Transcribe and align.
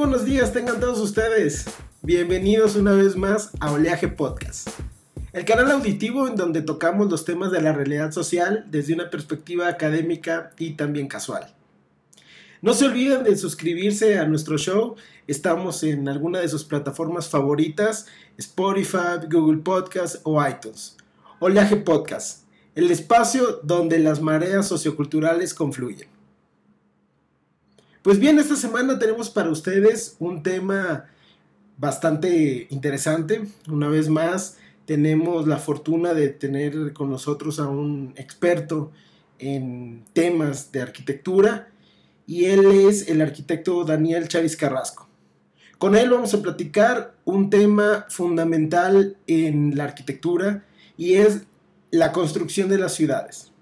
buenos 0.00 0.24
días 0.24 0.54
tengan 0.54 0.80
todos 0.80 0.98
ustedes. 0.98 1.66
Bienvenidos 2.00 2.74
una 2.74 2.92
vez 2.92 3.16
más 3.16 3.50
a 3.60 3.70
Oleaje 3.70 4.08
Podcast, 4.08 4.70
el 5.34 5.44
canal 5.44 5.70
auditivo 5.70 6.26
en 6.26 6.36
donde 6.36 6.62
tocamos 6.62 7.10
los 7.10 7.26
temas 7.26 7.50
de 7.50 7.60
la 7.60 7.74
realidad 7.74 8.10
social 8.10 8.64
desde 8.70 8.94
una 8.94 9.10
perspectiva 9.10 9.68
académica 9.68 10.52
y 10.58 10.70
también 10.70 11.06
casual. 11.06 11.54
No 12.62 12.72
se 12.72 12.86
olviden 12.86 13.24
de 13.24 13.36
suscribirse 13.36 14.18
a 14.18 14.24
nuestro 14.24 14.56
show. 14.56 14.96
Estamos 15.26 15.82
en 15.82 16.08
alguna 16.08 16.40
de 16.40 16.48
sus 16.48 16.64
plataformas 16.64 17.28
favoritas, 17.28 18.06
Spotify, 18.38 19.26
Google 19.30 19.58
Podcast 19.58 20.16
o 20.22 20.42
iTunes. 20.42 20.96
Oleaje 21.40 21.76
Podcast, 21.76 22.44
el 22.74 22.90
espacio 22.90 23.60
donde 23.64 23.98
las 23.98 24.22
mareas 24.22 24.66
socioculturales 24.66 25.52
confluyen. 25.52 26.08
Pues 28.02 28.18
bien, 28.18 28.38
esta 28.38 28.56
semana 28.56 28.98
tenemos 28.98 29.28
para 29.28 29.50
ustedes 29.50 30.16
un 30.20 30.42
tema 30.42 31.04
bastante 31.76 32.66
interesante. 32.70 33.42
Una 33.68 33.88
vez 33.88 34.08
más, 34.08 34.56
tenemos 34.86 35.46
la 35.46 35.58
fortuna 35.58 36.14
de 36.14 36.30
tener 36.30 36.94
con 36.94 37.10
nosotros 37.10 37.60
a 37.60 37.68
un 37.68 38.14
experto 38.16 38.90
en 39.38 40.06
temas 40.14 40.72
de 40.72 40.80
arquitectura 40.80 41.68
y 42.26 42.46
él 42.46 42.64
es 42.88 43.06
el 43.06 43.20
arquitecto 43.20 43.84
Daniel 43.84 44.28
Chávez 44.28 44.56
Carrasco. 44.56 45.06
Con 45.76 45.94
él 45.94 46.08
vamos 46.08 46.32
a 46.32 46.40
platicar 46.40 47.14
un 47.26 47.50
tema 47.50 48.06
fundamental 48.08 49.18
en 49.26 49.76
la 49.76 49.84
arquitectura 49.84 50.64
y 50.96 51.16
es 51.16 51.42
la 51.90 52.12
construcción 52.12 52.70
de 52.70 52.78
las 52.78 52.94
ciudades. 52.94 53.52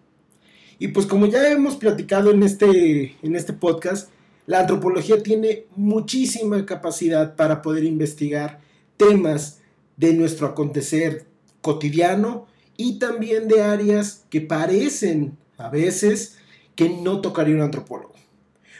Y 0.78 0.89
pues 0.89 1.06
como 1.06 1.27
ya 1.27 1.50
hemos 1.50 1.75
platicado 1.75 2.30
en 2.30 2.44
este, 2.44 3.16
en 3.20 3.34
este 3.34 3.53
podcast, 3.53 4.11
la 4.48 4.60
antropología 4.60 5.22
tiene 5.22 5.66
muchísima 5.77 6.64
capacidad 6.64 7.36
para 7.36 7.60
poder 7.60 7.84
investigar 7.84 8.60
temas 8.96 9.60
de 9.98 10.14
nuestro 10.14 10.46
acontecer 10.46 11.27
cotidiano 11.60 12.46
y 12.74 12.98
también 12.98 13.46
de 13.46 13.62
áreas 13.62 14.24
que 14.30 14.41
parecen 14.41 15.36
a 15.58 15.69
veces 15.69 16.38
que 16.74 16.88
no 16.88 17.20
tocaría 17.20 17.56
un 17.56 17.60
antropólogo. 17.60 18.14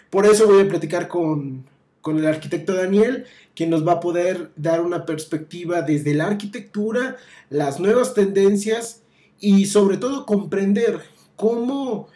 Por 0.09 0.25
eso 0.25 0.47
voy 0.47 0.63
a 0.63 0.69
platicar 0.69 1.07
con, 1.07 1.67
con 2.01 2.17
el 2.17 2.27
arquitecto 2.27 2.73
Daniel, 2.73 3.27
quien 3.55 3.69
nos 3.69 3.87
va 3.87 3.93
a 3.93 4.01
poder 4.01 4.51
dar 4.57 4.81
una 4.81 5.05
perspectiva 5.05 5.83
desde 5.83 6.15
la 6.15 6.29
arquitectura, 6.29 7.17
las 7.51 7.79
nuevas 7.79 8.15
tendencias 8.15 9.03
y 9.39 9.67
sobre 9.67 9.99
todo 9.99 10.25
comprender 10.25 11.03
cómo 11.37 12.09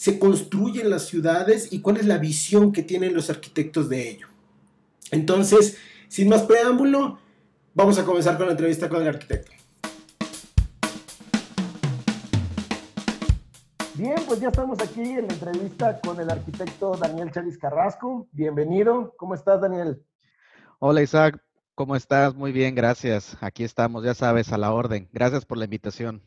se 0.00 0.18
construyen 0.18 0.88
las 0.88 1.04
ciudades 1.04 1.74
y 1.74 1.82
cuál 1.82 1.98
es 1.98 2.06
la 2.06 2.16
visión 2.16 2.72
que 2.72 2.82
tienen 2.82 3.12
los 3.12 3.28
arquitectos 3.28 3.90
de 3.90 4.08
ello. 4.08 4.28
Entonces, 5.10 5.76
sin 6.08 6.30
más 6.30 6.44
preámbulo, 6.44 7.18
vamos 7.74 7.98
a 7.98 8.04
comenzar 8.06 8.38
con 8.38 8.46
la 8.46 8.52
entrevista 8.52 8.88
con 8.88 9.02
el 9.02 9.08
arquitecto. 9.08 9.52
Bien, 13.94 14.16
pues 14.26 14.40
ya 14.40 14.48
estamos 14.48 14.80
aquí 14.80 15.02
en 15.02 15.26
la 15.26 15.34
entrevista 15.34 16.00
con 16.00 16.18
el 16.18 16.30
arquitecto 16.30 16.96
Daniel 16.96 17.30
Chávez 17.30 17.58
Carrasco. 17.58 18.26
Bienvenido. 18.32 19.12
¿Cómo 19.18 19.34
estás, 19.34 19.60
Daniel? 19.60 20.02
Hola, 20.78 21.02
Isaac. 21.02 21.44
¿Cómo 21.74 21.94
estás? 21.94 22.34
Muy 22.34 22.52
bien, 22.52 22.74
gracias. 22.74 23.36
Aquí 23.42 23.64
estamos, 23.64 24.02
ya 24.02 24.14
sabes, 24.14 24.50
a 24.50 24.56
la 24.56 24.72
orden. 24.72 25.10
Gracias 25.12 25.44
por 25.44 25.58
la 25.58 25.64
invitación. 25.64 26.22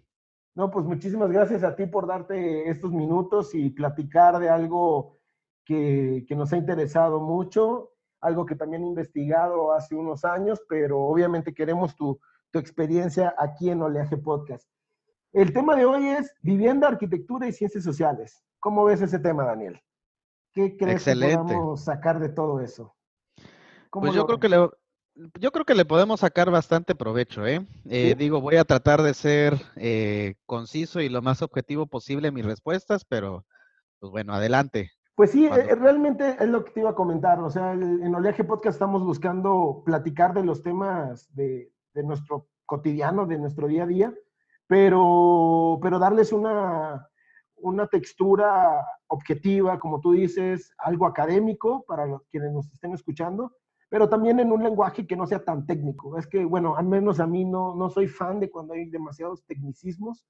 No, 0.55 0.69
pues 0.69 0.85
muchísimas 0.85 1.31
gracias 1.31 1.63
a 1.63 1.75
ti 1.75 1.87
por 1.87 2.05
darte 2.05 2.69
estos 2.69 2.91
minutos 2.91 3.55
y 3.55 3.71
platicar 3.71 4.37
de 4.39 4.49
algo 4.49 5.17
que, 5.65 6.25
nos 6.29 6.53
ha 6.53 6.57
interesado 6.57 7.19
mucho, 7.19 7.91
algo 8.21 8.45
que 8.45 8.55
también 8.55 8.83
he 8.83 8.88
investigado 8.88 9.73
hace 9.73 9.95
unos 9.95 10.23
años, 10.25 10.61
pero 10.69 11.00
obviamente 11.01 11.53
queremos 11.53 11.95
tu, 11.95 12.19
experiencia 12.55 13.33
aquí 13.39 13.72
en 13.72 13.81
Oleaje 13.81 14.16
Podcast. 14.16 14.69
El 15.31 15.51
tema 15.53 15.75
de 15.75 15.85
hoy 15.85 16.05
es 16.09 16.31
vivienda, 16.44 16.88
arquitectura 16.88 17.47
y 17.47 17.51
ciencias 17.51 17.83
sociales. 17.83 18.44
¿Cómo 18.59 18.85
ves 18.85 19.01
ese 19.01 19.17
tema, 19.17 19.44
Daniel? 19.44 19.81
¿Qué 20.51 20.78
crees 20.78 21.03
que 21.03 21.16
podamos 21.16 21.83
sacar 21.83 22.19
de 22.19 22.29
todo 22.29 22.59
eso? 22.59 22.95
Pues 23.91 24.13
yo 24.13 24.28
creo 24.28 24.39
que 24.39 24.49
le, 24.49 24.69
yo 25.40 25.51
creo 25.51 25.66
que 25.66 25.75
le 25.75 25.85
podemos 25.85 26.22
sacar 26.22 26.50
bastante 26.50 26.96
provecho, 26.96 27.46
¿eh? 27.46 27.66
eh 27.90 28.16
digo, 28.18 28.41
voy 28.41 28.56
a 28.56 28.66
tratar 28.66 29.01
de 29.01 29.13
ser 29.13 29.56
eh, 29.75 30.35
conciso 30.46 31.01
y 31.01 31.09
lo 31.09 31.22
más 31.22 31.41
objetivo 31.41 31.85
posible 31.85 32.29
en 32.29 32.34
mis 32.34 32.46
respuestas, 32.46 33.06
pero 33.06 33.46
pues 34.00 34.12
bueno, 34.12 34.34
adelante. 34.34 34.91
Pues 35.16 35.31
sí, 35.31 35.46
eh, 35.46 35.75
realmente 35.75 36.35
es 36.40 36.50
lo 36.50 36.66
que 36.66 36.72
te 36.72 36.79
iba 36.79 36.90
a 36.90 36.96
comentar. 36.96 37.40
O 37.40 37.50
sea, 37.50 37.73
en 37.73 38.16
Oleaje 38.16 38.44
Podcast 38.44 38.75
estamos 38.75 39.03
buscando 39.03 39.84
platicar 39.85 40.34
de 40.34 40.44
los 40.44 40.63
temas 40.63 41.34
de, 41.35 41.72
nuestro 41.94 42.47
cotidiano, 42.66 43.28
de 43.28 43.38
nuestro 43.38 43.68
día 43.68 43.84
a 43.84 43.88
día, 43.88 44.13
pero, 44.66 45.78
pero 45.81 46.00
darles 46.00 46.31
una, 46.34 47.07
una 47.57 47.85
textura 47.88 48.84
objetiva, 49.06 49.79
como 49.79 50.02
tú 50.02 50.13
dices, 50.13 50.73
algo 50.79 51.06
académico 51.06 51.85
para 51.88 52.07
los 52.07 52.25
quienes 52.31 52.52
nos 52.52 52.73
estén 52.73 52.94
escuchando 52.94 53.53
pero 53.93 54.09
también 54.09 54.39
en 54.39 54.51
un 54.51 54.63
lenguaje 54.63 55.05
que 55.05 55.15
no 55.15 55.27
sea 55.27 55.45
tan 55.45 55.67
técnico. 55.67 56.17
Es 56.17 56.25
que, 56.25 56.43
bueno, 56.45 56.75
al 56.75 56.87
menos 56.87 57.19
a 57.19 57.27
mí 57.27 57.45
no, 57.45 57.75
no 57.75 57.91
soy 57.91 58.07
fan 58.07 58.39
de 58.39 58.49
cuando 58.49 58.73
hay 58.73 58.89
demasiados 58.89 59.45
tecnicismos 59.45 60.25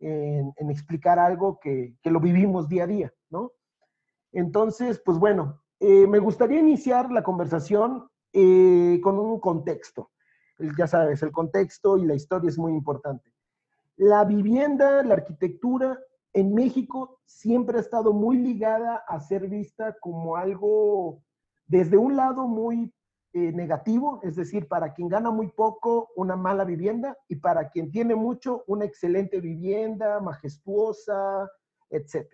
en, 0.00 0.54
explicar 0.70 1.18
algo 1.18 1.60
que, 1.60 1.94
que, 2.02 2.10
lo 2.10 2.20
vivimos 2.20 2.70
día 2.70 2.84
a 2.84 2.86
día, 2.86 3.12
¿no? 3.28 3.52
Entonces, 4.32 4.98
pues 5.04 5.18
bueno, 5.18 5.60
eh, 5.78 6.06
me 6.06 6.20
gustaría 6.20 6.60
iniciar 6.60 7.12
la 7.12 7.22
conversación 7.22 8.08
eh, 8.32 8.98
con 9.02 9.18
un 9.18 9.38
contexto. 9.40 10.10
Ya 10.78 10.86
sabes, 10.86 11.22
el 11.22 11.32
contexto 11.32 11.98
y 11.98 12.06
la 12.06 12.14
historia 12.14 12.48
es 12.48 12.56
muy 12.56 12.72
importante. 12.72 13.30
La 13.96 14.24
vivienda, 14.24 15.02
la 15.02 15.12
arquitectura 15.12 15.98
en 16.32 16.54
México 16.54 17.20
siempre 17.26 17.76
ha 17.76 17.82
estado 17.82 18.14
muy 18.14 18.38
ligada 18.38 19.04
a 19.06 19.20
ser 19.20 19.48
vista 19.48 19.98
como 20.00 20.36
algo, 20.36 21.22
desde 21.66 21.98
un 21.98 22.16
lado, 22.16 22.48
muy 22.48 22.90
eh, 23.34 23.50
negativo, 23.50 24.20
es 24.22 24.36
decir, 24.36 24.68
para 24.68 24.92
quien 24.92 25.08
gana 25.08 25.30
muy 25.30 25.48
poco, 25.48 26.10
una 26.16 26.36
mala 26.36 26.64
vivienda, 26.64 27.16
y 27.28 27.36
para 27.36 27.70
quien 27.70 27.90
tiene 27.90 28.14
mucho, 28.14 28.62
una 28.66 28.84
excelente 28.84 29.40
vivienda, 29.40 30.20
majestuosa, 30.20 31.50
etc. 31.88 32.26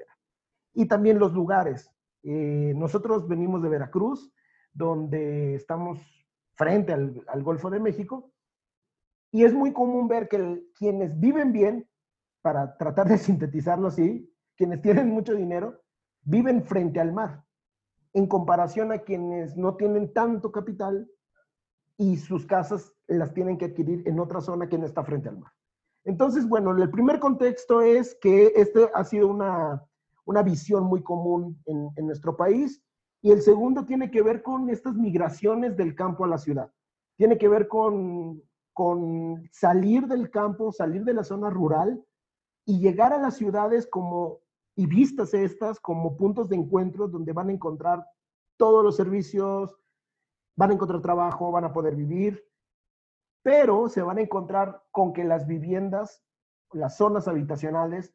Y 0.75 0.87
también 0.87 1.20
los 1.20 1.32
lugares. 1.32 1.88
Eh, 2.25 2.72
nosotros 2.75 3.28
venimos 3.28 3.62
de 3.62 3.69
Veracruz, 3.69 4.32
donde 4.72 5.54
estamos 5.54 6.00
frente 6.54 6.92
al, 6.92 7.42
Golfo 7.44 7.70
de 7.70 7.78
México, 7.78 8.32
y 9.31 9.44
es 9.44 9.54
muy 9.54 9.72
común 9.72 10.08
ver 10.08 10.28
que 10.28 10.64
quienes 10.75 11.19
viven 11.20 11.53
bien, 11.53 11.88
para 12.42 12.76
tratar 12.76 13.06
de 13.06 13.19
sintetizarlo 13.19 13.87
así, 13.87 14.34
quienes 14.56 14.82
tienen 14.82 15.10
mucho 15.10 15.34
dinero, 15.34 15.81
viven 16.22 16.64
frente 16.64 16.98
al 16.98 17.12
mar 17.12 17.44
en 18.12 18.26
comparación 18.26 18.92
a 18.92 18.98
quienes 18.98 19.56
no 19.56 19.76
tienen 19.76 20.12
tanto 20.12 20.50
capital 20.52 21.08
y 21.96 22.16
sus 22.16 22.46
casas 22.46 22.92
las 23.06 23.34
tienen 23.34 23.58
que 23.58 23.66
adquirir 23.66 24.06
en 24.06 24.20
otra 24.20 24.41
zona 24.41 24.69
que 24.69 24.78
no 24.78 24.86
está 24.86 25.04
frente 25.04 25.28
al 25.28 25.38
mar. 25.38 25.52
Entonces, 26.04 26.48
bueno, 26.48 26.76
el 26.76 26.91
primer 26.91 27.19
contexto 27.19 27.82
es 27.82 28.16
que 28.20 28.52
este 28.56 28.88
ha 28.94 29.04
sido 29.04 29.28
una, 29.28 29.84
visión 30.44 30.84
muy 30.84 31.02
común 31.02 31.60
en, 31.66 31.91
en, 31.96 32.06
nuestro 32.06 32.36
país 32.36 32.82
y 33.20 33.32
el 33.32 33.42
segundo 33.42 33.84
tiene 33.84 34.10
que 34.10 34.22
ver 34.22 34.42
con 34.42 34.70
estas 34.70 34.94
migraciones 34.94 35.76
del 35.76 35.94
campo 35.94 36.25
a 36.25 36.28
la 36.28 36.38
ciudad. 36.38 36.70
Tiene 37.16 37.36
que 37.36 37.48
ver 37.48 37.66
con, 37.66 38.42
con 38.72 39.48
salir 39.50 40.06
del 40.06 40.30
campo, 40.30 40.70
salir 40.70 41.04
de 41.04 41.12
la 41.12 41.25
zona 41.25 41.50
rural 41.50 42.00
y 42.64 42.78
llegar 42.78 43.12
a 43.12 43.19
las 43.19 43.36
ciudades 43.36 43.88
como 43.88 44.38
y 44.78 44.86
vistas 44.86 45.34
estas 45.34 45.80
como 45.80 46.16
puntos 46.16 46.48
de 46.48 46.54
encuentro 46.54 47.08
donde 47.08 47.32
van 47.32 47.48
a 47.48 47.52
encontrar 47.52 48.06
todos 48.56 48.84
los 48.84 48.94
servicios, 48.94 49.76
van 50.54 50.70
a 50.70 50.75
encontrar 50.75 51.02
trabajo, 51.02 51.50
van 51.50 51.64
a 51.64 51.72
poder 51.72 51.96
vivir, 51.96 52.48
pero 53.42 53.88
se 53.88 54.02
van 54.02 54.19
a 54.19 54.20
encontrar 54.20 54.84
con 54.92 55.12
que 55.12 55.25
las 55.25 55.48
viviendas, 55.48 56.22
las 56.70 56.96
zonas 56.96 57.26
habitacionales, 57.26 58.14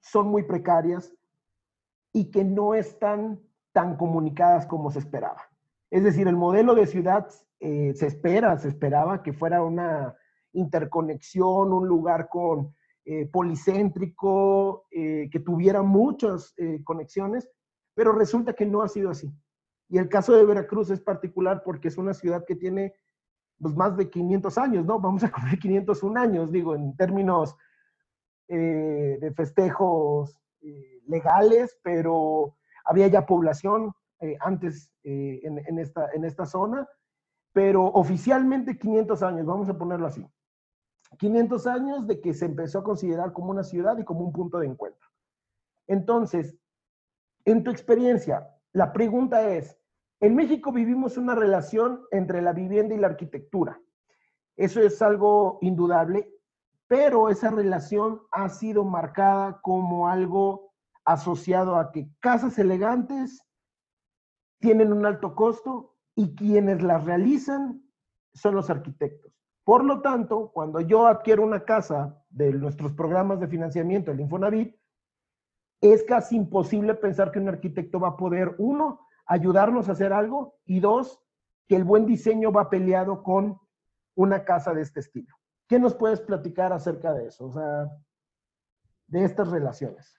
son 0.00 0.26
muy 0.26 0.42
precarias 0.42 1.14
y 2.12 2.32
que 2.32 2.42
no 2.42 2.74
están 2.74 3.40
tan 3.70 3.96
comunicadas 3.96 4.66
como 4.66 4.90
se 4.90 4.98
esperaba. 4.98 5.42
Es 5.88 6.02
decir, 6.02 6.26
el 6.26 6.36
modelo 6.36 6.74
de 6.74 6.88
ciudad 6.88 7.28
eh, 7.60 7.92
se 7.94 8.08
espera, 8.08 8.58
se 8.58 8.66
esperaba 8.66 9.22
que 9.22 9.32
fuera 9.32 9.62
una 9.62 10.16
interconexión, 10.52 11.72
un 11.72 11.86
lugar 11.86 12.28
con 12.28 12.74
eh, 13.10 13.26
policéntrico, 13.26 14.86
eh, 14.90 15.28
que 15.30 15.40
tuviera 15.40 15.82
muchas 15.82 16.54
eh, 16.58 16.82
conexiones, 16.84 17.48
pero 17.94 18.12
resulta 18.12 18.52
que 18.52 18.66
no 18.66 18.82
ha 18.82 18.88
sido 18.88 19.10
así. 19.10 19.32
Y 19.88 19.98
el 19.98 20.08
caso 20.08 20.34
de 20.34 20.44
Veracruz 20.44 20.90
es 20.90 21.00
particular 21.00 21.62
porque 21.64 21.88
es 21.88 21.96
una 21.96 22.12
ciudad 22.12 22.44
que 22.46 22.56
tiene 22.56 22.94
pues, 23.58 23.74
más 23.74 23.96
de 23.96 24.10
500 24.10 24.58
años, 24.58 24.84
¿no? 24.84 25.00
Vamos 25.00 25.24
a 25.24 25.32
cumplir 25.32 25.58
501 25.58 26.20
años, 26.20 26.52
digo, 26.52 26.74
en 26.74 26.96
términos 26.96 27.56
de 28.50 29.30
festejos 29.36 30.34
legales, 31.06 31.78
pero 31.82 32.56
había 32.86 33.06
ya 33.08 33.26
población, 33.26 33.92
eh, 34.20 34.36
antes 34.40 34.90
eh, 35.04 35.40
en, 35.44 35.78
esta, 35.78 36.08
en 36.12 36.24
esta 36.24 36.44
zona, 36.44 36.88
pero 37.52 37.84
oficialmente 37.84 38.76
500 38.76 39.22
años, 39.22 39.46
vamos 39.46 39.68
a 39.68 39.78
ponerlo 39.78 40.08
así. 40.08 40.26
500 41.16 41.66
años 41.66 42.06
de 42.06 42.20
que 42.20 42.34
se 42.34 42.44
empezó 42.44 42.80
a 42.80 42.84
considerar 42.84 43.32
como 43.32 43.50
una 43.50 43.62
ciudad 43.62 43.96
y 43.98 44.04
como 44.04 44.20
un 44.20 44.32
punto 44.32 44.58
de 44.58 44.66
encuentro. 44.66 45.08
Entonces, 45.86 46.56
en 47.44 47.64
tu 47.64 47.70
experiencia, 47.70 48.48
la 48.72 48.92
pregunta 48.92 49.48
es, 49.48 49.78
en 50.20 50.34
México 50.34 50.72
vivimos 50.72 51.16
una 51.16 51.34
relación 51.34 52.02
entre 52.10 52.42
la 52.42 52.52
vivienda 52.52 52.94
y 52.94 52.98
la 52.98 53.06
arquitectura. 53.06 53.80
Eso 54.56 54.80
es 54.80 55.00
algo 55.00 55.58
indudable, 55.62 56.30
pero 56.88 57.28
esa 57.28 57.50
relación 57.50 58.20
ha 58.32 58.48
sido 58.48 58.84
marcada 58.84 59.60
como 59.62 60.08
algo 60.08 60.72
asociado 61.04 61.76
a 61.76 61.92
que 61.92 62.10
casas 62.20 62.58
elegantes 62.58 63.42
tienen 64.58 64.92
un 64.92 65.06
alto 65.06 65.34
costo 65.34 65.94
y 66.14 66.34
quienes 66.34 66.82
las 66.82 67.04
realizan 67.04 67.82
son 68.34 68.56
los 68.56 68.68
arquitectos. 68.68 69.37
Por 69.68 69.84
lo 69.84 70.00
tanto, 70.00 70.50
cuando 70.50 70.80
yo 70.80 71.06
adquiero 71.06 71.42
una 71.42 71.62
casa 71.62 72.24
de 72.30 72.54
nuestros 72.54 72.94
programas 72.94 73.38
de 73.38 73.48
financiamiento, 73.48 74.10
el 74.10 74.20
Infonavit, 74.20 74.74
es 75.82 76.04
casi 76.04 76.36
imposible 76.36 76.94
pensar 76.94 77.30
que 77.30 77.38
un 77.38 77.50
arquitecto 77.50 78.00
va 78.00 78.08
a 78.08 78.16
poder, 78.16 78.54
uno, 78.56 79.06
ayudarnos 79.26 79.86
a 79.86 79.92
hacer 79.92 80.14
algo 80.14 80.56
y 80.64 80.80
dos, 80.80 81.20
que 81.66 81.76
el 81.76 81.84
buen 81.84 82.06
diseño 82.06 82.50
va 82.50 82.70
peleado 82.70 83.22
con 83.22 83.60
una 84.14 84.42
casa 84.46 84.72
de 84.72 84.80
este 84.80 85.00
estilo. 85.00 85.36
¿Qué 85.66 85.78
nos 85.78 85.94
puedes 85.94 86.22
platicar 86.22 86.72
acerca 86.72 87.12
de 87.12 87.26
eso? 87.26 87.48
O 87.48 87.52
sea, 87.52 87.92
de 89.06 89.22
estas 89.22 89.50
relaciones. 89.50 90.18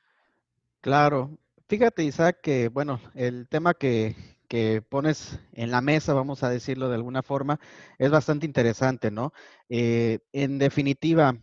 Claro. 0.80 1.40
Fíjate, 1.68 2.04
Isaac, 2.04 2.38
que 2.44 2.70
bueno, 2.70 3.00
el 3.16 3.48
tema 3.50 3.74
que, 3.74 4.16
que 4.50 4.82
pones 4.82 5.40
en 5.54 5.72
la 5.72 5.80
mesa, 5.80 6.14
vamos 6.14 6.44
a 6.44 6.50
decirlo 6.50 6.90
de 6.90 6.96
alguna 6.96 7.24
forma, 7.24 7.60
es 7.98 8.12
bastante 8.12 8.46
interesante, 8.46 9.12
¿no? 9.12 9.32
Eh, 9.70 10.20
en 10.34 10.58
definitiva, 10.58 11.38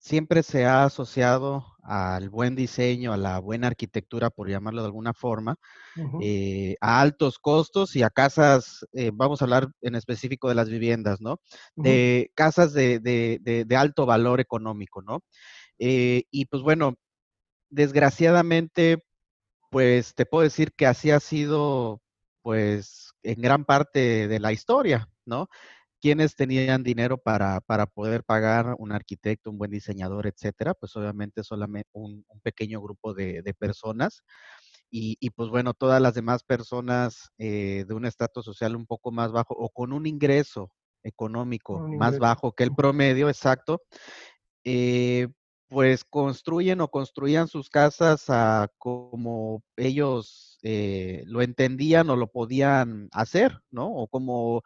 siempre 0.00 0.42
se 0.42 0.64
ha 0.64 0.84
asociado 0.84 1.66
al 1.82 2.30
buen 2.30 2.56
diseño, 2.56 3.12
a 3.12 3.16
la 3.16 3.38
buena 3.38 3.66
arquitectura, 3.66 4.30
por 4.30 4.48
llamarlo 4.48 4.82
de 4.82 4.86
alguna 4.86 5.12
forma, 5.12 5.56
eh, 6.22 6.76
a 6.80 7.00
altos 7.00 7.38
costos 7.38 7.96
y 7.96 8.02
a 8.02 8.10
casas, 8.10 8.86
eh, 8.92 9.10
vamos 9.12 9.40
a 9.40 9.44
hablar 9.44 9.68
en 9.82 9.94
específico 9.94 10.48
de 10.48 10.54
las 10.54 10.68
viviendas, 10.68 11.20
¿no? 11.20 11.40
De 11.76 12.30
casas 12.34 12.72
de, 12.72 13.66
alto 13.76 14.06
valor 14.06 14.40
económico, 14.40 15.02
¿no? 15.02 15.20
Eh, 15.78 16.24
y 16.30 16.46
pues 16.46 16.62
bueno, 16.62 16.94
desgraciadamente, 17.70 19.04
pues 19.70 20.14
te 20.14 20.26
puedo 20.26 20.44
decir 20.44 20.72
que 20.74 20.86
así 20.86 21.10
ha 21.10 21.20
sido, 21.20 22.00
pues, 22.42 23.12
en 23.22 23.40
gran 23.40 23.64
parte 23.64 24.28
de 24.28 24.40
la 24.40 24.52
historia, 24.52 25.08
¿no? 25.24 25.48
quienes 26.00 26.34
tenían 26.34 26.82
dinero 26.82 27.18
para, 27.18 27.60
poder 27.94 28.24
pagar 28.24 28.74
un 28.78 28.92
arquitecto, 28.92 29.50
un 29.50 29.58
buen 29.58 29.70
diseñador, 29.70 30.26
etcétera, 30.26 30.74
pues 30.74 30.96
obviamente 30.96 31.44
solamente 31.44 31.90
un, 31.92 32.24
pequeño 32.42 32.80
grupo 32.80 33.12
de, 33.12 33.54
personas. 33.58 34.22
Y, 34.90 35.30
pues 35.30 35.50
bueno, 35.50 35.72
todas 35.74 36.00
las 36.02 36.14
demás 36.14 36.42
personas 36.42 37.30
eh, 37.38 37.84
de 37.86 37.94
un 37.94 38.06
estrato 38.06 38.42
social 38.42 38.74
un 38.74 38.86
poco 38.86 39.12
más 39.12 39.30
bajo 39.30 39.54
o 39.54 39.68
con 39.68 39.92
un 39.92 40.06
ingreso 40.06 40.70
económico 41.04 41.78
más 41.78 42.18
bajo 42.18 42.52
que 42.52 42.64
el 42.64 42.74
promedio, 42.74 43.28
exacto, 43.28 43.82
eh, 44.64 45.28
pues 45.68 46.04
construyen 46.04 46.80
o 46.80 46.88
construían 46.88 47.46
sus 47.46 47.70
casas 47.70 48.24
a 48.28 48.68
como 48.78 49.62
ellos 49.76 50.49
eh, 50.62 51.22
lo 51.26 51.42
entendían 51.42 52.10
o 52.10 52.16
lo 52.16 52.28
podían 52.28 53.08
hacer, 53.12 53.60
¿no? 53.70 53.86
O 53.86 54.08
como 54.08 54.62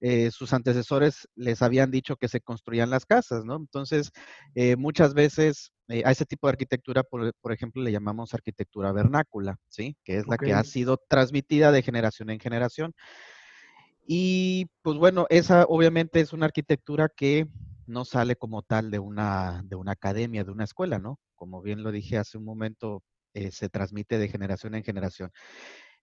eh, 0.00 0.30
sus 0.30 0.52
antecesores 0.52 1.28
les 1.34 1.62
habían 1.62 1.90
dicho 1.90 2.16
que 2.16 2.28
se 2.28 2.40
construían 2.40 2.90
las 2.90 3.06
casas, 3.06 3.44
¿no? 3.44 3.56
Entonces, 3.56 4.10
eh, 4.54 4.76
muchas 4.76 5.14
veces 5.14 5.72
a 6.04 6.10
ese 6.10 6.24
tipo 6.24 6.46
de 6.46 6.52
arquitectura, 6.52 7.02
por, 7.02 7.52
ejemplo, 7.52 7.82
le 7.82 7.92
llamamos 7.92 8.32
arquitectura 8.32 8.92
vernácula, 8.92 9.58
¿sí? 9.68 9.94
Que 10.04 10.16
es 10.16 10.26
la 10.26 10.38
que 10.38 10.54
ha 10.54 10.64
sido 10.64 10.98
transmitida 11.06 11.70
de 11.70 11.82
generación 11.82 12.30
en 12.30 12.40
generación. 12.40 12.94
Y 14.06 14.66
pues 14.82 14.96
bueno, 14.96 15.26
esa 15.30 15.64
obviamente 15.64 16.20
es 16.20 16.32
una 16.32 16.46
arquitectura 16.46 17.08
que 17.14 17.46
no 17.86 18.04
sale 18.04 18.36
como 18.36 18.62
tal 18.62 18.90
de 18.90 18.98
una, 18.98 19.62
de 19.64 19.76
una 19.76 19.92
academia, 19.92 20.44
de 20.44 20.50
una 20.50 20.64
escuela, 20.64 20.98
¿no? 20.98 21.18
Como 21.34 21.62
bien 21.62 21.82
lo 21.82 21.92
dije 21.92 22.18
hace 22.18 22.38
un 22.38 22.44
momento, 22.44 23.02
se 23.50 23.68
transmite 23.68 24.18
de 24.18 24.28
generación 24.28 24.74
en 24.74 24.84
generación. 24.84 25.30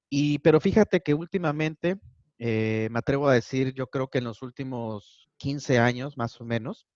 Y, 0.10 0.40
pero 0.40 0.60
fíjate 0.60 1.02
que 1.02 1.14
últimamente 1.14 2.00
eh, 2.40 2.88
me 2.92 3.00
atrevo 3.00 3.28
a 3.28 3.34
decir, 3.34 3.74
yo 3.74 3.88
creo 3.88 4.10
que 4.10 4.20
en 4.20 4.24
los 4.24 4.42
últimos 4.42 5.30
15 5.38 5.78
años, 5.80 6.18
más 6.18 6.40
o 6.42 6.46
menos, 6.46 6.88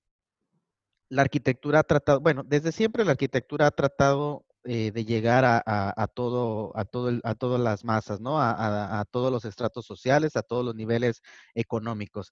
la 1.10 1.22
arquitectura 1.22 1.80
ha 1.80 1.84
tratado, 1.84 2.20
bueno, 2.22 2.44
desde 2.44 2.72
siempre 2.72 3.06
la 3.06 3.12
arquitectura 3.12 3.68
ha 3.68 3.72
tratado 3.72 4.46
eh, 4.66 4.92
de 4.92 5.06
llegar 5.06 5.44
a, 5.46 6.08
todo, 6.14 6.72
a, 6.78 6.86
todo 6.86 7.20
a 7.24 7.36
todas 7.36 7.60
las 7.62 7.84
masas, 7.84 8.22
¿no? 8.22 8.40
A, 8.40 9.06
todos 9.12 9.32
los 9.32 9.46
estratos 9.46 9.86
sociales, 9.86 10.36
a 10.36 10.42
todos 10.42 10.66
los 10.66 10.76
niveles 10.76 11.22
económicos. 11.54 12.32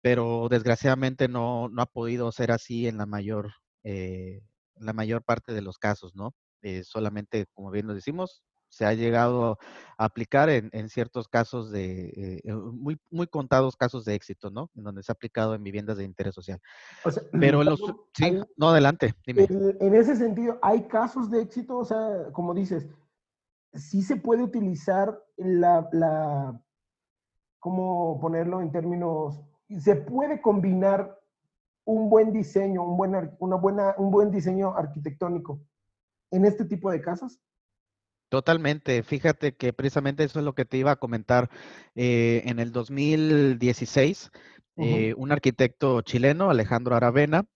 Pero 0.00 0.48
desgraciadamente 0.50 1.28
no, 1.28 1.68
ha 1.78 1.86
podido 1.86 2.30
ser 2.32 2.52
así 2.52 2.86
en 2.86 2.98
la 2.98 3.06
mayor, 3.06 3.52
eh, 3.84 4.42
la 4.76 4.92
mayor 4.92 5.24
parte 5.24 5.52
de 5.54 5.62
los 5.62 5.78
casos, 5.78 6.14
¿no? 6.14 6.34
Solamente, 6.84 7.46
como 7.54 7.70
bien 7.70 7.86
lo 7.86 7.94
decimos, 7.94 8.42
se 8.68 8.84
ha 8.84 8.92
llegado 8.92 9.58
a 9.96 10.04
aplicar 10.04 10.50
en, 10.50 10.88
ciertos 10.88 11.28
casos 11.28 11.70
de, 11.70 12.08
eh, 12.08 12.40
eh, 12.44 12.52
muy, 12.52 13.00
muy 13.10 13.26
contados 13.26 13.76
casos 13.76 14.04
de 14.04 14.14
éxito, 14.14 14.50
¿no? 14.50 14.70
En 14.74 14.84
donde 14.84 15.02
se 15.02 15.10
ha 15.10 15.14
aplicado 15.14 15.54
en 15.54 15.62
viviendas 15.62 15.96
de 15.96 16.04
interés 16.04 16.34
social. 16.34 16.60
Pero 17.32 17.64
los, 17.64 17.80
sí, 18.14 18.38
no, 18.56 18.68
adelante, 18.68 19.14
dime. 19.26 19.46
En, 19.48 19.94
ese 19.94 20.16
sentido, 20.16 20.58
¿hay 20.62 20.82
casos 20.88 21.30
de 21.30 21.40
éxito? 21.40 21.78
O 21.78 21.84
sea, 21.84 22.30
como 22.32 22.54
dices, 22.54 22.86
sí 23.72 24.02
se 24.02 24.16
puede 24.16 24.42
utilizar 24.42 25.18
la, 25.36 25.88
la 25.92 26.60
¿cómo 27.58 28.18
ponerlo 28.20 28.60
en 28.60 28.72
términos? 28.72 29.40
Se 29.80 29.96
puede 29.96 30.40
combinar 30.40 31.18
un 31.84 32.10
buen 32.10 32.32
diseño, 32.32 32.82
un 32.82 32.96
buen, 32.96 33.36
una 33.38 33.56
buena, 33.56 33.94
un 33.96 34.10
buen 34.10 34.30
diseño 34.30 34.76
arquitectónico 34.76 35.60
en 36.30 36.44
este 36.44 36.64
tipo 36.64 36.90
de 36.90 37.00
casas? 37.00 37.40
Totalmente. 38.28 39.02
Fíjate 39.02 39.54
que 39.54 39.72
precisamente 39.72 40.24
eso 40.24 40.40
es 40.40 40.44
lo 40.44 40.54
que 40.54 40.64
te 40.64 40.78
iba 40.78 40.90
a 40.90 40.96
comentar. 40.96 41.48
Eh, 41.94 42.42
en 42.44 42.58
el 42.58 42.72
2016, 42.72 44.30
eh, 44.78 45.14
un 45.16 45.32
arquitecto 45.32 46.02
chileno, 46.02 46.50
Alejandro 46.50 46.96
Aravena, 46.96 47.46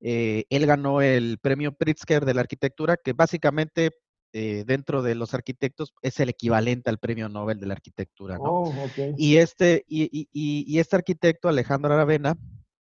eh, 0.00 0.44
él 0.50 0.66
ganó 0.66 1.00
el 1.00 1.38
premio 1.38 1.72
Pritzker 1.72 2.24
de 2.24 2.34
la 2.34 2.42
arquitectura, 2.42 2.96
que 2.96 3.12
básicamente 3.14 3.92
dentro 4.30 5.02
de 5.02 5.14
los 5.14 5.32
arquitectos 5.32 5.94
es 6.02 6.20
el 6.20 6.28
equivalente 6.28 6.90
al 6.90 6.98
premio 6.98 7.30
Nobel 7.30 7.58
de 7.58 7.66
la 7.66 7.72
arquitectura. 7.72 8.36
¿no? 8.36 8.44
Oh, 8.44 8.74
y, 9.16 9.38
este, 9.38 9.84
y, 9.88 10.78
este 10.78 10.96
arquitecto, 10.96 11.48
Alejandro 11.48 11.94
Aravena, 11.94 12.36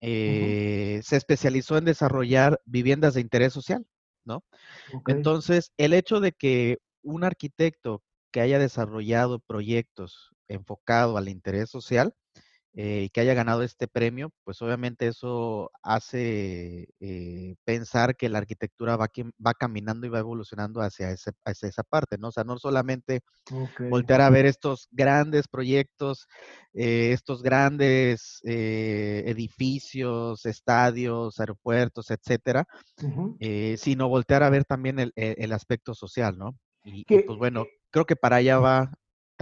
se 0.01 1.01
especializó 1.11 1.77
en 1.77 1.85
desarrollar 1.85 2.59
viviendas 2.65 3.13
de 3.13 3.21
interés 3.21 3.53
social. 3.53 3.85
¿No? 4.25 4.43
Entonces, 5.07 5.71
el 5.77 5.93
hecho 5.93 6.19
de 6.19 6.31
que 6.31 6.79
un 7.01 7.23
arquitecto 7.23 8.03
que 8.31 8.41
haya 8.41 8.59
desarrollado 8.59 9.39
proyectos 9.39 10.31
enfocados 10.47 11.17
al 11.17 11.29
interés 11.29 11.69
social 11.69 12.15
eh, 12.75 13.11
que 13.13 13.21
haya 13.21 13.35
ganado 13.35 13.61
este 13.61 13.87
premio, 13.87 14.31
pues 14.43 14.59
obviamente 14.63 15.05
eso 15.05 15.69
hace 15.83 16.89
eh, 16.99 17.55
pensar 17.65 18.15
que 18.15 18.29
la 18.29 18.39
arquitectura 18.39 18.97
va, 18.97 19.09
va, 19.45 19.53
caminando 19.53 20.07
y 20.07 20.09
va 20.09 20.17
evolucionando 20.17 20.81
hacia, 20.81 21.11
esa 21.11 21.83
parte, 21.83 22.17
¿no? 22.17 22.29
O 22.29 22.31
sea, 22.31 22.43
no 22.43 22.57
solamente 22.57 23.21
voltear 23.91 24.21
a 24.21 24.31
ver 24.31 24.47
estos 24.47 24.87
grandes 24.91 25.47
proyectos, 25.47 26.25
eh, 26.73 27.11
estos 27.11 27.43
grandes 27.43 28.39
edificios, 28.43 30.43
estadios, 30.47 31.39
aeropuertos, 31.39 32.09
etcétera, 32.09 32.65
sino 33.77 34.09
voltear 34.09 34.41
a 34.41 34.49
ver 34.49 34.65
también 34.65 34.97
el, 34.97 35.11
el 35.15 35.51
aspecto 35.51 35.93
social, 35.93 36.39
¿no? 36.39 36.57
Y, 36.83 37.05
pues 37.05 37.37
bueno, 37.37 37.67
creo 37.91 38.05
que 38.05 38.15
para 38.15 38.37
allá 38.37 38.57
va 38.57 38.91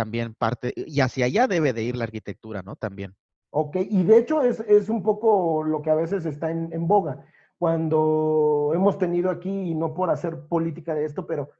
también 0.02 0.34
parte, 0.34 0.74
y 0.76 1.00
hacia 1.02 1.26
allá 1.26 1.48
debe 1.48 1.74
de 1.74 1.84
ir 1.84 1.96
la 1.96 2.06
arquitectura, 2.06 2.64
¿no? 2.64 2.76
También. 2.76 3.14
Ok, 3.52 3.76
y 3.88 4.04
de 4.04 4.18
hecho 4.18 4.42
es, 4.42 4.60
es 4.62 4.90
un 4.90 5.04
poco 5.04 5.64
lo 5.64 5.84
que 5.84 5.92
a 5.92 5.96
veces 5.96 6.26
está 6.26 6.50
en, 6.50 6.74
en, 6.74 6.88
boga. 6.88 7.24
Cuando 7.60 8.72
hemos 8.74 8.98
tenido 8.98 9.30
aquí, 9.30 9.52
y 9.52 9.76
no 9.76 9.94
por 9.94 10.10
hacer 10.10 10.48
política 10.48 10.96
de 10.96 11.06
esto, 11.06 11.28
pero 11.28 11.52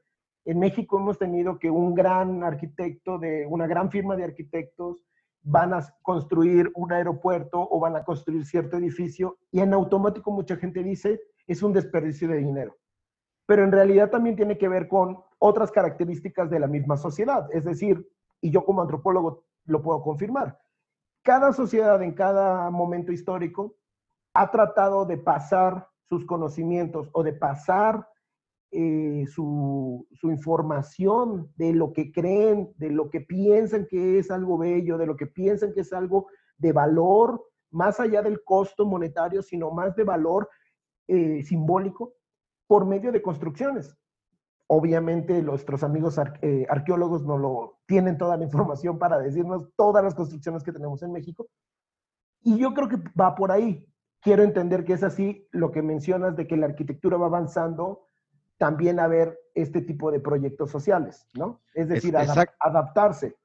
en 0.44 0.58
México 0.58 0.98
hemos 0.98 1.18
tenido 1.18 1.60
que 1.60 1.70
un 1.70 1.94
gran 1.94 2.42
arquitecto 2.42 3.16
de 3.16 3.46
una 3.46 3.68
gran 3.68 3.92
firma 3.92 4.16
de 4.16 4.24
arquitectos 4.24 5.04
van 5.44 5.72
a 5.72 5.94
construir 6.02 6.72
un 6.74 6.92
aeropuerto 6.92 7.68
o 7.70 7.78
van 7.78 7.94
a 7.94 8.04
construir 8.04 8.44
cierto 8.44 8.76
edificio 8.76 9.38
y 9.52 9.60
en 9.60 9.72
automático 9.72 10.32
mucha 10.32 10.56
gente 10.56 10.82
dice 10.82 11.20
es 11.46 11.62
un 11.62 11.72
desperdicio 11.72 12.26
de 12.26 12.38
dinero. 12.38 12.76
Pero 13.46 13.62
en 13.62 13.70
realidad 13.70 14.10
también 14.10 14.34
tiene 14.34 14.58
que 14.58 14.68
ver 14.68 14.88
con 14.88 15.18
otras 15.38 15.70
características 15.72 16.48
de 16.50 16.60
la 16.60 16.68
misma 16.68 16.96
sociedad. 16.96 17.48
Es 17.52 17.64
decir, 17.64 18.08
y 18.42 18.50
yo 18.50 18.64
como 18.64 18.82
antropólogo 18.82 19.44
lo 19.64 19.80
puedo 19.80 20.02
confirmar. 20.02 20.58
Cada 21.22 21.52
sociedad 21.52 22.02
en 22.02 22.12
cada 22.12 22.68
momento 22.70 23.12
histórico 23.12 23.76
ha 24.34 24.50
tratado 24.50 25.06
de 25.06 25.16
pasar 25.16 25.88
sus 26.02 26.26
conocimientos 26.26 27.08
o 27.12 27.22
de 27.22 27.32
pasar 27.32 28.06
eh, 28.74 29.26
su, 29.28 30.06
información 30.22 31.52
de 31.56 31.72
lo 31.72 31.92
que 31.92 32.10
creen, 32.10 32.72
de 32.76 32.90
lo 32.90 33.10
que 33.10 33.20
piensan 33.20 33.86
que 33.86 34.18
es 34.18 34.30
algo 34.30 34.58
bello, 34.58 34.98
de 34.98 35.06
lo 35.06 35.16
que 35.16 35.26
piensan 35.26 35.72
que 35.72 35.80
es 35.80 35.92
algo 35.92 36.26
de 36.56 36.72
valor, 36.72 37.44
más 37.70 38.00
allá 38.00 38.22
del 38.22 38.42
costo 38.42 38.84
monetario, 38.86 39.42
sino 39.42 39.70
más 39.70 39.94
de 39.94 40.04
valor 40.04 40.48
eh, 41.06 41.42
simbólico, 41.42 42.14
por 42.66 42.86
medio 42.86 43.12
de 43.12 43.22
construcciones. 43.22 43.94
Obviamente 44.66 45.42
nuestros 45.42 45.82
amigos 45.82 46.18
eh, 46.40 46.66
arqueólogos 46.68 47.24
no 47.24 47.36
lo 47.36 47.80
tienen 47.86 48.16
toda 48.16 48.36
la 48.36 48.44
información 48.44 48.98
para 48.98 49.18
decirnos 49.18 49.68
todas 49.76 50.02
las 50.02 50.14
construcciones 50.14 50.62
que 50.62 50.72
tenemos 50.72 51.02
en 51.02 51.12
México. 51.12 51.46
Y 52.42 52.58
yo 52.58 52.72
creo 52.74 52.88
que 52.88 52.98
va 53.18 53.34
por 53.34 53.52
ahí. 53.52 53.86
Quiero 54.20 54.42
entender 54.42 54.84
que 54.84 54.94
es 54.94 55.02
así 55.02 55.46
lo 55.50 55.72
que 55.72 55.82
mencionas 55.82 56.36
de 56.36 56.46
que 56.46 56.56
la 56.56 56.66
arquitectura 56.66 57.16
va 57.16 57.26
avanzando 57.26 58.06
también 58.56 59.00
a 59.00 59.08
ver 59.08 59.38
este 59.54 59.82
tipo 59.82 60.10
de 60.10 60.20
proyectos 60.20 60.70
sociales, 60.70 61.26
¿no? 61.34 61.60
Es 61.74 61.88
decir, 61.88 62.16
adaptarse. 62.16 63.36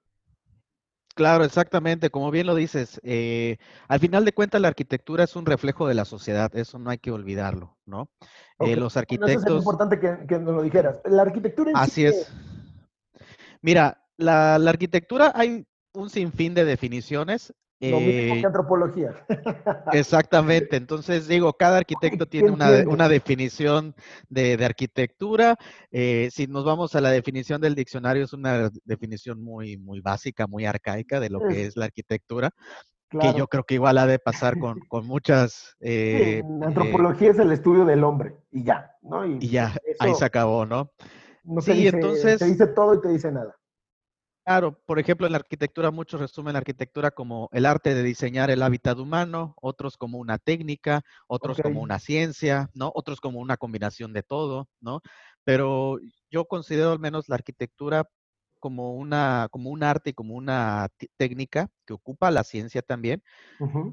Claro, 1.18 1.44
exactamente, 1.44 2.12
como 2.12 2.30
bien 2.30 2.46
lo 2.46 2.54
dices, 2.54 3.02
eh, 3.04 3.58
al 3.88 4.00
final 4.00 4.24
de 4.24 4.34
cuentas 4.34 4.62
la 4.62 4.68
arquitectura 4.68 5.24
es 5.24 5.36
un 5.36 5.48
reflejo 5.48 5.88
de 5.88 5.96
la 5.96 6.06
sociedad, 6.06 6.56
eso 6.56 6.78
no 6.78 6.92
hay 6.92 7.00
que 7.00 7.10
olvidarlo, 7.10 7.76
¿no? 7.88 8.12
Eh, 8.60 8.76
los 8.76 8.98
arquitectos... 8.98 9.44
es 9.44 9.52
importante 9.52 10.00
que, 10.00 10.40
nos 10.40 10.54
lo 10.54 10.62
dijeras. 10.62 10.98
La 11.06 11.24
arquitectura 11.24 11.72
en 11.72 11.78
Así 11.78 12.06
es. 12.06 12.32
Mira, 13.64 14.06
la, 14.16 14.60
la, 14.60 14.70
arquitectura 14.70 15.32
hay 15.34 15.66
un 15.94 16.12
sinfín 16.12 16.54
de 16.54 16.66
definiciones. 16.66 17.52
Lo 17.80 18.00
mismo 18.00 18.34
que 18.34 18.40
eh, 18.40 18.46
antropología. 18.46 19.12
Exactamente. 19.94 20.78
Entonces, 20.78 21.28
digo, 21.28 21.54
cada 21.54 21.78
arquitecto 21.78 22.26
tiene 22.30 22.50
una, 22.50 23.08
definición 23.08 23.96
de, 24.30 24.58
arquitectura. 24.66 25.58
Eh, 25.92 26.30
si 26.32 26.48
nos 26.48 26.66
vamos 26.66 26.96
a 26.96 27.02
la 27.02 27.12
definición 27.12 27.62
del 27.62 27.76
diccionario, 27.76 28.24
es 28.24 28.34
una 28.34 28.72
definición 28.84 29.44
muy, 29.44 29.78
muy 29.78 30.02
básica, 30.02 30.48
muy 30.48 30.66
arcaica 30.66 31.20
de 31.20 31.30
lo 31.30 31.40
que 31.48 31.66
es 31.66 31.78
la 31.78 31.86
arquitectura. 31.86 32.52
Que 33.10 33.34
yo 33.38 33.48
creo 33.48 33.64
que 33.64 33.76
igual 33.76 34.00
ha 34.00 34.08
de 34.08 34.20
pasar 34.20 34.58
con, 34.60 34.80
muchas... 35.06 35.76
Eh, 35.80 36.44
antropología 36.62 37.32
es 37.32 37.40
el 37.40 37.52
estudio 37.52 37.86
del 37.86 38.04
hombre 38.04 38.36
y 38.52 38.64
ya, 38.64 38.92
¿no? 39.02 39.26
Y, 39.26 39.48
ya, 39.48 39.74
ahí 40.00 40.14
se 40.16 40.26
acabó, 40.26 40.66
¿no? 40.66 40.92
no 41.44 41.62
sí, 41.62 41.88
entonces... 41.88 42.40
Te 42.40 42.46
dice 42.46 42.68
todo 42.68 42.96
y 42.96 43.02
te 43.02 43.10
dice 43.10 43.32
nada. 43.32 43.56
Claro, 44.48 44.80
por 44.86 44.98
ejemplo, 44.98 45.28
en 45.28 45.34
la 45.34 45.40
arquitectura 45.40 45.92
muchos 45.92 46.22
resumen 46.22 46.54
la 46.54 46.60
arquitectura 46.60 47.12
como 47.12 47.50
el 47.52 47.66
arte 47.66 47.94
de 47.94 48.02
diseñar 48.02 48.50
el 48.50 48.64
hábitat 48.64 48.98
humano, 48.98 49.54
otros 49.62 49.98
como 49.98 50.20
una 50.20 50.38
técnica, 50.38 51.02
otros 51.28 51.60
como 51.62 51.82
una 51.82 52.00
ciencia, 52.00 52.70
¿no? 52.74 52.90
Otros 52.96 53.20
como 53.20 53.42
una 53.42 53.58
combinación 53.58 54.14
de 54.14 54.24
todo, 54.24 54.70
¿no? 54.80 55.02
Pero 55.44 56.00
yo 56.32 56.46
considero 56.46 56.94
al 56.94 57.00
menos 57.00 57.28
la 57.28 57.36
arquitectura 57.36 58.10
como 58.62 58.96
una 58.96 59.50
como 59.52 59.70
un 59.70 59.84
arte 59.84 60.12
y 60.12 60.14
como 60.14 60.36
una 60.36 60.88
técnica 61.18 61.70
que 61.86 61.92
ocupa 61.92 62.32
la 62.32 62.46
ciencia 62.46 62.82
también 62.82 63.22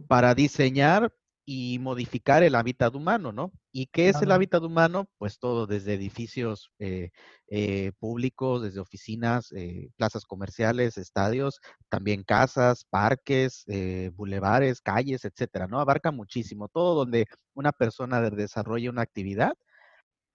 para 0.06 0.36
diseñar 0.36 1.12
y 1.46 1.78
modificar 1.78 2.42
el 2.42 2.54
hábitat 2.54 2.94
humano, 2.94 3.32
¿no? 3.32 3.52
¿Y 3.70 3.86
qué 3.86 4.08
es 4.08 4.22
el 4.22 4.32
hábitat 4.32 4.62
humano? 4.62 5.08
Pues 5.18 5.38
todo, 5.38 5.66
desde 5.66 5.94
edificios 5.94 6.70
eh, 6.78 7.10
eh, 7.48 7.92
públicos, 7.98 8.62
desde 8.62 8.80
oficinas, 8.80 9.52
eh, 9.52 9.90
plazas 9.96 10.24
comerciales, 10.24 10.96
estadios, 10.96 11.60
también 11.88 12.22
casas, 12.22 12.84
parques, 12.84 13.64
bulevares, 14.14 14.80
calles, 14.80 15.24
etcétera, 15.24 15.66
¿no? 15.66 15.80
Abarca 15.80 16.10
muchísimo, 16.10 16.68
todo 16.68 16.94
donde 16.94 17.26
una 17.54 17.72
persona 17.72 18.20
desarrolla 18.30 18.90
una 18.90 19.02
actividad 19.02 19.54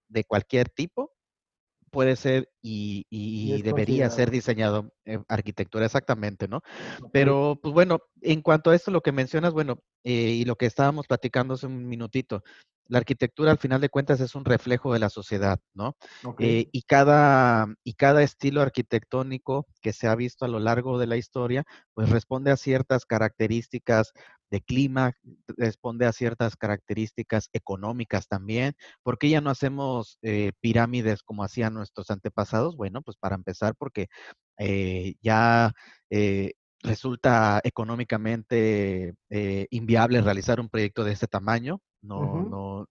de 0.08 0.24
cualquier 0.24 0.68
tipo 0.68 1.12
puede 1.90 2.16
ser 2.16 2.48
y, 2.62 3.62
debería 3.62 4.10
ser 4.10 4.30
diseñado 4.30 4.90
en 5.04 5.24
arquitectura, 5.28 5.86
exactamente, 5.86 6.48
¿no? 6.48 6.62
Pero, 7.12 7.58
pues 7.62 7.74
bueno, 7.74 7.98
en 8.22 8.42
cuanto 8.42 8.70
a 8.70 8.74
esto, 8.74 8.90
lo 8.90 9.00
que 9.00 9.12
mencionas, 9.12 9.52
bueno, 9.52 9.82
eh, 10.04 10.12
y 10.12 10.44
lo 10.44 10.56
que 10.56 10.66
estábamos 10.66 11.06
platicando 11.06 11.54
hace 11.54 11.66
un 11.66 11.86
minutito, 11.86 12.42
la 12.90 12.98
arquitectura 12.98 13.52
al 13.52 13.58
final 13.58 13.80
de 13.80 13.88
cuentas 13.88 14.20
es 14.20 14.34
un 14.34 14.44
reflejo 14.44 14.92
de 14.92 14.98
la 14.98 15.10
sociedad, 15.10 15.60
¿no? 15.74 15.96
Eh, 16.40 16.68
y, 16.72 16.82
cada, 16.82 17.72
y 17.84 17.94
cada 17.94 18.22
estilo 18.22 18.62
arquitectónico 18.62 19.66
que 19.80 19.92
se 19.92 20.08
ha 20.08 20.14
visto 20.16 20.44
a 20.44 20.48
lo 20.48 20.58
largo 20.58 20.98
de 20.98 21.06
la 21.06 21.16
historia, 21.16 21.64
pues 21.94 22.10
responde 22.10 22.50
a 22.50 22.56
ciertas 22.56 23.06
características 23.06 24.12
de 24.50 24.60
clima, 24.60 25.12
responde 25.56 26.06
a 26.06 26.12
ciertas 26.12 26.56
características 26.56 27.48
económicas 27.52 28.28
también. 28.28 28.74
¿Por 29.02 29.18
qué 29.18 29.28
ya 29.30 29.40
no 29.40 29.50
hacemos 29.50 30.18
eh, 30.22 30.52
pirámides 30.60 31.22
como 31.22 31.44
hacían 31.44 31.74
nuestros 31.74 32.10
antepasados? 32.10 32.76
Bueno, 32.76 33.02
pues 33.02 33.16
para 33.16 33.36
empezar, 33.36 33.74
porque 33.78 34.08
eh, 34.58 35.14
ya 35.22 35.72
eh, 36.10 36.52
resulta 36.82 37.60
económicamente 37.64 39.14
inviable 39.70 40.20
realizar 40.20 40.60
un 40.60 40.68
proyecto 40.68 41.04
de 41.04 41.12
este 41.12 41.26
tamaño. 41.26 41.80
No, 42.02 42.42
no, 42.48 42.86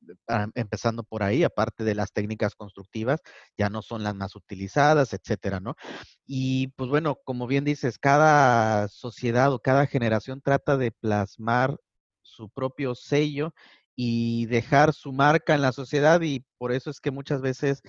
empezando 0.54 1.04
por 1.04 1.24
ahí, 1.24 1.44
aparte 1.44 1.84
de 1.84 1.96
las 1.96 2.12
técnicas 2.14 2.54
constructivas, 2.54 3.22
ya 3.58 3.70
no 3.72 3.82
son 3.82 4.04
las 4.04 4.14
más 4.14 4.36
utilizadas, 4.36 5.14
etcétera, 5.14 5.60
¿no? 5.60 5.74
Y 6.28 6.68
pues 6.76 6.92
bueno, 6.92 7.18
como 7.24 7.48
bien 7.48 7.64
dices, 7.64 7.98
cada 7.98 8.88
sociedad 8.88 9.52
o 9.52 9.60
cada 9.60 9.88
generación 9.88 10.42
trata 10.42 10.78
de 10.78 10.92
plasmar 10.92 11.78
su 12.22 12.50
propio 12.50 12.94
sello 12.94 13.54
y 13.96 14.46
dejar 14.46 14.94
su 14.94 15.12
marca 15.12 15.56
en 15.56 15.62
la 15.62 15.72
sociedad 15.72 16.22
y 16.22 16.46
por 16.58 16.72
eso 16.72 16.90
es 16.90 17.00
que 17.02 17.12
muchas 17.12 17.42
veces 17.42 17.82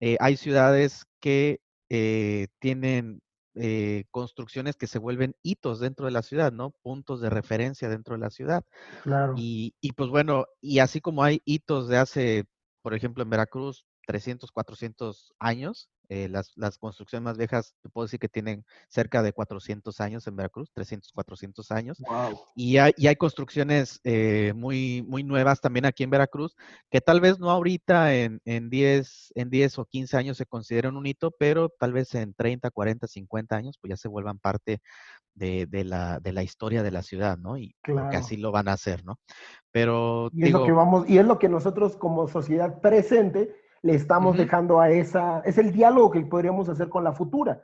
eh, 0.00 0.16
hay 0.20 0.36
ciudades 0.36 1.04
que 1.20 1.60
eh, 1.90 2.48
tienen 2.58 3.20
eh, 3.54 4.04
construcciones 4.10 4.76
que 4.76 4.86
se 4.86 4.98
vuelven 4.98 5.34
hitos 5.42 5.80
dentro 5.80 6.06
de 6.06 6.12
la 6.12 6.22
ciudad, 6.22 6.52
¿no? 6.52 6.70
Puntos 6.82 7.20
de 7.20 7.30
referencia 7.30 7.88
dentro 7.88 8.14
de 8.14 8.20
la 8.20 8.30
ciudad. 8.30 8.64
Claro. 9.02 9.34
Y, 9.36 9.74
y 9.80 9.92
pues 9.92 10.10
bueno, 10.10 10.46
y 10.60 10.78
así 10.78 11.00
como 11.00 11.22
hay 11.22 11.42
hitos 11.44 11.88
de 11.88 11.98
hace, 11.98 12.44
por 12.82 12.94
ejemplo, 12.94 13.22
en 13.22 13.30
Veracruz, 13.30 13.84
300, 14.06 14.50
400 14.50 15.32
años, 15.38 15.90
eh, 16.14 16.28
las, 16.28 16.52
las, 16.56 16.76
construcciones 16.76 17.24
más 17.24 17.38
viejas, 17.38 17.74
te 17.80 17.88
puedo 17.88 18.04
decir 18.04 18.20
que 18.20 18.28
tienen 18.28 18.66
cerca 18.88 19.22
de 19.22 19.32
400 19.32 19.98
años 20.02 20.26
en 20.26 20.36
Veracruz, 20.36 20.70
300, 20.74 21.10
400 21.10 21.70
años. 21.70 22.02
Y, 22.54 22.76
hay, 22.76 22.92
y 22.98 23.06
hay 23.06 23.16
construcciones 23.16 23.98
eh, 24.04 24.52
muy, 24.54 25.02
muy 25.08 25.24
nuevas 25.24 25.62
también 25.62 25.86
aquí 25.86 26.02
en 26.02 26.10
Veracruz, 26.10 26.54
que 26.90 27.00
tal 27.00 27.22
vez 27.22 27.38
no 27.38 27.50
ahorita 27.50 28.14
en, 28.14 28.42
en, 28.44 28.68
10, 28.68 29.32
en 29.36 29.48
10 29.48 29.78
o 29.78 29.86
15 29.86 30.18
años 30.18 30.36
se 30.36 30.44
consideren 30.44 30.98
un 30.98 31.06
hito, 31.06 31.30
pero 31.30 31.70
tal 31.70 31.94
vez 31.94 32.14
en 32.14 32.34
30, 32.34 32.70
40, 32.70 33.06
50 33.06 33.56
años, 33.56 33.78
pues 33.80 33.88
ya 33.92 33.96
se 33.96 34.08
vuelvan 34.08 34.38
parte 34.38 34.82
de, 35.34 35.64
de, 35.64 35.84
la, 35.84 36.20
de 36.20 36.32
la 36.34 36.42
historia 36.42 36.82
de 36.82 36.90
la 36.90 37.02
ciudad, 37.02 37.38
¿no? 37.38 37.56
Y 37.56 37.74
que 37.82 37.94
así 37.94 38.36
lo 38.36 38.52
van 38.52 38.68
a 38.68 38.74
hacer, 38.74 39.02
¿no? 39.06 39.18
Pero 39.70 40.28
y 40.34 40.44
es 40.44 40.50
lo 40.52 40.66
que 40.66 40.72
vamos 40.72 41.08
y 41.08 41.16
es 41.16 41.24
lo 41.24 41.38
que 41.38 41.48
nosotros 41.48 41.96
como 41.96 42.28
sociedad 42.28 42.82
presente 42.82 43.61
le 43.82 43.94
estamos 43.94 44.36
dejando 44.36 44.80
a 44.80 44.90
esa, 44.90 45.40
es 45.40 45.58
el 45.58 45.72
diálogo 45.72 46.10
que 46.10 46.20
podríamos 46.22 46.68
hacer 46.68 46.88
con 46.88 47.04
la 47.04 47.12
futura. 47.12 47.62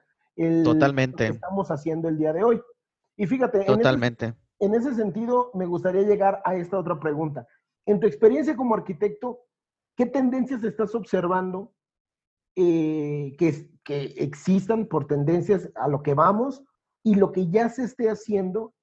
Totalmente. 0.64 1.26
que 1.26 1.32
estamos 1.32 1.70
haciendo 1.70 2.08
el 2.08 2.18
día 2.18 2.32
de 2.32 2.44
hoy. 2.44 2.60
Y 3.16 3.26
fíjate, 3.26 3.64
Totalmente. 3.64 4.34
En, 4.60 4.74
ese, 4.74 4.94
sentido, 4.94 5.50
me 5.54 5.66
gustaría 5.66 6.02
llegar 6.02 6.40
a 6.44 6.54
esta 6.54 6.78
otra 6.78 7.00
pregunta. 7.00 7.46
En 7.86 7.98
tu 7.98 8.06
experiencia 8.06 8.56
como 8.56 8.74
arquitecto, 8.74 9.40
¿qué 9.96 10.06
tendencias 10.06 10.62
estás 10.62 10.94
observando 10.94 11.72
eh, 12.54 13.34
que, 13.38 13.70
que 13.84 14.02
existan 14.18 14.86
por 14.86 15.06
tendencias 15.06 15.70
a 15.74 15.88
lo 15.88 16.02
que 16.02 16.14
vamos 16.14 16.62
y 17.02 17.16
lo 17.16 17.32
que 17.32 17.48
ya 17.48 17.68
se 17.68 17.84
esté 17.84 18.08
haciendo? 18.08 18.74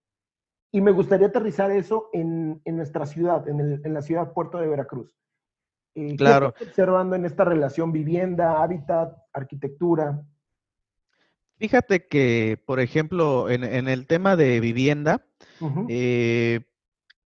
Y 0.71 0.81
me 0.81 0.91
gustaría 0.91 1.27
aterrizar 1.27 1.71
eso 1.71 2.09
en, 2.11 2.61
en 2.65 2.75
nuestra 2.75 3.05
ciudad, 3.05 3.47
en, 3.47 3.61
el, 3.61 3.81
en 3.85 3.93
la 3.93 4.01
ciudad 4.01 4.33
Puerto 4.33 4.57
de 4.57 4.67
Veracruz. 4.67 5.09
Eh, 5.95 6.15
claro. 6.17 6.53
¿Qué 6.53 6.65
estás 6.65 6.67
observando 6.69 7.15
en 7.15 7.25
esta 7.25 7.45
relación 7.45 7.91
vivienda, 7.91 8.61
hábitat, 8.61 9.17
arquitectura? 9.33 10.21
Fíjate 11.57 12.07
que, 12.07 12.61
por 12.65 12.81
ejemplo, 12.81 13.49
en, 13.49 13.63
el 13.63 14.07
tema 14.07 14.35
de 14.35 14.59
vivienda, 14.59 15.25
eh, 15.87 16.59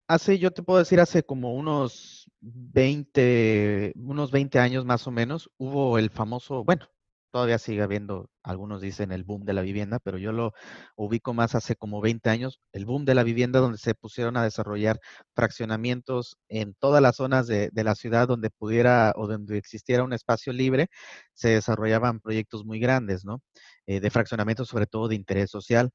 hace, 0.08 0.40
yo 0.40 0.52
te 0.52 0.64
puedo 0.64 0.80
decir, 0.80 1.02
hace 1.02 1.24
como 1.24 1.54
unos 1.56 2.32
20, 2.40 3.94
unos 3.98 4.32
20 4.32 4.60
años 4.60 4.86
más 4.86 5.08
o 5.08 5.12
menos, 5.12 5.52
hubo 5.58 5.98
el 5.98 6.10
famoso, 6.10 6.64
bueno, 6.64 6.88
todavía 7.34 7.58
sigue 7.58 7.82
habiendo, 7.82 8.30
algunos 8.44 8.80
dicen 8.80 9.12
el 9.12 9.24
boom 9.24 9.44
de 9.44 9.54
la 9.54 9.64
vivienda, 9.64 9.98
pero 9.98 10.20
yo 10.20 10.32
lo 10.32 10.54
ubico 10.96 11.34
más 11.34 11.56
hace 11.56 11.76
como 11.76 12.00
20 12.00 12.30
años, 12.30 12.62
el 12.74 12.86
boom 12.86 13.06
de 13.06 13.16
la 13.16 13.24
vivienda 13.24 13.60
donde 13.60 13.80
se 13.80 13.96
pusieron 13.96 14.38
a 14.38 14.44
desarrollar 14.44 15.00
fraccionamientos 15.36 16.38
en 16.48 16.76
todas 16.76 17.02
las 17.02 17.16
zonas 17.16 17.48
de, 17.48 17.72
la 17.74 17.96
ciudad 17.96 18.28
donde 18.28 18.52
pudiera 18.52 19.14
o 19.16 19.26
donde 19.26 19.58
existiera 19.58 20.04
un 20.04 20.14
espacio 20.14 20.54
libre, 20.54 20.90
se 21.34 21.50
desarrollaban 21.50 22.20
proyectos 22.20 22.66
muy 22.66 22.80
grandes, 22.80 23.26
¿no? 23.26 23.42
Eh, 23.88 24.00
de 24.00 24.12
fraccionamientos 24.12 24.68
sobre 24.68 24.86
todo 24.86 25.08
de 25.08 25.16
interés 25.16 25.50
social 25.50 25.92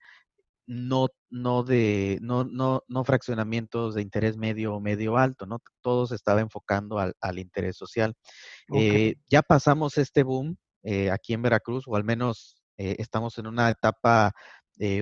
no, 0.66 1.06
no 1.30 1.62
de, 1.62 2.18
no, 2.20 2.44
no, 2.44 2.82
no 2.88 3.04
fraccionamientos 3.04 3.94
de 3.94 4.02
interés 4.02 4.36
medio 4.36 4.74
o 4.74 4.80
medio 4.80 5.16
alto, 5.16 5.46
¿no? 5.46 5.60
Todo 5.82 6.06
se 6.06 6.16
estaba 6.16 6.40
enfocando 6.40 6.98
al, 6.98 7.38
interés 7.38 7.76
social. 7.76 8.14
Eh, 8.74 9.14
ya 9.28 9.40
pasamos 9.40 9.96
este 9.96 10.24
boom 10.24 10.58
eh, 10.82 11.10
aquí 11.10 11.34
en 11.34 11.42
Veracruz, 11.42 11.84
o 11.86 11.96
al 11.96 12.04
menos 12.04 12.62
eh, 12.76 12.96
estamos 12.98 13.38
en 13.38 13.46
una 13.46 13.70
etapa 13.70 14.32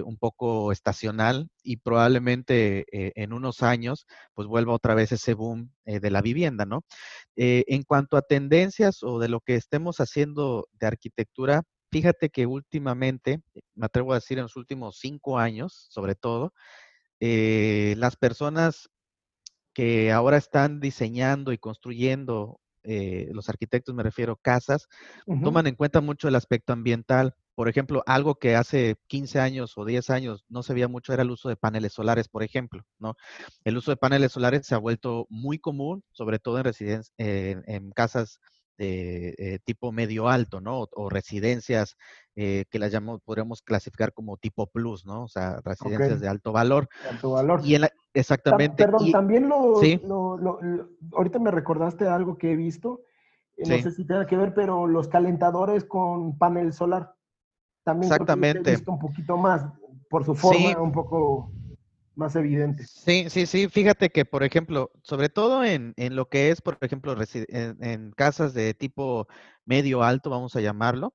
un 0.07 0.17
poco 0.17 0.73
estacional 0.73 1.51
y 1.63 1.77
probablemente 1.77 2.87
en 2.91 3.35
unos 3.35 3.63
años 3.63 4.07
pues 4.33 4.49
vuelva 4.49 4.73
otra 4.73 4.95
vez 4.95 5.13
ese 5.13 5.35
boom 5.35 5.71
de 5.85 6.11
la 6.11 6.23
vivienda, 6.23 6.65
¿no? 6.65 6.83
en 7.37 7.83
cuanto 7.83 8.17
a 8.17 8.23
tendencias 8.23 9.03
o 9.03 9.19
de 9.19 9.29
lo 9.29 9.41
que 9.41 9.55
estemos 9.55 10.01
haciendo 10.01 10.67
de 10.81 10.87
arquitectura, 10.87 11.63
Fíjate 11.91 12.31
que 12.31 12.47
últimamente, 12.47 13.41
me 13.75 13.87
atrevo 13.87 14.13
a 14.13 14.17
decir 14.17 14.39
en 14.39 14.45
los 14.45 14.57
últimos 14.57 14.99
cinco 14.99 15.39
años, 15.39 15.87
sobre 15.91 16.15
todo, 16.15 16.53
eh, 17.21 17.95
las 17.99 18.17
personas 18.17 18.91
que 19.75 20.13
ahora 20.13 20.37
están 20.39 20.81
diseñando 20.81 21.53
y 21.53 21.59
construyendo, 21.59 22.61
eh, 22.87 23.29
los 23.33 23.49
arquitectos 23.49 23.95
me 23.95 24.03
refiero, 24.03 24.37
casas, 24.37 24.89
toman 25.43 25.67
en 25.67 25.75
cuenta 25.75 26.01
mucho 26.01 26.29
el 26.29 26.35
aspecto 26.35 26.73
ambiental. 26.73 27.35
Por 27.55 27.69
ejemplo, 27.69 28.03
algo 28.07 28.35
que 28.37 28.55
hace 28.55 28.97
15 29.07 29.41
años 29.41 29.73
o 29.77 29.85
10 29.85 30.11
años 30.11 30.45
no 30.49 30.63
se 30.63 30.75
veía 30.75 30.89
mucho 30.89 31.13
era 31.13 31.23
el 31.23 31.31
uso 31.31 31.49
de 31.49 31.57
paneles 31.57 31.95
solares, 31.95 32.29
por 32.29 32.43
ejemplo, 32.43 32.83
¿no? 32.99 33.15
El 33.65 33.77
uso 33.79 33.91
de 33.91 33.97
paneles 33.97 34.33
solares 34.33 34.67
se 34.67 34.75
ha 34.75 34.79
vuelto 34.79 35.27
muy 35.31 35.59
común, 35.59 36.03
sobre 36.13 36.39
todo 36.39 36.59
en, 36.59 36.65
residencias, 36.65 37.13
en 37.17 37.91
casas 37.93 38.41
de 38.77 39.35
eh, 39.39 39.59
tipo 39.65 39.93
medio 39.93 40.29
alto, 40.29 40.61
¿no? 40.61 40.87
O, 40.93 41.09
residencias 41.09 41.97
eh, 42.35 42.65
que 42.71 42.79
las 42.79 42.93
llamamos, 42.93 43.21
podríamos 43.23 43.63
clasificar 43.63 44.13
como 44.13 44.37
tipo 44.37 44.67
plus, 44.67 45.07
¿no? 45.07 45.25
O 45.25 45.29
sea, 45.29 45.61
residencias 45.65 46.21
de 46.21 46.29
alto 46.29 46.53
valor. 46.53 46.89
alto 47.11 47.33
valor. 47.33 47.61
Y 47.65 47.77
exactamente. 48.15 48.85
Perdón, 48.85 49.11
también 49.11 49.49
lo, 49.49 49.81
lo, 50.39 50.61
ahorita 51.13 51.39
me 51.39 51.51
recordaste 51.51 52.07
algo 52.07 52.37
que 52.39 52.53
he 52.53 52.57
visto, 52.57 53.03
eh, 53.57 53.69
no 53.69 53.83
sé 53.83 53.91
si 53.91 54.07
tiene 54.07 54.27
que 54.27 54.37
ver, 54.37 54.55
pero 54.55 54.87
los 54.87 55.09
calentadores 55.09 55.85
con 55.85 56.37
panel 56.39 56.73
solar. 56.73 57.15
También 57.85 58.13
Exactamente. 58.13 58.71
He 58.71 58.77
visto 58.77 58.93
un 58.93 58.99
poquito 58.99 59.37
más, 59.37 59.67
por 60.11 60.25
su 60.25 60.35
forma, 60.35 60.81
un 60.81 60.93
poco 60.93 61.53
más 62.17 62.35
evidente. 62.35 62.85
Sí, 62.87 63.29
sí, 63.31 63.47
sí. 63.47 63.69
Fíjate 63.69 64.11
que, 64.11 64.25
por 64.25 64.43
ejemplo, 64.43 64.91
sobre 65.03 65.29
todo 65.29 65.65
en, 65.65 65.95
lo 65.97 66.29
que 66.29 66.51
es, 66.51 66.61
por 66.63 66.79
ejemplo, 66.81 67.15
en, 67.33 68.11
casas 68.13 68.55
de 68.55 68.75
tipo 68.75 69.29
medio 69.65 70.03
alto, 70.03 70.31
vamos 70.31 70.57
a 70.57 70.61
llamarlo, 70.61 71.15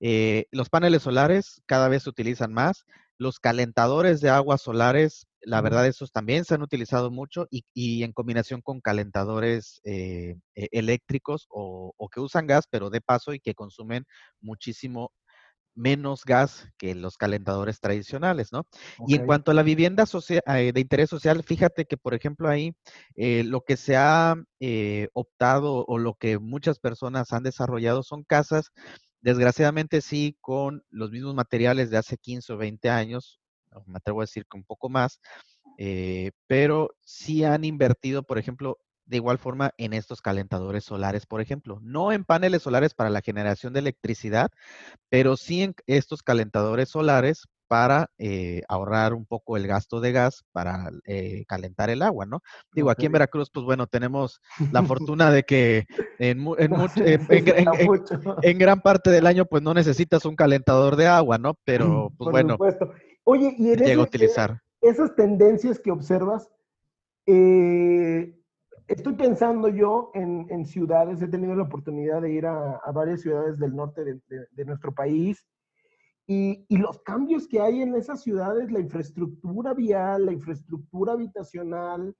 eh, 0.00 0.46
los 0.50 0.68
paneles 0.68 1.02
solares 1.02 1.62
cada 1.66 1.88
vez 1.88 2.04
se 2.04 2.10
utilizan 2.10 2.52
más. 2.52 2.84
Los 3.18 3.38
calentadores 3.38 4.20
de 4.20 4.30
aguas 4.30 4.62
solares, 4.62 5.28
la 5.42 5.60
verdad, 5.60 5.86
esos 5.86 6.12
también 6.12 6.44
se 6.44 6.54
han 6.54 6.62
utilizado 6.62 7.10
mucho 7.10 7.46
y, 7.50 8.02
en 8.02 8.12
combinación 8.12 8.62
con 8.62 8.80
calentadores 8.80 9.80
eh, 9.84 10.36
e, 10.54 10.68
eléctricos 10.72 11.46
o, 11.48 11.94
o, 11.96 12.08
que 12.08 12.20
usan 12.20 12.46
gas, 12.46 12.66
pero 12.68 12.90
de 12.90 13.00
paso 13.00 13.32
y 13.32 13.40
que 13.40 13.54
consumen 13.54 14.04
muchísimo 14.40 15.12
menos 15.74 16.24
gas 16.24 16.68
que 16.76 16.94
los 16.94 17.16
calentadores 17.16 17.80
tradicionales, 17.80 18.52
¿no? 18.52 18.66
Y 19.06 19.16
en 19.16 19.26
cuanto 19.26 19.50
a 19.50 19.54
la 19.54 19.62
vivienda 19.62 20.04
eh, 20.28 20.72
de 20.72 20.80
interés 20.80 21.10
social, 21.10 21.42
fíjate 21.42 21.86
que, 21.86 21.96
por 21.96 22.14
ejemplo, 22.14 22.48
ahí 22.48 22.74
eh, 23.16 23.44
lo 23.44 23.62
que 23.62 23.76
se 23.76 23.96
ha 23.96 24.34
eh, 24.60 25.08
optado 25.14 25.84
o 25.86 25.98
lo 25.98 26.14
que 26.14 26.38
muchas 26.38 26.78
personas 26.78 27.32
han 27.32 27.42
desarrollado 27.42 28.02
son 28.02 28.24
casas, 28.24 28.70
desgraciadamente 29.20 30.00
sí, 30.00 30.36
con 30.40 30.84
los 30.90 31.10
mismos 31.10 31.34
materiales 31.34 31.90
de 31.90 31.98
hace 31.98 32.16
15 32.18 32.52
o 32.52 32.56
20 32.56 32.90
años, 32.90 33.40
me 33.86 33.96
atrevo 33.96 34.20
a 34.20 34.24
decir 34.24 34.44
que 34.50 34.58
un 34.58 34.64
poco 34.64 34.90
más, 34.90 35.20
pero 36.46 36.90
sí 37.00 37.44
han 37.44 37.64
invertido, 37.64 38.22
por 38.22 38.38
ejemplo, 38.38 38.78
de 39.12 39.18
igual 39.18 39.36
forma 39.36 39.74
en 39.76 39.92
estos 39.92 40.22
calentadores 40.22 40.84
solares, 40.84 41.26
por 41.26 41.42
ejemplo. 41.42 41.78
No 41.82 42.12
en 42.12 42.24
paneles 42.24 42.62
solares 42.62 42.94
para 42.94 43.10
la 43.10 43.20
generación 43.20 43.74
de 43.74 43.80
electricidad, 43.80 44.50
pero 45.10 45.36
sí 45.36 45.62
en 45.62 45.74
estos 45.86 46.22
calentadores 46.22 46.88
solares 46.88 47.46
para 47.68 48.10
eh, 48.16 48.62
ahorrar 48.68 49.12
un 49.12 49.26
poco 49.26 49.58
el 49.58 49.66
gasto 49.66 50.00
de 50.00 50.12
gas 50.12 50.44
para 50.50 50.90
eh, 51.04 51.44
calentar 51.46 51.90
el 51.90 52.00
agua, 52.00 52.24
¿no? 52.24 52.40
Digo, 52.72 52.88
aquí 52.88 53.04
en 53.04 53.12
Veracruz, 53.12 53.50
pues 53.52 53.66
bueno, 53.66 53.86
tenemos 53.86 54.40
la 54.72 54.82
fortuna 55.06 55.30
de 55.30 55.42
que 55.42 55.84
en, 56.18 56.46
en, 56.58 58.58
gran 58.58 58.80
parte 58.80 59.10
del 59.10 59.26
año, 59.26 59.44
pues 59.44 59.62
no 59.62 59.74
necesitas 59.74 60.24
un 60.24 60.36
calentador 60.36 60.96
de 60.96 61.06
agua, 61.06 61.36
¿no? 61.36 61.58
Pero, 61.64 62.10
pues 62.16 62.30
bueno, 62.30 62.56
Oye, 63.24 63.54
y 63.58 63.76
llega 63.76 64.00
a 64.00 64.04
utilizar. 64.04 64.62
Esas 64.80 65.14
tendencias 65.14 65.78
que 65.78 65.90
observas, 65.90 66.48
eh, 67.26 68.41
Estoy 68.88 69.14
pensando 69.14 69.68
yo 69.68 70.10
en, 70.14 70.66
ciudades, 70.66 71.22
he 71.22 71.28
tenido 71.28 71.54
la 71.54 71.64
oportunidad 71.64 72.22
de 72.22 72.32
ir 72.32 72.46
a, 72.46 72.80
varias 72.92 73.20
ciudades 73.22 73.58
del 73.58 73.74
norte 73.74 74.04
de, 74.04 74.64
nuestro 74.64 74.92
país 74.92 75.46
y, 76.26 76.64
los 76.68 77.00
cambios 77.02 77.46
que 77.46 77.60
hay 77.60 77.82
en 77.82 77.94
esas 77.94 78.22
ciudades, 78.22 78.70
la 78.70 78.80
infraestructura 78.80 79.74
vial, 79.74 80.26
la 80.26 80.32
infraestructura 80.32 81.12
habitacional, 81.12 82.14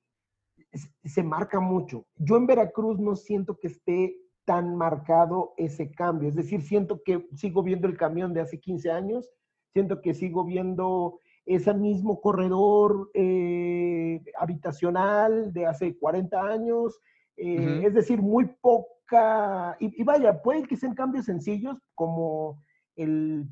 se 1.04 1.22
marca 1.22 1.60
mucho. 1.60 2.06
Yo 2.16 2.36
en 2.36 2.46
Veracruz 2.46 2.98
no 2.98 3.16
siento 3.16 3.58
que 3.58 3.68
esté 3.68 4.16
tan 4.44 4.76
marcado 4.76 5.54
ese 5.56 5.90
cambio, 5.92 6.28
es 6.28 6.34
decir, 6.34 6.62
siento 6.62 7.02
que 7.04 7.28
sigo 7.36 7.62
viendo 7.62 7.86
el 7.86 7.96
camión 7.96 8.32
de 8.32 8.40
hace 8.40 8.58
15 8.58 8.90
años, 8.90 9.30
siento 9.72 10.00
que 10.00 10.14
sigo 10.14 10.44
viendo 10.44 11.20
ese 11.44 11.74
mismo 11.74 12.20
corredor 12.20 13.10
eh, 13.14 14.22
habitacional 14.38 15.52
de 15.52 15.66
hace 15.66 15.98
40 15.98 16.40
años, 16.40 17.00
eh, 17.36 17.82
es 17.84 17.94
decir, 17.94 18.20
muy 18.20 18.46
poca, 18.60 19.76
y, 19.80 20.02
vaya, 20.04 20.40
pueden 20.42 20.66
que 20.66 20.76
sean 20.76 20.94
cambios 20.94 21.26
sencillos 21.26 21.78
como 21.94 22.62
el, 22.96 23.48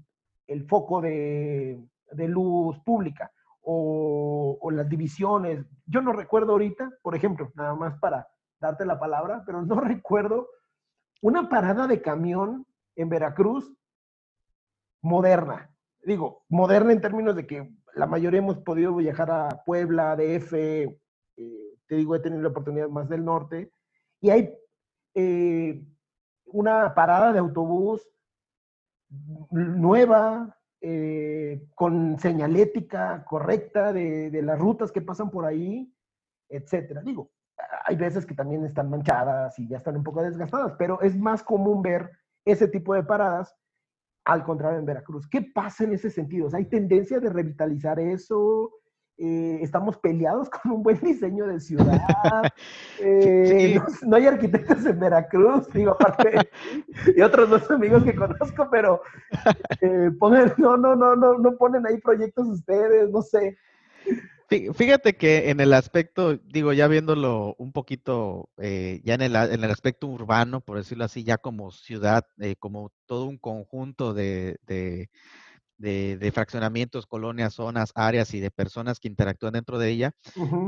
foco 0.68 1.00
de, 1.00 1.80
luz 2.12 2.78
pública 2.80 3.30
o, 3.62 4.58
o, 4.60 4.70
las 4.70 4.88
divisiones. 4.88 5.64
Yo 5.86 6.00
no 6.00 6.12
recuerdo 6.12 6.52
ahorita, 6.52 6.90
por 7.02 7.14
ejemplo, 7.14 7.50
nada 7.54 7.74
más 7.74 7.98
para 7.98 8.28
darte 8.60 8.84
la 8.86 8.98
palabra, 8.98 9.42
pero 9.44 9.62
no 9.62 9.80
recuerdo 9.80 10.48
una 11.22 11.48
parada 11.48 11.86
de 11.86 12.00
camión 12.00 12.66
en 12.96 13.08
Veracruz 13.08 13.74
moderna. 15.02 15.70
Digo, 16.02 16.44
moderna 16.48 16.92
en 16.92 17.00
términos 17.00 17.36
de 17.36 17.46
que 17.46 17.70
la 17.94 18.06
mayoría 18.06 18.38
hemos 18.38 18.58
podido 18.58 18.94
viajar 18.94 19.30
a 19.30 19.48
Puebla, 19.64 20.16
DF, 20.16 20.52
eh, 20.54 20.98
te 21.86 21.94
digo, 21.96 22.14
he 22.14 22.20
tenido 22.20 22.42
la 22.42 22.48
oportunidad 22.48 22.88
más 22.88 23.08
del 23.08 23.24
norte, 23.24 23.72
y 24.20 24.30
hay 24.30 24.54
eh, 25.14 25.84
una 26.46 26.94
parada 26.94 27.32
de 27.32 27.38
autobús 27.38 28.08
nueva, 29.50 30.56
eh, 30.80 31.66
con 31.74 32.18
señalética 32.18 33.24
correcta 33.24 33.92
de, 33.92 34.30
de, 34.30 34.42
las 34.42 34.58
rutas 34.58 34.92
que 34.92 35.02
pasan 35.02 35.30
por 35.30 35.44
ahí, 35.44 35.92
etcétera. 36.48 37.02
Digo, 37.02 37.30
hay 37.84 37.96
veces 37.96 38.24
que 38.24 38.34
también 38.34 38.64
están 38.64 38.88
manchadas 38.88 39.58
y 39.58 39.68
ya 39.68 39.76
están 39.76 39.96
un 39.96 40.04
poco 40.04 40.22
desgastadas, 40.22 40.74
pero 40.78 41.00
es 41.02 41.16
más 41.18 41.42
común 41.42 41.82
ver 41.82 42.10
ese 42.44 42.68
tipo 42.68 42.94
de 42.94 43.02
paradas 43.02 43.54
al 44.30 44.44
contrario 44.44 44.78
en 44.78 44.86
Veracruz. 44.86 45.26
¿Qué 45.28 45.42
pasa 45.42 45.82
en 45.82 45.92
ese 45.92 46.08
sentido? 46.08 46.48
¿Hay 46.52 46.66
tendencia 46.66 47.18
de 47.18 47.30
revitalizar 47.30 47.98
eso? 47.98 48.70
Eh, 49.18 49.58
estamos 49.60 49.98
peleados 49.98 50.48
con 50.62 50.72
un 50.72 50.82
buen 50.84 51.00
diseño 51.00 51.46
de 51.46 51.60
ciudad. 51.60 52.00
Eh, 53.02 53.80
no, 54.06 54.16
hay 54.16 54.26
arquitectos 54.26 54.84
en 54.84 55.00
Veracruz, 55.00 55.66
digo, 55.72 55.92
aparte, 55.92 56.50
y 57.16 57.22
otros 57.22 57.48
dos 57.48 57.70
amigos 57.70 58.04
que 58.04 58.14
conozco, 58.14 58.68
pero 58.70 59.00
eh, 59.80 60.10
ponen, 60.18 60.52
no, 60.58 60.76
no, 60.76 60.94
no, 60.94 61.16
no, 61.16 61.38
no 61.38 61.56
ponen 61.56 61.86
ahí 61.86 61.96
proyectos 61.98 62.46
ustedes, 62.46 63.08
no 63.10 63.22
sé. 63.22 63.56
Fíjate 64.74 65.16
que 65.16 65.50
en 65.50 65.60
el 65.60 65.72
aspecto, 65.72 66.36
digo, 66.36 66.72
ya 66.72 66.88
viéndolo 66.88 67.54
un 67.58 67.70
poquito, 67.70 68.50
eh, 68.58 69.00
ya 69.04 69.14
en 69.14 69.22
el, 69.22 69.36
en 69.36 69.62
el, 69.62 69.70
aspecto 69.70 70.08
urbano, 70.08 70.60
por 70.60 70.76
decirlo 70.76 71.04
así, 71.04 71.22
ya 71.22 71.38
como 71.38 71.70
ciudad, 71.70 72.24
eh, 72.40 72.56
como 72.56 72.90
todo 73.06 73.26
un 73.26 73.38
conjunto 73.38 74.12
de, 74.12 74.58
de, 74.66 76.32
fraccionamientos, 76.32 77.06
colonias, 77.06 77.54
zonas, 77.54 77.92
áreas 77.94 78.34
y 78.34 78.40
de 78.40 78.50
personas 78.50 78.98
que 78.98 79.06
interactúan 79.06 79.52
dentro 79.52 79.78
de 79.78 79.90
ella, 79.90 80.12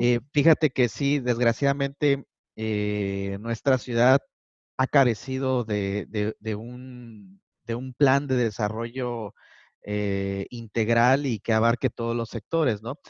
eh, 0.01 0.21
fíjate 0.33 0.71
que 0.71 0.89
sí, 0.89 1.19
desgraciadamente, 1.19 2.25
nuestra 3.41 3.79
ciudad 3.79 4.21
ha 4.77 4.87
carecido 4.87 5.65
de, 5.65 6.07
un 6.57 7.41
de 7.65 7.75
un 7.75 7.95
plan 7.95 8.27
de 8.27 8.37
desarrollo 8.37 9.35
eh, 9.85 10.47
integral 10.51 11.27
y 11.27 11.41
que 11.41 11.53
abarque 11.53 11.91
todos 11.91 12.15
los 12.15 12.29
sectores, 12.29 12.83
¿no? 12.83 13.01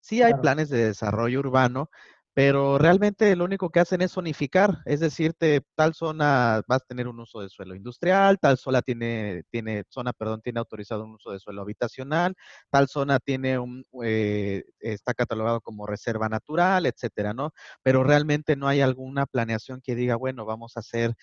Sí 0.00 0.22
hay 0.22 0.34
planes 0.34 0.68
de 0.70 0.86
desarrollo 0.86 1.40
urbano, 1.40 1.90
pero 2.32 2.78
realmente 2.78 3.34
lo 3.36 3.44
único 3.44 3.70
que 3.70 3.80
hacen 3.80 4.00
es 4.02 4.16
unificar, 4.16 4.78
es 4.86 5.00
decirte, 5.00 5.62
tal 5.74 5.94
zona 5.94 6.62
va 6.70 6.76
a 6.76 6.78
tener 6.80 7.08
un 7.08 7.18
uso 7.20 7.40
de 7.40 7.48
suelo 7.50 7.74
industrial, 7.74 8.38
tal 8.40 8.56
zona 8.56 8.82
tiene, 8.82 9.42
tiene 9.50 9.82
zona, 9.90 10.12
perdón, 10.12 10.40
tiene 10.40 10.60
autorizado 10.60 11.04
un 11.04 11.14
uso 11.16 11.32
de 11.32 11.40
suelo 11.40 11.62
habitacional, 11.62 12.34
tal 12.70 12.88
zona 12.88 13.18
tiene 13.18 13.58
un, 13.58 13.84
eh, 14.04 14.62
está 14.78 15.12
catalogado 15.12 15.60
como 15.60 15.86
reserva 15.86 16.28
natural, 16.28 16.86
etcétera, 16.86 17.34
¿no? 17.34 17.50
Pero 17.82 18.04
realmente 18.04 18.56
no 18.56 18.68
hay 18.68 18.80
alguna 18.80 19.26
planeación 19.26 19.80
que 19.82 19.94
diga, 19.96 20.16
bueno, 20.16 20.46
vamos 20.46 20.76
a 20.76 20.80
hacer 20.80 21.14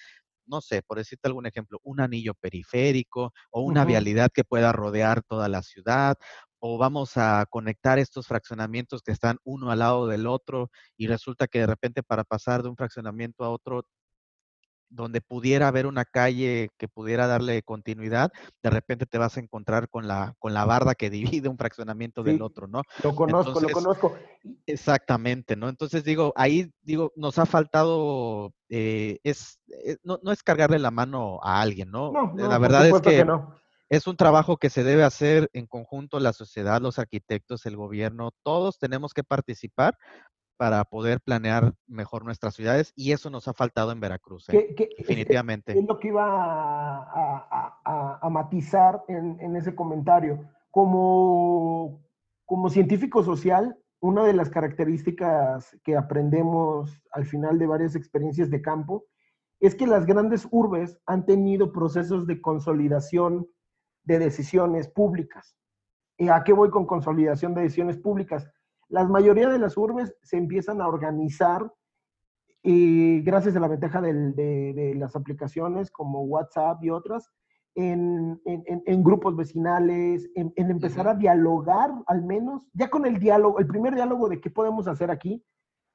no 0.46 0.62
sé, 0.62 0.82
por 0.82 0.98
decirte 0.98 1.28
algún 1.28 1.46
ejemplo, 1.46 1.80
un 1.84 2.00
anillo 2.02 2.34
periférico 2.34 3.34
o 3.52 3.62
una 3.62 3.86
vialidad 3.86 4.30
que 4.34 4.44
pueda 4.46 4.72
rodear 4.72 5.22
toda 5.24 5.50
la 5.50 5.62
ciudad 5.62 6.16
o 6.60 6.78
vamos 6.78 7.18
a 7.18 7.46
conectar 7.50 8.00
estos 8.00 8.28
fraccionamientos 8.28 9.02
que 9.02 9.12
están 9.12 9.38
uno 9.44 9.72
al 9.72 9.80
lado 9.80 10.08
del 10.08 10.28
otro 10.28 10.70
y 10.98 11.08
resulta 11.08 11.48
que 11.48 11.60
de 11.60 11.68
repente 11.68 12.04
para 12.04 12.24
pasar 12.24 12.64
de 12.64 12.70
un 12.70 12.76
fraccionamiento 12.76 13.44
a 13.44 13.50
otro 13.50 13.86
donde 14.90 15.22
pudiera 15.22 15.68
haber 15.68 15.86
una 15.86 16.06
calle 16.06 16.70
que 16.78 16.88
pudiera 16.88 17.28
darle 17.28 17.62
continuidad, 17.64 18.32
de 18.64 18.70
repente 18.70 19.06
te 19.06 19.18
vas 19.18 19.38
a 19.38 19.40
encontrar 19.40 19.90
con 19.90 20.08
la, 20.08 20.34
con 20.40 20.54
la 20.54 20.66
barda 20.66 20.96
que 20.96 21.10
divide 21.42 21.50
un 21.50 21.58
fraccionamiento 21.58 22.24
del 22.24 22.42
otro, 22.42 22.68
¿no? 22.68 22.82
Lo 23.04 23.16
conozco, 23.16 23.60
lo 23.60 23.70
conozco. 23.70 24.16
Exactamente, 24.66 25.56
¿no? 25.56 25.70
Entonces 25.70 26.04
digo, 26.04 26.34
ahí 26.36 26.72
digo, 26.82 27.12
nos 27.16 27.38
ha 27.38 27.46
faltado, 27.46 28.54
eh, 28.70 29.20
es, 29.24 29.60
eh, 29.86 29.98
no, 30.04 30.20
no, 30.24 30.32
es 30.32 30.44
cargarle 30.44 30.80
la 30.80 30.92
mano 30.92 31.40
a 31.44 31.62
alguien, 31.62 31.92
¿no? 31.92 32.12
no, 32.12 32.34
la 32.36 32.58
verdad 32.58 32.88
es 32.88 33.02
que, 33.02 33.18
que 33.18 33.26
no 33.26 33.58
es 33.90 34.08
un 34.08 34.18
trabajo 34.18 34.58
que 34.58 34.70
se 34.70 34.84
debe 34.84 35.04
hacer 35.04 35.50
en 35.54 35.66
conjunto 35.66 36.20
la 36.20 36.34
sociedad, 36.34 36.82
los 36.82 37.00
arquitectos, 37.00 37.66
el 37.66 37.78
gobierno, 37.78 38.32
todos 38.44 38.80
tenemos 38.80 39.14
que 39.14 39.24
participar 39.24 39.98
para 40.58 40.84
poder 40.86 41.22
planear 41.22 41.74
mejor 41.86 42.26
nuestras 42.26 42.56
ciudades 42.56 42.92
y 42.96 43.12
eso 43.12 43.30
nos 43.30 43.48
ha 43.48 43.54
faltado 43.54 43.92
en 43.92 44.00
Veracruz, 44.00 44.50
¿eh? 44.50 44.76
definitivamente. 44.98 45.78
Es 45.78 45.86
lo 45.86 46.00
que 46.00 46.08
iba 46.10 46.26
a, 47.86 48.30
matizar 48.30 49.04
en, 49.08 49.56
ese 49.56 49.76
comentario. 49.76 50.50
Como, 50.72 52.04
como 52.46 52.70
científico 52.70 53.24
social, 53.24 53.78
una 54.00 54.26
de 54.26 54.34
las 54.34 54.50
características 54.50 55.78
que 55.84 55.96
aprendemos 55.96 57.02
al 57.12 57.26
final 57.26 57.58
de 57.58 57.68
varias 57.68 57.96
experiencias 57.96 58.50
de 58.50 58.62
campo 58.62 59.06
es 59.60 59.76
que 59.76 59.88
las 59.88 60.06
grandes 60.06 60.48
urbes 60.52 61.00
han 61.06 61.26
tenido 61.26 61.72
procesos 61.72 62.28
de 62.28 62.42
consolidación 62.42 63.48
de 64.08 64.20
decisiones 64.20 64.88
públicas. 64.88 65.56
¿Y 66.18 66.30
a 66.30 66.44
qué 66.44 66.54
voy 66.54 66.70
con 66.70 66.88
consolidación 66.88 67.54
de 67.54 67.62
decisiones 67.62 67.98
públicas? 67.98 68.50
La 68.88 69.04
mayoría 69.04 69.50
de 69.50 69.60
las 69.60 69.78
urbes 69.78 70.16
se 70.24 70.38
empiezan 70.38 70.82
a 70.82 70.88
organizar 70.88 71.72
y 72.64 73.22
gracias 73.22 73.56
a 73.56 73.60
la 73.60 73.68
ventaja 73.68 74.02
de, 74.02 74.94
las 74.96 75.16
aplicaciones 75.16 75.92
como 75.92 76.24
WhatsApp 76.24 76.82
y 76.84 76.90
otras, 76.90 77.30
en, 77.76 78.40
grupos 79.04 79.36
vecinales, 79.36 80.30
en, 80.36 80.54
empezar 80.56 81.08
a 81.10 81.14
dialogar 81.14 81.92
al 82.08 82.24
menos, 82.24 82.64
ya 82.74 82.90
con 82.90 83.06
el 83.06 83.20
diálogo, 83.20 83.60
el 83.60 83.68
primer 83.68 83.94
diálogo 83.94 84.30
de 84.30 84.40
qué 84.40 84.50
podemos 84.50 84.88
hacer 84.88 85.12
aquí, 85.12 85.44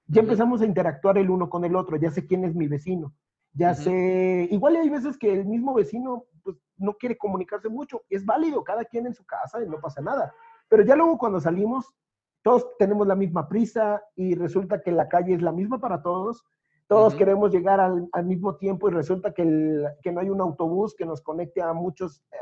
ya 0.07 0.21
empezamos 0.21 0.61
a 0.61 0.67
interactuar 0.67 1.17
el 1.17 1.31
uno 1.31 1.49
con 1.49 1.65
el 1.65 1.75
otro, 1.75 1.97
ya 1.97 2.11
sé 2.11 2.27
quién 2.27 2.45
es 2.45 2.55
mi 2.55 2.69
vecino, 2.69 3.15
ya 3.55 3.75
sé, 3.75 4.49
igual 4.51 4.77
hay 4.77 4.89
veces 4.89 5.19
que 5.19 5.33
el 5.33 5.45
mismo 5.45 5.75
vecino 5.75 6.25
pues, 6.43 6.57
no 6.79 6.95
quiere 6.95 7.19
comunicarse 7.19 7.69
mucho, 7.69 8.03
es 8.09 8.25
válido, 8.25 8.65
cada 8.65 8.85
quien 8.85 9.07
en 9.07 9.15
su 9.15 9.25
casa 9.25 9.63
y 9.63 9.69
no 9.69 9.81
pasa 9.81 10.01
nada. 10.01 10.35
Pero 10.69 10.85
ya 10.85 10.97
luego 10.97 11.19
cuando 11.19 11.41
salimos, 11.41 11.95
todos 12.43 12.67
tenemos 12.79 13.07
la 13.07 13.15
misma 13.15 13.49
prisa 13.49 14.03
y 14.17 14.35
resulta 14.35 14.81
que 14.81 14.91
la 14.91 15.09
calle 15.09 15.35
es 15.35 15.43
la 15.43 15.53
misma 15.53 15.79
para 15.79 16.03
todos, 16.03 16.45
todos 16.89 17.15
queremos 17.15 17.51
llegar 17.51 17.81
al, 17.81 18.25
mismo 18.25 18.57
tiempo 18.57 18.89
y 18.89 18.93
resulta 18.93 19.33
que, 19.33 19.45
no 19.45 20.21
hay 20.21 20.29
un 20.29 20.41
autobús 20.41 20.95
que 20.95 21.07
nos 21.07 21.23
conecte 21.23 21.63
a 21.63 21.73
muchos, 21.73 22.23
eh, 22.33 22.37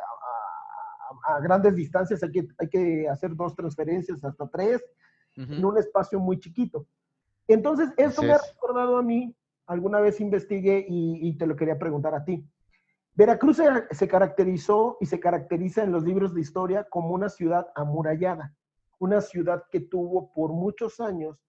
a, 1.29 1.41
grandes 1.41 1.77
distancias, 1.77 2.23
hay 2.23 2.33
que, 2.33 2.49
hay 2.59 2.69
que 2.69 3.09
hacer 3.09 3.37
dos 3.37 3.55
transferencias, 3.55 4.25
hasta 4.25 4.49
tres, 4.49 4.83
en 5.37 5.65
un 5.65 5.79
espacio 5.79 6.19
muy 6.19 6.39
chiquito. 6.41 6.87
Entonces, 7.47 7.93
eso 7.97 8.23
me 8.23 8.33
ha 8.33 8.39
recordado 8.39 8.97
a 8.97 9.03
mí 9.03 9.35
alguna 9.71 10.01
vez 10.01 10.21
investigué 10.21 10.85
y, 10.89 11.39
te 11.39 11.47
lo 11.47 11.55
quería 11.55 11.79
preguntar 11.79 12.13
a 12.13 12.25
ti. 12.25 12.45
Veracruz 13.15 13.61
se, 13.93 14.09
caracterizó 14.09 14.97
y 15.01 15.07
se 15.07 15.21
caracteriza 15.21 15.85
en 15.85 15.93
los 15.93 16.03
libros 16.03 16.35
de 16.35 16.41
historia 16.41 16.89
como 16.91 17.15
una 17.15 17.29
ciudad 17.29 17.69
amurallada, 17.77 18.53
una 18.99 19.21
ciudad 19.21 19.63
que 19.71 19.79
tuvo 19.79 20.33
por 20.33 20.53
muchos 20.53 20.99
años 20.99 21.47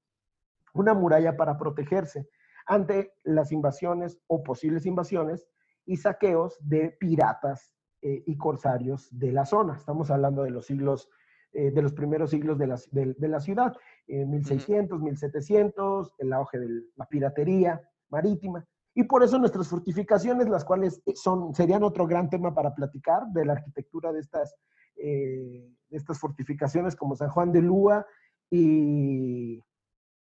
una 0.76 0.94
muralla 0.94 1.36
para 1.36 1.58
protegerse 1.58 2.30
ante 2.68 3.12
las 3.24 3.52
invasiones 3.52 4.20
o 4.28 4.44
posibles 4.44 4.86
invasiones 4.86 5.48
y 5.88 5.98
saqueos 5.98 6.60
de 6.62 6.96
piratas 7.00 7.74
eh, 8.04 8.22
y 8.28 8.38
corsarios 8.38 9.08
de 9.18 9.32
la 9.32 9.48
zona. 9.48 9.78
Estamos 9.78 10.12
hablando 10.12 10.44
de 10.44 10.52
los 10.52 10.68
siglos, 10.68 11.10
eh, 11.54 11.72
de 11.72 11.82
los 11.82 11.94
primeros 11.94 12.30
siglos 12.30 12.60
de 12.60 12.68
la, 12.68 12.80
de, 12.92 13.28
la 13.28 13.40
ciudad, 13.40 13.76
1600, 14.08 15.02
1700, 15.02 16.14
el 16.20 16.34
auge 16.34 16.60
de 16.60 16.84
la 16.96 17.08
piratería, 17.08 17.82
marítima. 18.12 18.66
Y 18.94 19.04
por 19.04 19.24
eso 19.24 19.40
nuestras 19.40 19.70
fortificaciones, 19.70 20.50
las 20.50 20.66
cuales 20.66 21.02
son, 21.16 21.56
serían 21.56 21.84
otro 21.84 22.06
gran 22.08 22.30
tema 22.30 22.54
para 22.54 22.76
platicar 22.76 23.26
de 23.28 23.46
la 23.46 23.54
arquitectura 23.54 24.12
de 24.12 24.20
estas, 24.20 24.56
eh, 24.98 25.70
estas 25.90 26.20
fortificaciones 26.20 26.96
como 26.96 27.16
San 27.16 27.30
Juan 27.30 27.52
de 27.54 27.62
Lúa 27.62 28.06
y, 28.50 29.64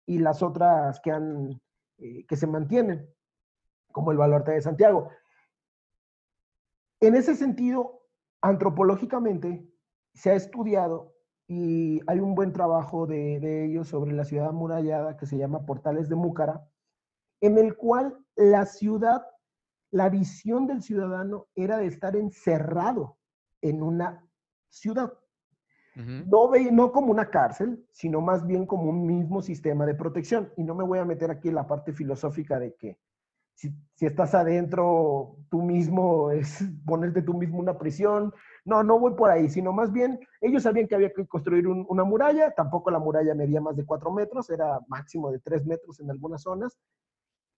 y 0.08 0.18
las 0.18 0.42
otras 0.42 1.00
que, 1.02 1.12
han, 1.12 1.62
eh, 2.00 2.26
que 2.26 2.36
se 2.36 2.48
mantienen, 2.48 3.08
como 3.92 4.12
el 4.12 4.18
Baluarte 4.18 4.52
de 4.52 4.62
Santiago. 4.62 5.10
En 7.00 7.14
ese 7.14 7.36
sentido, 7.36 8.02
antropológicamente, 8.42 9.70
se 10.16 10.32
ha 10.32 10.34
estudiado 10.34 11.14
y 11.48 12.02
hay 12.08 12.20
un 12.20 12.34
buen 12.34 12.52
trabajo 12.52 13.06
de, 13.06 13.40
de 13.40 13.66
ellos 13.66 13.90
sobre 13.90 14.12
la 14.14 14.26
ciudad 14.26 14.48
amurallada 14.48 15.18
que 15.18 15.28
se 15.28 15.38
llama 15.38 15.66
Portales 15.66 16.10
de 16.10 16.16
Múcara, 16.16 16.68
en 17.42 17.58
el 17.58 17.76
cual 17.76 18.18
la 18.36 18.66
ciudad, 18.66 19.26
la 19.92 20.10
visión 20.10 20.68
del 20.68 20.82
ciudadano 20.82 21.48
era 21.56 21.78
de 21.78 21.88
estar 21.88 22.16
encerrado 22.16 23.18
en 23.62 23.82
una 23.82 24.26
ciudad. 24.70 25.14
no, 25.96 26.50
ve, 26.50 26.72
no 26.72 26.92
como 26.92 27.12
una 27.12 27.30
cárcel, 27.30 27.86
sino 27.92 28.20
más 28.20 28.46
bien 28.46 28.66
como 28.66 28.90
un 28.90 29.06
mismo 29.06 29.42
sistema 29.42 29.86
de 29.86 29.96
protección. 29.96 30.52
Y 30.58 30.64
no 30.64 30.76
me 30.76 30.84
voy 30.84 31.00
a 31.00 31.06
meter 31.06 31.32
aquí 31.32 31.48
en 31.48 31.56
la 31.56 31.68
parte 31.68 31.94
filosófica 31.94 32.60
de 32.60 32.76
que 32.76 33.00
si, 33.56 33.74
estás 34.02 34.36
adentro, 34.36 35.38
tú 35.50 35.62
mismo 35.62 36.30
es 36.32 36.64
ponerte 36.86 37.22
tú 37.22 37.34
mismo 37.34 37.60
una 37.60 37.78
prisión. 37.78 38.34
No, 38.66 38.84
no 38.84 39.00
voy 39.00 39.14
por 39.14 39.30
ahí, 39.30 39.50
sino 39.50 39.72
más 39.72 39.92
bien 39.92 40.20
ellos 40.42 40.64
sabían 40.64 40.88
que 40.88 40.96
había 40.96 41.14
que 41.14 41.26
construir 41.26 41.68
una 41.68 42.04
muralla, 42.04 42.52
tampoco 42.52 42.92
la 42.92 43.00
muralla 43.00 43.34
medía 43.34 43.62
más 43.62 43.76
de 43.76 43.86
cuatro 43.86 44.12
metros, 44.12 44.50
era 44.50 44.80
máximo 44.88 45.32
de 45.32 45.40
tres 45.40 45.66
metros 45.66 46.00
en 46.00 46.12
algunas 46.12 46.42
zonas, 46.42 46.78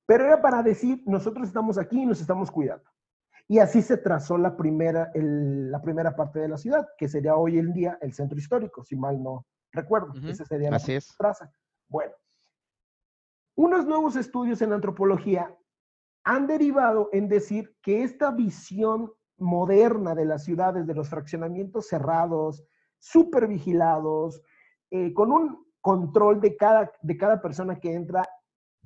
pero 0.07 0.25
era 0.25 0.41
para 0.41 0.63
decir, 0.63 1.03
nosotros 1.05 1.47
estamos 1.47 1.77
aquí 1.77 2.01
y 2.01 2.05
nos 2.05 2.21
estamos 2.21 2.49
cuidando. 2.49 2.89
Y 3.49 3.59
así 3.59 3.81
se 3.81 3.97
trazó 3.97 4.37
la 4.37 4.57
primera, 4.57 5.11
la 5.13 5.81
primera 5.81 6.15
parte 6.15 6.39
de 6.39 6.47
la 6.47 6.57
ciudad, 6.57 6.87
que 6.97 7.07
sería 7.07 7.35
hoy 7.35 7.59
en 7.59 7.73
día 7.73 7.97
el 8.01 8.13
centro 8.13 8.37
histórico, 8.37 8.83
si 8.83 8.95
mal 8.95 9.21
no 9.21 9.45
recuerdo. 9.71 10.13
Esa 10.27 10.45
sería 10.45 10.73
así 10.73 10.93
la 10.93 10.97
es. 10.97 11.15
traza. 11.17 11.51
Bueno, 11.87 12.13
unos 13.55 13.85
nuevos 13.85 14.15
estudios 14.15 14.61
en 14.61 14.73
antropología 14.73 15.55
han 16.23 16.47
derivado 16.47 17.09
en 17.11 17.27
decir 17.27 17.75
que 17.81 18.03
esta 18.03 18.31
visión 18.31 19.11
moderna 19.37 20.15
de 20.15 20.25
las 20.25 20.43
ciudades, 20.43 20.87
de 20.87 20.95
los 20.95 21.09
fraccionamientos 21.09 21.87
cerrados, 21.87 22.63
súper 22.97 23.47
vigilados, 23.47 24.41
eh, 24.89 25.13
con 25.13 25.31
un 25.31 25.65
control 25.81 26.41
de 26.41 26.55
cada, 26.55 26.91
de 27.01 27.17
cada 27.17 27.41
persona 27.41 27.79
que 27.79 27.93
entra 27.93 28.27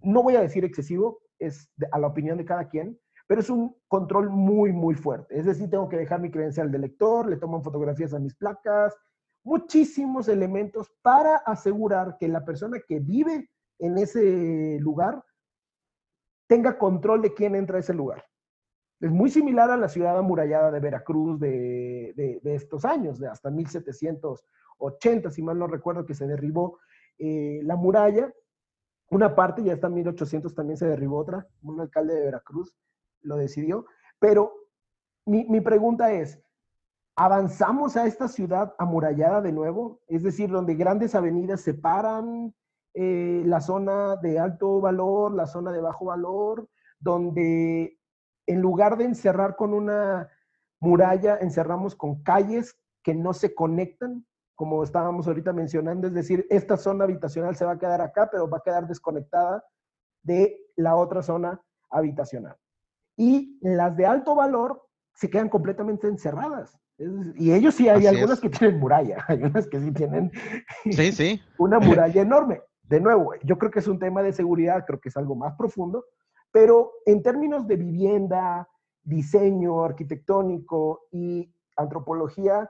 no 0.03 0.23
voy 0.23 0.35
a 0.35 0.41
decir 0.41 0.65
excesivo, 0.65 1.21
es 1.39 1.69
a 1.91 1.99
la 1.99 2.07
opinión 2.07 2.37
de 2.37 2.45
cada 2.45 2.67
quien, 2.69 2.99
pero 3.27 3.41
es 3.41 3.49
un 3.49 3.75
control 3.87 4.29
muy, 4.29 4.71
muy 4.73 4.95
fuerte. 4.95 5.37
Es 5.37 5.45
decir, 5.45 5.69
tengo 5.69 5.87
que 5.87 5.97
dejar 5.97 6.19
mi 6.19 6.29
credencial 6.29 6.71
de 6.71 6.79
lector, 6.79 7.27
le 7.29 7.37
toman 7.37 7.63
fotografías 7.63 8.13
a 8.13 8.19
mis 8.19 8.35
placas, 8.35 8.93
muchísimos 9.43 10.27
elementos 10.27 10.91
para 11.01 11.37
asegurar 11.37 12.17
que 12.19 12.27
la 12.27 12.43
persona 12.45 12.79
que 12.87 12.99
vive 12.99 13.49
en 13.79 13.97
ese 13.97 14.77
lugar 14.79 15.23
tenga 16.47 16.77
control 16.77 17.21
de 17.21 17.33
quién 17.33 17.55
entra 17.55 17.77
a 17.77 17.79
ese 17.79 17.93
lugar. 17.93 18.23
Es 18.99 19.09
muy 19.09 19.31
similar 19.31 19.71
a 19.71 19.77
la 19.77 19.89
ciudad 19.89 20.17
amurallada 20.17 20.69
de 20.69 20.79
Veracruz 20.79 21.39
de, 21.39 22.39
estos 22.43 22.85
años, 22.85 23.17
de 23.17 23.29
hasta 23.29 23.49
1780, 23.49 25.31
si 25.31 25.41
mal 25.41 25.57
no 25.57 25.67
recuerdo, 25.67 26.05
que 26.05 26.13
se 26.13 26.27
derribó 26.27 26.79
eh, 27.17 27.61
la 27.63 27.75
muralla 27.75 28.31
una 29.11 29.35
parte, 29.35 29.63
ya 29.63 29.73
está 29.73 29.87
en 29.87 29.95
1800 29.95 30.55
también 30.55 30.77
se 30.77 30.87
derribó 30.87 31.17
otra, 31.17 31.47
un 31.61 31.79
alcalde 31.79 32.15
de 32.15 32.25
Veracruz 32.25 32.75
lo 33.21 33.35
decidió, 33.35 33.85
pero 34.19 34.53
mi, 35.25 35.45
mi 35.45 35.61
pregunta 35.61 36.11
es, 36.11 36.41
¿avanzamos 37.15 37.97
a 37.97 38.07
esta 38.07 38.27
ciudad 38.27 38.73
amurallada 38.79 39.41
de 39.41 39.51
nuevo? 39.51 40.01
Es 40.07 40.23
decir, 40.23 40.49
donde 40.49 40.75
grandes 40.75 41.13
avenidas 41.13 41.61
separan 41.61 42.55
eh, 42.93 43.43
la 43.45 43.61
zona 43.61 44.15
de 44.17 44.39
alto 44.39 44.81
valor, 44.81 45.33
la 45.33 45.45
zona 45.45 45.71
de 45.71 45.81
bajo 45.81 46.05
valor, 46.05 46.67
donde 46.99 47.97
en 48.47 48.61
lugar 48.61 48.97
de 48.97 49.05
encerrar 49.05 49.55
con 49.55 49.73
una 49.73 50.29
muralla, 50.79 51.37
encerramos 51.37 51.95
con 51.95 52.23
calles 52.23 52.77
que 53.03 53.13
no 53.13 53.33
se 53.33 53.55
conectan, 53.55 54.25
como 54.61 54.83
estábamos 54.83 55.25
ahorita 55.27 55.53
mencionando, 55.53 56.05
es 56.05 56.13
decir, 56.13 56.45
esta 56.51 56.77
zona 56.77 57.05
habitacional 57.05 57.55
se 57.55 57.65
va 57.65 57.71
a 57.71 57.79
quedar 57.79 57.99
acá, 57.99 58.29
pero 58.31 58.47
va 58.47 58.59
a 58.59 58.63
quedar 58.63 58.87
desconectada 58.87 59.65
de 60.21 60.55
la 60.75 60.95
otra 60.95 61.23
zona 61.23 61.59
habitacional. 61.89 62.55
Y 63.17 63.57
las 63.61 63.97
de 63.97 64.05
alto 64.05 64.35
valor 64.35 64.87
se 65.15 65.31
quedan 65.31 65.49
completamente 65.49 66.05
encerradas. 66.07 66.79
Y 67.37 67.53
ellos 67.53 67.73
sí, 67.73 67.89
hay 67.89 68.05
algunas 68.05 68.39
que 68.39 68.51
tienen 68.51 68.79
muralla, 68.79 69.25
hay 69.27 69.41
unas 69.41 69.65
que 69.65 69.79
sí 69.79 69.91
tienen 69.93 70.31
sí, 70.91 71.11
sí. 71.11 71.41
una 71.57 71.79
muralla 71.79 72.21
enorme. 72.21 72.61
De 72.83 73.01
nuevo, 73.01 73.33
yo 73.43 73.57
creo 73.57 73.71
que 73.71 73.79
es 73.79 73.87
un 73.87 73.97
tema 73.97 74.21
de 74.21 74.31
seguridad, 74.31 74.85
creo 74.85 74.99
que 74.99 75.09
es 75.09 75.17
algo 75.17 75.33
más 75.33 75.55
profundo, 75.55 76.05
pero 76.51 76.91
en 77.07 77.23
términos 77.23 77.67
de 77.67 77.77
vivienda, 77.77 78.69
diseño 79.01 79.83
arquitectónico 79.83 81.07
y 81.11 81.51
antropología, 81.77 82.69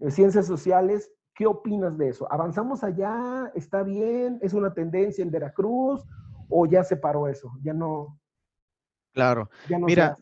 eh, 0.00 0.10
ciencias 0.10 0.46
sociales, 0.46 1.10
¿qué 1.34 1.46
opinas 1.46 1.96
de 1.98 2.08
eso? 2.08 2.30
¿Avanzamos 2.30 2.84
allá? 2.84 3.50
¿Está 3.54 3.82
bien? 3.82 4.38
¿Es 4.42 4.52
una 4.52 4.72
tendencia 4.72 5.22
en 5.22 5.30
Veracruz? 5.30 6.02
¿O 6.48 6.66
ya 6.66 6.84
se 6.84 6.96
paró 6.96 7.28
eso? 7.28 7.52
Ya 7.62 7.72
no. 7.72 8.18
Claro. 9.12 9.50
Ya 9.68 9.78
no 9.78 9.86
Mira, 9.86 10.16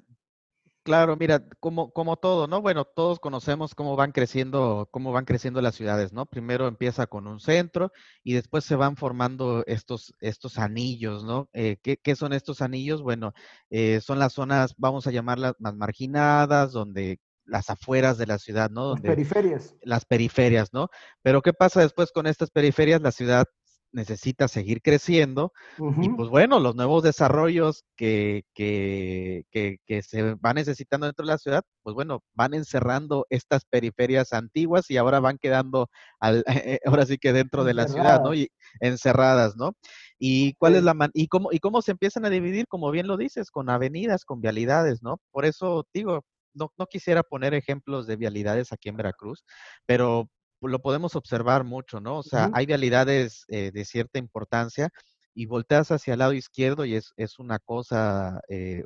Claro, 0.83 1.14
mira, 1.16 1.44
como, 1.61 1.92
como 1.92 2.16
todo, 2.16 2.46
¿no? 2.46 2.62
Bueno, 2.62 2.87
todos 2.87 3.20
conocemos 3.20 3.75
cómo 3.75 3.96
van 3.96 4.12
creciendo, 4.12 4.88
cómo 4.90 5.12
van 5.12 5.27
creciendo 5.27 5.61
las 5.61 5.75
ciudades, 5.75 6.14
¿no? 6.14 6.25
Primero 6.25 6.66
empieza 6.68 7.07
con 7.07 7.27
un 7.27 7.38
centro 7.38 7.92
y 8.25 8.33
después 8.33 8.64
se 8.64 8.77
van 8.77 8.96
formando 8.96 9.62
estos, 9.66 10.14
estos 10.20 10.59
anillos, 10.59 11.23
¿no? 11.23 11.51
Eh, 11.53 11.77
¿qué, 11.83 11.99
¿qué, 11.99 12.16
son 12.16 12.33
estos 12.33 12.62
anillos? 12.62 13.03
Bueno, 13.03 13.35
eh, 13.68 14.01
son 14.01 14.18
las 14.18 14.33
zonas, 14.33 14.75
vamos 14.79 15.07
a 15.07 15.11
llamarlas 15.11 15.55
más 15.59 15.77
marginadas, 15.77 16.73
donde 16.73 17.20
las 17.51 17.69
afueras 17.69 18.17
de 18.17 18.27
la 18.27 18.39
ciudad, 18.39 18.71
¿no? 18.71 18.87
Donde, 18.87 19.09
las 19.09 19.17
periferias. 19.17 19.75
Las 19.83 20.05
periferias, 20.05 20.73
¿no? 20.73 20.89
Pero 21.23 21.43
¿qué 21.43 21.53
pasa 21.53 21.81
después 21.81 22.13
con 22.13 22.27
estas 22.27 22.51
periferias? 22.51 23.03
La 23.03 23.13
ciudad 23.13 23.45
necesita 23.93 24.49
seguir 24.49 24.83
creciendo 24.83 25.53
y 26.01 26.09
pues 26.11 26.29
bueno, 26.29 26.61
los 26.61 26.77
nuevos 26.77 27.03
desarrollos 27.03 27.85
que, 27.97 28.45
que, 28.55 29.45
que, 29.51 30.03
se 30.03 30.35
van 30.35 30.55
necesitando 30.55 31.07
dentro 31.07 31.27
de 31.27 31.33
la 31.33 31.39
ciudad, 31.39 31.63
pues 31.83 31.95
bueno, 31.95 32.23
van 32.35 32.55
encerrando 32.55 33.27
estas 33.31 33.65
periferias 33.65 34.33
antiguas 34.33 34.91
y 34.91 34.97
ahora 34.97 35.21
van 35.21 35.39
quedando, 35.39 35.89
al, 36.21 36.45
ahora 36.87 37.07
sí 37.07 37.19
que 37.19 37.33
dentro 37.33 37.65
de 37.65 37.75
la 37.75 37.89
ciudad, 37.89 38.23
¿no? 38.23 38.35
Y 38.35 38.49
encerradas, 38.81 39.57
¿no? 39.57 39.73
¿Y 40.19 40.55
cuál 40.55 40.77
es 40.77 40.85
la 40.85 40.95
man 40.95 41.11
y 41.15 41.29
cómo, 41.29 41.51
y 41.51 41.59
cómo 41.59 41.83
se 41.83 41.93
empiezan 41.93 42.25
a 42.25 42.31
dividir, 42.31 42.67
como 42.69 42.91
bien 42.91 43.07
lo 43.07 43.17
dices, 43.17 43.51
con 43.51 43.71
avenidas, 43.71 44.25
con 44.25 44.41
vialidades, 44.41 45.03
¿no? 45.03 45.19
Por 45.33 45.47
eso 45.47 45.87
digo, 45.93 46.23
no, 46.55 46.73
no, 46.79 46.87
quisiera 46.87 47.23
poner 47.23 47.55
ejemplos 47.55 48.07
de 48.07 48.17
vialidades 48.17 48.73
aquí 48.73 48.89
en 48.89 48.97
Veracruz, 48.97 49.45
pero 49.87 50.29
lo 50.61 50.81
podemos 50.81 51.17
observar 51.17 51.65
mucho, 51.65 52.01
¿no? 52.01 52.19
O 52.19 52.23
sea, 52.23 52.51
hay 52.53 52.67
vialidades 52.67 53.45
eh, 53.49 53.71
de 53.73 53.85
cierta 53.85 54.19
importancia 54.19 54.91
y 55.35 55.47
volteas 55.47 55.91
hacia 55.91 56.15
el 56.15 56.19
lado 56.19 56.33
izquierdo 56.33 56.85
y 56.85 56.97
es, 56.97 57.13
es 57.17 57.39
una 57.39 57.59
cosa 57.59 58.41
eh, 58.49 58.85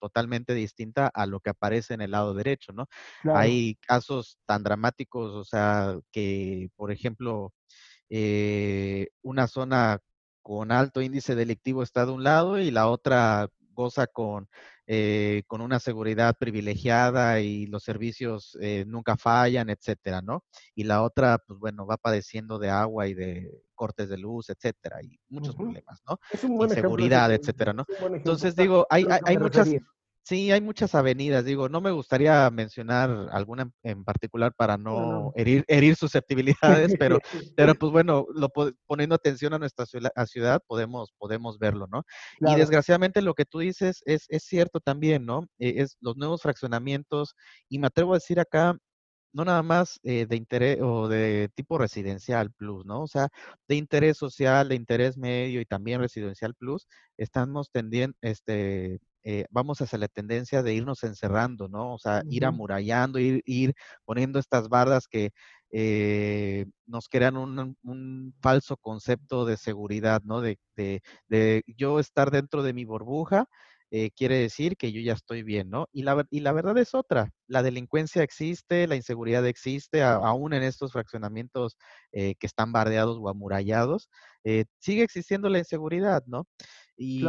totalmente 0.00 0.54
distinta 0.54 1.06
a 1.06 1.26
lo 1.26 1.40
que 1.40 1.50
aparece 1.50 1.94
en 1.94 2.02
el 2.02 2.10
lado 2.10 2.34
derecho, 2.34 2.72
¿no? 2.72 2.88
Hay 3.34 3.76
casos 3.76 4.38
tan 4.44 4.62
dramáticos, 4.64 5.32
o 5.32 5.44
sea, 5.44 5.96
que, 6.10 6.68
por 6.76 6.90
ejemplo, 6.92 7.52
eh, 8.10 9.08
una 9.22 9.46
zona 9.46 10.00
con 10.42 10.72
alto 10.72 11.00
índice 11.00 11.34
delictivo 11.34 11.82
está 11.82 12.04
de 12.04 12.12
un 12.12 12.24
lado 12.24 12.58
y 12.58 12.70
la 12.70 12.88
otra 12.88 13.48
goza 13.70 14.06
con 14.06 14.48
eh, 14.86 15.42
con 15.46 15.60
una 15.60 15.78
seguridad 15.78 16.36
privilegiada 16.38 17.40
y 17.40 17.66
los 17.66 17.84
servicios 17.84 18.56
eh, 18.60 18.84
nunca 18.86 19.16
fallan, 19.16 19.70
etcétera, 19.70 20.22
¿no? 20.22 20.44
Y 20.74 20.84
la 20.84 21.02
otra, 21.02 21.38
pues 21.38 21.58
bueno, 21.58 21.86
va 21.86 21.96
padeciendo 21.96 22.58
de 22.58 22.70
agua 22.70 23.06
y 23.06 23.14
de 23.14 23.50
cortes 23.74 24.08
de 24.08 24.18
luz, 24.18 24.50
etcétera, 24.50 25.02
y 25.02 25.18
muchos 25.28 25.54
problemas, 25.54 26.02
¿no? 26.08 26.18
Es 26.30 26.44
un 26.44 26.56
buen 26.56 26.70
Inseguridad, 26.70 27.32
etcétera, 27.32 27.72
¿no? 27.72 27.84
Entonces 28.12 28.56
digo, 28.56 28.86
hay, 28.90 29.06
hay 29.24 29.38
muchas, 29.38 29.68
Sí, 30.24 30.52
hay 30.52 30.60
muchas 30.60 30.94
avenidas, 30.94 31.44
digo, 31.44 31.68
no 31.68 31.80
me 31.80 31.90
gustaría 31.90 32.48
mencionar 32.50 33.28
alguna 33.32 33.72
en 33.82 34.04
particular 34.04 34.54
para 34.54 34.76
no 34.78 35.32
herir, 35.34 35.64
herir 35.66 35.96
susceptibilidades, 35.96 36.94
pero, 36.96 37.18
pero 37.56 37.74
pues 37.74 37.90
bueno, 37.90 38.26
lo, 38.32 38.48
poniendo 38.86 39.16
atención 39.16 39.52
a 39.52 39.58
nuestra 39.58 39.84
ciudad, 39.84 40.62
podemos, 40.68 41.12
podemos 41.18 41.58
verlo, 41.58 41.88
¿no? 41.88 42.04
Y 42.40 42.54
desgraciadamente 42.54 43.20
lo 43.20 43.34
que 43.34 43.44
tú 43.44 43.58
dices 43.58 44.00
es, 44.04 44.26
es 44.28 44.44
cierto 44.44 44.78
también, 44.78 45.26
¿no? 45.26 45.48
Eh, 45.58 45.74
es 45.78 45.96
los 46.00 46.16
nuevos 46.16 46.42
fraccionamientos, 46.42 47.34
y 47.68 47.80
me 47.80 47.88
atrevo 47.88 48.12
a 48.12 48.18
decir 48.18 48.38
acá, 48.38 48.76
no 49.32 49.44
nada 49.44 49.62
más 49.62 49.98
eh, 50.04 50.26
de 50.26 50.36
interés 50.36 50.78
o 50.82 51.08
de 51.08 51.48
tipo 51.54 51.78
residencial 51.78 52.52
plus, 52.52 52.84
¿no? 52.86 53.02
O 53.02 53.08
sea, 53.08 53.28
de 53.66 53.74
interés 53.76 54.18
social, 54.18 54.68
de 54.68 54.76
interés 54.76 55.16
medio 55.16 55.60
y 55.60 55.64
también 55.66 56.00
residencial 56.00 56.54
plus, 56.54 56.86
estamos 57.16 57.70
tendiendo, 57.72 58.16
este, 58.20 59.00
eh, 59.24 59.46
vamos 59.50 59.80
hacia 59.80 59.98
la 59.98 60.08
tendencia 60.08 60.62
de 60.62 60.74
irnos 60.74 61.04
encerrando, 61.04 61.68
¿no? 61.68 61.94
O 61.94 61.98
sea, 61.98 62.22
ir 62.28 62.44
amurallando, 62.44 63.18
ir, 63.20 63.42
ir 63.46 63.74
poniendo 64.04 64.38
estas 64.38 64.68
bardas 64.68 65.06
que 65.06 65.30
eh, 65.70 66.66
nos 66.86 67.08
crean 67.08 67.36
un, 67.36 68.34
falso 68.40 68.76
concepto 68.76 69.44
de 69.44 69.56
seguridad, 69.56 70.22
¿no? 70.24 70.40
De, 70.40 70.58
de, 70.76 71.62
yo 71.66 72.00
estar 72.00 72.30
dentro 72.30 72.62
de 72.62 72.72
mi 72.72 72.84
burbuja. 72.84 73.46
Eh, 73.94 74.10
quiere 74.16 74.36
decir 74.38 74.78
que 74.78 74.90
yo 74.90 75.02
ya 75.02 75.12
estoy 75.12 75.42
bien, 75.42 75.68
¿no? 75.68 75.86
Y 75.92 76.02
la, 76.02 76.26
y 76.30 76.40
la 76.40 76.52
verdad 76.52 76.78
es 76.78 76.94
otra, 76.94 77.30
la 77.46 77.62
delincuencia 77.62 78.22
existe, 78.22 78.86
la 78.86 78.96
inseguridad 78.96 79.46
existe, 79.46 80.02
aún 80.02 80.54
en 80.54 80.62
estos 80.62 80.92
fraccionamientos 80.92 81.76
que 82.10 82.36
están 82.40 82.72
bardeados 82.72 83.18
o 83.20 83.28
amurallados, 83.28 84.08
sigue 84.78 85.02
existiendo 85.02 85.50
la 85.50 85.58
inseguridad, 85.58 86.22
¿no? 86.26 86.46
Y, 86.96 87.24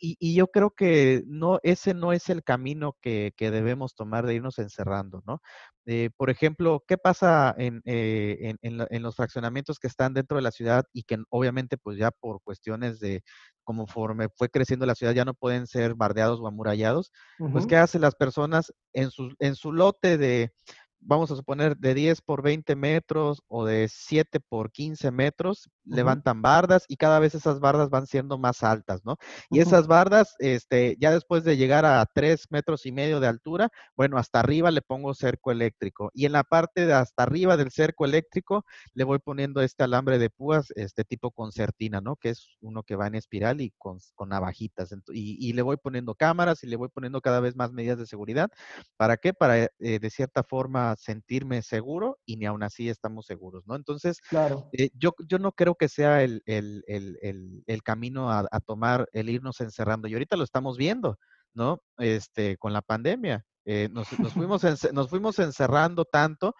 y, 0.00 0.34
yo 0.34 0.48
creo 0.48 0.70
que 0.70 1.22
no, 1.26 1.58
ese 1.62 1.94
no 1.94 2.12
es 2.12 2.28
el 2.28 2.44
camino 2.44 2.96
que, 3.00 3.32
debemos 3.38 3.94
tomar 3.94 4.26
de 4.26 4.34
irnos 4.34 4.58
encerrando, 4.58 5.22
¿no? 5.26 5.40
Eh, 5.86 6.10
por 6.16 6.28
ejemplo, 6.30 6.84
¿qué 6.86 6.98
pasa 6.98 7.54
en, 7.56 7.80
eh, 7.86 8.54
en, 8.60 9.02
los 9.02 9.16
fraccionamientos 9.16 9.78
que 9.78 9.86
están 9.86 10.12
dentro 10.12 10.36
de 10.36 10.42
la 10.42 10.50
ciudad 10.50 10.84
y 10.92 11.04
que 11.04 11.16
obviamente 11.30 11.78
pues 11.78 11.98
ya 11.98 12.10
por 12.10 12.42
cuestiones 12.42 13.00
de 13.00 13.22
conforme 13.64 14.28
fue 14.36 14.48
creciendo 14.50 14.86
la 14.86 14.94
ciudad 14.94 15.14
ya 15.14 15.24
no 15.24 15.34
pueden 15.34 15.66
ser 15.66 15.94
bardeados 15.94 16.40
o 16.40 16.46
amurallados? 16.46 17.10
Pues 17.52 17.66
¿qué 17.66 17.76
hacen 17.76 18.02
las 18.02 18.14
personas 18.14 18.72
en 18.92 19.10
su, 19.10 19.34
en 19.38 19.56
su 19.56 19.72
lote 19.72 20.18
de 20.18 20.52
vamos 21.00 21.30
a 21.30 21.36
suponer, 21.36 21.76
de 21.76 21.94
10 21.94 22.20
por 22.22 22.42
20 22.42 22.76
metros 22.76 23.42
o 23.48 23.64
de 23.64 23.88
7 23.88 24.40
por 24.40 24.70
15 24.72 25.10
metros, 25.10 25.70
levantan 25.84 26.42
bardas 26.42 26.84
y 26.88 26.96
cada 26.96 27.18
vez 27.18 27.34
esas 27.34 27.60
bardas 27.60 27.90
van 27.90 28.06
siendo 28.06 28.38
más 28.38 28.62
altas, 28.62 29.00
¿no? 29.04 29.16
Y 29.50 29.60
esas 29.60 29.86
bardas, 29.86 30.34
este, 30.38 30.96
ya 31.00 31.10
después 31.10 31.44
de 31.44 31.56
llegar 31.56 31.86
a 31.86 32.04
3 32.12 32.46
metros 32.50 32.84
y 32.86 32.92
medio 32.92 33.20
de 33.20 33.26
altura, 33.26 33.70
bueno, 33.96 34.18
hasta 34.18 34.40
arriba 34.40 34.70
le 34.70 34.82
pongo 34.82 35.14
cerco 35.14 35.50
eléctrico. 35.50 36.10
Y 36.14 36.26
en 36.26 36.32
la 36.32 36.44
parte 36.44 36.86
de 36.86 36.92
hasta 36.92 37.22
arriba 37.22 37.56
del 37.56 37.70
cerco 37.70 38.04
eléctrico 38.04 38.64
le 38.94 39.04
voy 39.04 39.18
poniendo 39.18 39.62
este 39.62 39.84
alambre 39.84 40.18
de 40.18 40.30
púas, 40.30 40.72
este 40.76 41.04
tipo 41.04 41.30
concertina, 41.30 42.00
¿no? 42.00 42.16
Que 42.16 42.30
es 42.30 42.56
uno 42.60 42.82
que 42.82 42.96
va 42.96 43.06
en 43.06 43.14
espiral 43.14 43.60
y 43.60 43.72
con, 43.78 43.98
con 44.14 44.28
navajitas. 44.28 44.94
Y, 45.12 45.52
le 45.52 45.62
voy 45.62 45.76
poniendo 45.76 46.14
cámaras 46.14 46.62
y 46.62 46.66
le 46.66 46.76
voy 46.76 46.88
poniendo 46.88 47.20
cada 47.20 47.40
vez 47.40 47.56
más 47.56 47.72
medidas 47.72 47.98
de 47.98 48.06
seguridad. 48.06 48.50
¿Para 48.96 49.16
qué? 49.16 49.32
Para, 49.32 49.64
eh, 49.64 49.98
de 50.00 50.10
cierta 50.10 50.42
forma, 50.42 50.87
sentirme 50.96 51.62
seguro 51.62 52.18
y 52.24 52.36
ni 52.36 52.46
aún 52.46 52.62
así 52.62 52.88
estamos 52.88 53.26
seguros, 53.26 53.66
¿no? 53.66 53.76
Entonces, 53.76 54.20
claro. 54.28 54.68
Eh, 54.72 54.90
yo, 54.94 55.12
yo 55.26 55.38
no 55.38 55.52
creo 55.52 55.74
que 55.74 55.88
sea 55.88 56.22
el, 56.22 56.42
el, 56.46 56.84
el, 56.86 57.62
el 57.66 57.82
camino 57.82 58.30
a, 58.30 58.46
a, 58.50 58.60
tomar 58.60 59.08
el 59.12 59.28
irnos 59.30 59.60
encerrando. 59.60 60.08
Y 60.08 60.14
ahorita 60.14 60.36
lo 60.36 60.44
estamos 60.44 60.76
viendo, 60.76 61.18
¿no? 61.54 61.82
Este, 61.98 62.56
con 62.56 62.72
la 62.72 62.82
pandemia. 62.82 63.44
Eh, 63.64 63.88
nos, 63.92 64.18
nos, 64.18 64.32
fuimos 64.48 64.62
nos 64.92 65.10
fuimos 65.10 65.38
encerrando 65.38 66.04
tanto 66.04 66.54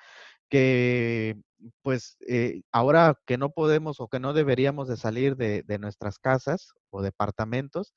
que 0.51 1.41
pues 1.83 2.17
eh, 2.29 2.63
ahora 2.73 3.19
que 3.27 3.39
no 3.39 3.51
podemos 3.51 4.01
o 4.01 4.09
que 4.09 4.21
no 4.21 4.33
deberíamos 4.33 4.89
de 4.89 4.97
salir 4.97 5.37
de, 5.37 5.63
de 5.65 5.79
nuestras 5.79 6.19
casas 6.19 6.73
o 6.91 7.03
departamentos, 7.03 7.93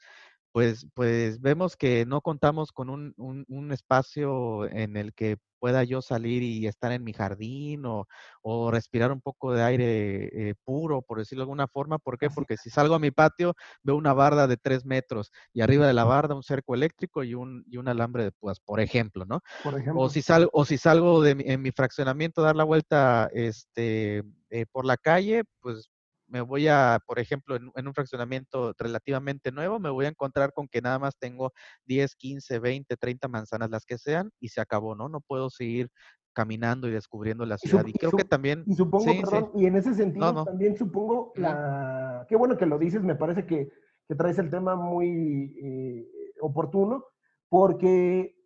pues, 0.52 0.88
pues 0.94 1.40
vemos 1.42 1.78
que 1.78 2.06
no 2.06 2.22
contamos 2.22 2.72
con 2.72 2.90
un, 2.90 3.14
un, 3.18 3.72
espacio 3.72 4.70
en 4.70 4.98
el 4.98 5.14
que 5.14 5.38
pueda 5.60 5.84
yo 5.84 6.02
salir 6.02 6.42
y 6.42 6.66
estar 6.68 6.92
en 6.92 7.04
mi 7.04 7.14
jardín 7.14 7.86
o, 7.86 8.08
o 8.42 8.72
respirar 8.72 9.12
un 9.12 9.22
poco 9.22 9.54
de 9.54 9.64
aire 9.64 10.50
eh, 10.50 10.56
puro, 10.66 11.04
por 11.04 11.20
decirlo 11.20 11.42
de 11.42 11.44
alguna 11.44 11.68
forma. 11.68 12.00
¿Por 12.00 12.18
qué? 12.18 12.30
Porque 12.30 12.58
si 12.58 12.70
salgo 12.70 12.96
a 12.96 13.00
mi 13.00 13.12
patio, 13.12 13.54
veo 13.84 13.96
una 13.96 14.14
barda 14.14 14.48
de 14.48 14.58
tres 14.58 14.86
metros 14.86 15.32
y 15.54 15.62
arriba 15.62 15.86
de 15.88 15.94
la 15.94 16.04
barda 16.04 16.36
un 16.36 16.44
cerco 16.44 16.74
eléctrico 16.74 17.24
y 17.24 17.36
un, 17.36 17.64
y 17.68 17.78
un 17.78 17.88
alambre 17.88 18.24
de 18.24 18.32
púas, 18.32 18.60
por 18.60 18.80
ejemplo, 18.80 19.26
¿no? 19.26 19.42
Por 19.64 19.80
ejemplo. 19.80 20.02
O 20.02 20.10
si 20.10 20.22
salgo, 20.22 20.50
o 20.52 20.66
si 20.66 20.78
salgo 20.78 21.22
de 21.22 21.32
en 21.40 21.62
mi 21.62 21.72
fraccionamiento 21.72 22.42
dar 22.42 22.56
la 22.56 22.64
vuelta 22.64 23.30
este, 23.32 24.24
eh, 24.50 24.66
por 24.72 24.86
la 24.86 24.98
calle, 24.98 25.44
pues 25.62 25.91
me 26.32 26.42
voy 26.42 26.68
a, 26.68 27.00
por 27.06 27.20
ejemplo, 27.20 27.56
en, 27.56 27.88
un 27.88 27.94
fraccionamiento 27.94 28.74
relativamente 28.78 29.52
nuevo, 29.52 29.80
me 29.80 29.90
voy 29.90 30.06
a 30.06 30.10
encontrar 30.10 30.54
con 30.54 30.68
que 30.68 30.82
nada 30.82 30.98
más 30.98 31.18
tengo 31.18 31.52
10, 31.86 32.16
15, 32.16 32.60
20, 32.60 32.98
30 32.98 33.28
manzanas, 33.28 33.70
las 33.70 33.86
que 33.86 33.98
sean, 33.98 34.32
y 34.40 34.48
se 34.48 34.62
acabó, 34.62 34.96
¿no? 34.96 35.10
No 35.10 35.20
puedo 35.20 35.50
seguir 35.50 35.90
caminando 36.34 36.88
y 36.88 36.92
descubriendo 36.92 37.46
la 37.46 37.58
ciudad. 37.58 37.86
Y, 37.86 37.92
creo 37.94 38.12
que 38.12 38.24
también... 38.24 38.64
Y 38.66 38.76
supongo, 38.76 39.06
perdón, 39.06 39.52
y 39.56 39.66
en 39.66 39.76
ese 39.76 39.94
sentido 39.94 40.46
también 40.46 40.78
supongo 40.78 41.34
la... 41.36 42.26
Qué 42.30 42.38
bueno 42.38 42.58
que 42.58 42.66
lo 42.66 42.80
dices, 42.80 43.04
me 43.04 43.16
parece 43.16 43.46
que, 43.46 43.70
que 44.08 44.16
traes 44.16 44.40
el 44.40 44.50
tema 44.50 44.78
muy 44.78 45.54
eh, 45.62 46.08
oportuno, 46.40 47.06
porque 47.50 48.38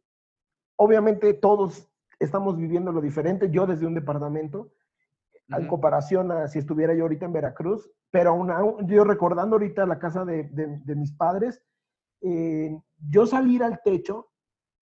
obviamente 0.76 1.36
todos 1.36 1.88
estamos 2.20 2.58
viviendo 2.58 2.92
lo 2.92 3.02
diferente, 3.02 3.52
yo 3.52 3.68
desde 3.68 3.86
un 3.86 3.94
departamento, 3.94 4.72
en 5.50 5.68
comparación 5.68 6.32
a 6.32 6.48
si 6.48 6.60
estuviera 6.60 6.94
yo 6.94 7.04
ahorita 7.04 7.26
en 7.26 7.34
Veracruz, 7.34 7.90
pero 8.12 8.32
aún, 8.32 8.88
yo 8.88 9.04
recordando 9.04 9.56
ahorita 9.56 9.86
la 9.86 10.00
casa 10.00 10.26
de, 10.26 10.44
de, 10.52 10.96
mis 10.96 11.12
padres, 11.12 11.62
eh, 12.22 12.78
yo 13.10 13.28
salir 13.28 13.64
al 13.64 13.82
techo 13.84 14.30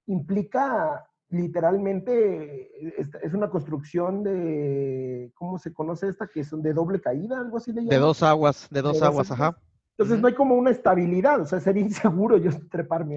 implica 0.08 1.06
literalmente, 1.30 2.70
es, 3.00 3.34
una 3.34 3.50
construcción 3.50 4.24
de, 4.24 5.32
¿cómo 5.34 5.58
se 5.58 5.74
conoce 5.74 6.08
esta? 6.08 6.28
Que 6.28 6.44
son 6.44 6.62
de 6.62 6.74
doble 6.74 7.02
caída, 7.02 7.40
algo 7.40 7.58
así 7.58 7.72
De 7.72 7.98
dos 7.98 8.22
aguas, 8.22 8.68
de 8.70 8.82
dos 8.82 9.02
aguas, 9.02 9.32
ajá. 9.32 9.58
Entonces 9.98 10.22
no 10.22 10.28
hay 10.28 10.34
como 10.34 10.56
una 10.56 10.72
estabilidad, 10.72 11.42
o 11.42 11.46
sea, 11.46 11.60
sería 11.60 11.84
inseguro 11.84 12.38
yo 12.38 12.52
treparme 12.70 13.16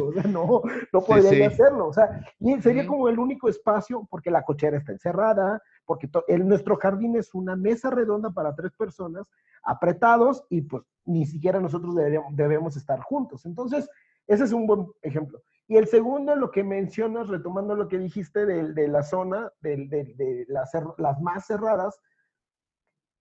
o 0.00 0.12
sea, 0.12 0.22
no, 0.24 0.62
no 0.92 1.00
podría 1.00 1.48
hacerlo, 1.48 1.88
o 1.88 1.92
sea, 1.92 2.24
y 2.38 2.60
sería 2.60 2.86
como 2.86 3.08
el 3.08 3.18
único 3.18 3.48
espacio, 3.48 4.06
porque 4.10 4.30
la 4.30 4.42
cochera 4.42 4.78
está 4.78 4.92
encerrada, 4.92 5.60
porque 5.84 6.08
nuestro 6.38 6.76
jardín 6.76 7.16
es 7.16 7.34
una 7.34 7.56
mesa 7.56 7.90
redonda 7.90 8.30
para 8.30 8.54
tres 8.54 8.72
personas, 8.72 9.26
apretados, 9.62 10.44
y 10.48 10.62
pues 10.62 10.84
ni 11.04 11.26
siquiera 11.26 11.60
nosotros 11.60 11.94
debemos, 12.32 12.76
estar 12.76 13.00
juntos. 13.00 13.44
Entonces, 13.46 13.88
ese 14.26 14.44
es 14.44 14.52
un 14.52 14.66
buen 14.66 14.86
ejemplo. 15.02 15.42
Y 15.68 15.76
el 15.76 15.86
segundo, 15.86 16.36
lo 16.36 16.50
que 16.50 16.64
mencionas, 16.64 17.28
retomando 17.28 17.74
lo 17.74 17.88
que 17.88 17.98
dijiste 17.98 18.46
de, 18.46 18.88
la 18.88 19.02
zona, 19.02 19.50
de, 19.60 19.76
de, 19.88 20.44
las, 20.48 20.70
las 20.98 21.20
más 21.20 21.46
cerradas, 21.46 22.00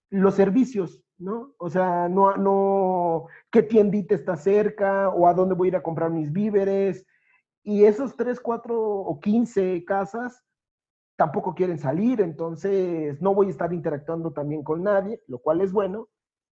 los 0.09 0.35
servicios, 0.35 1.01
¿no? 1.17 1.53
O 1.57 1.69
sea, 1.69 2.09
no, 2.09 2.35
no, 2.35 3.27
qué 3.49 3.63
tiendita 3.63 4.13
está 4.15 4.35
cerca 4.35 5.09
o 5.09 5.27
a 5.27 5.33
dónde 5.33 5.55
voy 5.55 5.67
a 5.67 5.69
ir 5.69 5.75
a 5.77 5.83
comprar 5.83 6.09
mis 6.11 6.31
víveres. 6.31 7.05
Y 7.63 7.85
esos 7.85 8.15
tres, 8.15 8.39
cuatro 8.39 8.81
o 8.81 9.19
quince 9.19 9.83
casas 9.85 10.43
tampoco 11.21 11.53
quieren 11.53 11.77
salir, 11.77 12.19
entonces 12.19 13.21
no 13.21 13.35
voy 13.35 13.45
a 13.45 13.49
estar 13.51 13.71
interactuando 13.71 14.33
también 14.33 14.63
con 14.63 14.81
nadie, 14.81 15.21
lo 15.27 15.37
cual 15.37 15.61
es 15.61 15.71
bueno, 15.71 16.09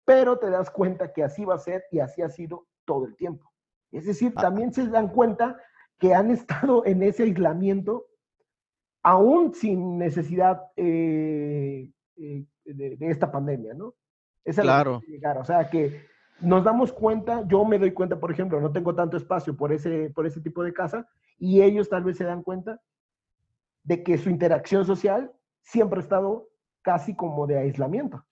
pero 0.06 0.40
te 0.40 0.50
das 0.50 0.72
cuenta 0.72 1.12
que 1.12 1.22
así 1.22 1.44
va 1.44 1.56
a 1.56 1.58
ser 1.58 1.84
y 1.92 2.00
así 2.00 2.22
ha 2.22 2.30
sido 2.30 2.66
todo 2.86 3.06
el 3.06 3.18
tiempo. 3.18 3.52
Es 3.92 4.06
decir, 4.06 4.32
ah. 4.38 4.42
también 4.42 4.72
se 4.72 4.88
dan 4.88 5.10
cuenta 5.10 5.58
que 6.00 6.16
han 6.16 6.32
estado 6.32 6.86
en 6.86 7.04
ese 7.04 7.24
aislamiento 7.24 8.06
aún 9.04 9.54
sin 9.54 9.98
necesidad 9.98 10.62
eh, 10.78 11.92
eh, 12.16 12.46
de, 12.64 12.98
esta 13.02 13.30
pandemia, 13.34 13.74
¿no? 13.74 13.96
Esa 14.46 14.62
claro. 14.62 15.02
Es 15.04 15.10
llegar. 15.10 15.40
O 15.40 15.44
sea 15.44 15.70
que 15.70 16.06
nos 16.40 16.64
damos 16.64 16.94
cuenta, 16.94 17.46
yo 17.50 17.66
me 17.66 17.80
doy 17.80 17.92
cuenta, 17.92 18.18
por 18.18 18.32
ejemplo, 18.32 18.62
no 18.62 18.72
tengo 18.72 18.96
tanto 18.96 19.18
espacio 19.18 19.58
por 19.58 19.74
ese, 19.74 20.10
por 20.12 20.26
ese 20.26 20.40
tipo 20.40 20.64
de 20.64 20.72
casa, 20.72 21.06
y 21.38 21.62
ellos 21.62 21.90
tal 21.90 22.06
vez 22.06 22.16
se 22.16 22.24
dan 22.24 22.44
cuenta 22.44 22.80
de 23.84 24.04
que 24.04 24.18
su 24.18 24.30
interacción 24.30 24.86
social 24.86 25.32
siempre 25.62 26.00
ha 26.00 26.04
estado 26.04 26.50
casi 26.82 27.16
como 27.16 27.48
de 27.48 27.58
aislamiento. 27.58 28.24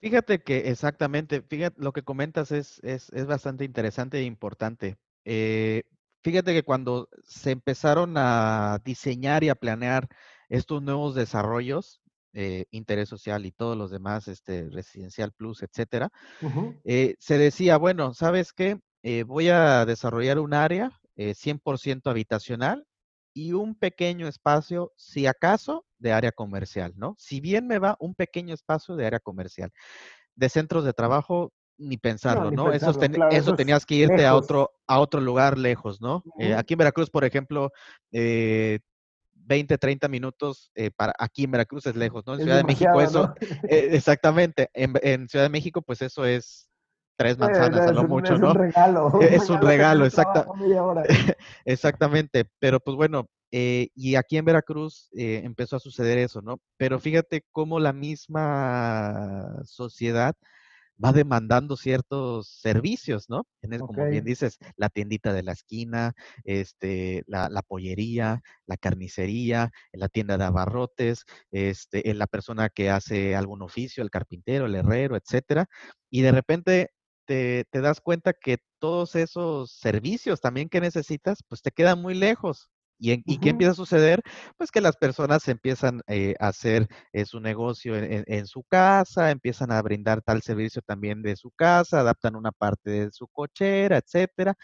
Fíjate 0.00 0.42
que 0.42 0.70
exactamente, 0.70 1.42
fíjate, 1.42 1.80
lo 1.80 1.92
que 1.92 2.02
comentas 2.02 2.52
es, 2.52 2.80
es, 2.84 3.10
bastante 3.26 3.64
interesante 3.64 4.18
e 4.18 4.22
importante. 4.22 4.96
Eh, 5.24 5.82
fíjate 6.22 6.54
que 6.54 6.62
cuando 6.62 7.08
se 7.24 7.50
empezaron 7.50 8.14
a 8.16 8.78
diseñar 8.84 9.42
y 9.42 9.48
a 9.48 9.56
planear 9.56 10.08
estos 10.48 10.82
nuevos 10.82 11.16
desarrollos, 11.16 12.00
eh, 12.32 12.66
interés 12.70 13.08
social 13.08 13.44
y 13.44 13.50
todos 13.50 13.76
los 13.76 13.90
demás, 13.90 14.28
este, 14.28 14.70
residencial 14.70 15.32
plus, 15.32 15.62
etcétera, 15.62 16.10
eh, 16.84 17.16
se 17.18 17.36
decía, 17.36 17.76
bueno, 17.76 18.14
¿sabes 18.14 18.52
qué? 18.52 18.78
voy 19.26 19.48
a 19.48 19.86
desarrollar 19.86 20.38
un 20.38 20.52
área 20.52 20.90
100% 21.16 22.10
habitacional 22.10 22.86
y 23.38 23.52
un 23.52 23.76
pequeño 23.76 24.26
espacio, 24.26 24.92
si 24.96 25.28
acaso, 25.28 25.86
de 25.98 26.10
área 26.12 26.32
comercial, 26.32 26.92
¿no? 26.96 27.14
Si 27.20 27.40
bien 27.40 27.68
me 27.68 27.78
va 27.78 27.96
un 28.00 28.16
pequeño 28.16 28.52
espacio 28.52 28.96
de 28.96 29.06
área 29.06 29.20
comercial. 29.20 29.70
De 30.34 30.48
centros 30.48 30.84
de 30.84 30.92
trabajo, 30.92 31.52
ni 31.76 31.98
pensarlo, 31.98 32.50
¿no? 32.50 32.72
eso, 32.72 32.92
tenías 33.54 33.86
que 33.86 33.94
irte 33.94 34.26
a 34.26 34.34
otro, 34.34 34.72
a 34.88 34.98
otro 34.98 35.20
lugar 35.20 35.56
lejos, 35.56 36.00
¿no? 36.00 36.24
Eh, 36.40 36.52
aquí 36.52 36.74
en 36.74 36.78
Veracruz, 36.78 37.10
por 37.10 37.24
ejemplo, 37.24 37.70
20, 38.10 38.82
eh, 39.74 39.78
30 39.78 40.08
minutos 40.08 40.72
eh, 40.74 40.90
para 40.90 41.12
aquí 41.16 41.44
en 41.44 41.52
Veracruz 41.52 41.86
es 41.86 41.94
lejos, 41.94 42.26
¿no? 42.26 42.34
En 42.34 42.40
Ciudad 42.40 42.56
de 42.56 42.64
México 42.64 43.00
eso, 43.00 43.34
exactamente, 43.62 44.68
en, 44.74 44.94
en, 45.02 45.28
Ciudad 45.28 45.44
de 45.44 45.50
México 45.50 45.80
pues 45.80 46.02
eso 46.02 46.24
es 46.24 46.68
tres 47.18 47.36
manzanas 47.36 47.88
a 47.88 47.92
lo 47.92 48.04
mucho, 48.04 48.38
¿no? 48.38 48.52
Es 48.52 48.54
un 48.54 48.58
regalo. 48.58 49.20
Es 49.20 49.50
un 49.50 49.60
regalo, 49.60 50.04
exactamente. 51.64 52.46
Pero 52.60 52.78
pues 52.78 52.96
bueno, 52.96 53.28
eh, 53.50 53.88
y 53.94 54.14
aquí 54.14 54.36
en 54.36 54.44
Veracruz 54.44 55.10
eh, 55.16 55.42
empezó 55.44 55.76
a 55.76 55.80
suceder 55.80 56.18
eso, 56.18 56.40
¿no? 56.42 56.60
Pero 56.76 57.00
fíjate 57.00 57.44
cómo 57.50 57.80
la 57.80 57.92
misma 57.92 59.56
sociedad 59.64 60.36
va 61.02 61.12
demandando 61.12 61.76
ciertos 61.76 62.48
servicios, 62.48 63.30
¿no? 63.30 63.46
como 63.78 64.08
bien 64.08 64.24
dices, 64.24 64.58
la 64.76 64.88
tiendita 64.88 65.32
de 65.32 65.44
la 65.44 65.52
esquina, 65.52 66.12
este, 66.42 67.22
la, 67.28 67.48
la, 67.48 67.62
pollería, 67.62 68.42
la 68.66 68.76
carnicería, 68.76 69.70
la 69.92 70.08
tienda 70.08 70.38
de 70.38 70.44
abarrotes, 70.44 71.24
este, 71.52 72.12
la 72.14 72.26
persona 72.26 72.68
que 72.68 72.90
hace 72.90 73.36
algún 73.36 73.62
oficio, 73.62 74.02
el 74.02 74.10
carpintero, 74.10 74.66
el 74.66 74.74
herrero, 74.74 75.16
etcétera. 75.16 75.66
Y 76.10 76.22
de 76.22 76.32
repente 76.32 76.90
te, 77.28 77.80
das 77.80 78.00
cuenta 78.00 78.32
que 78.32 78.58
todos 78.78 79.14
esos 79.14 79.72
servicios 79.72 80.40
también 80.40 80.68
que 80.68 80.80
necesitas, 80.80 81.42
pues 81.46 81.62
te 81.62 81.70
quedan 81.70 82.00
muy 82.00 82.14
lejos. 82.14 82.70
¿Y, 83.00 83.12
¿Y, 83.32 83.38
qué 83.38 83.50
empieza 83.50 83.72
a 83.72 83.74
suceder? 83.76 84.20
Pues 84.56 84.72
que 84.72 84.80
las 84.80 84.96
personas 84.96 85.46
empiezan 85.46 86.00
eh, 86.08 86.34
a 86.40 86.48
hacer 86.48 86.88
eh, 87.12 87.26
su 87.26 87.38
negocio 87.38 87.94
en, 87.96 88.46
su 88.48 88.64
casa, 88.64 89.30
empiezan 89.30 89.70
a 89.70 89.80
brindar 89.82 90.20
tal 90.20 90.42
servicio 90.42 90.82
también 90.82 91.22
de 91.22 91.36
su 91.36 91.52
casa, 91.52 92.00
adaptan 92.00 92.34
una 92.34 92.50
parte 92.50 92.90
de 92.90 93.10
su 93.12 93.28
cochera, 93.28 93.98
etcétera. 93.98 94.54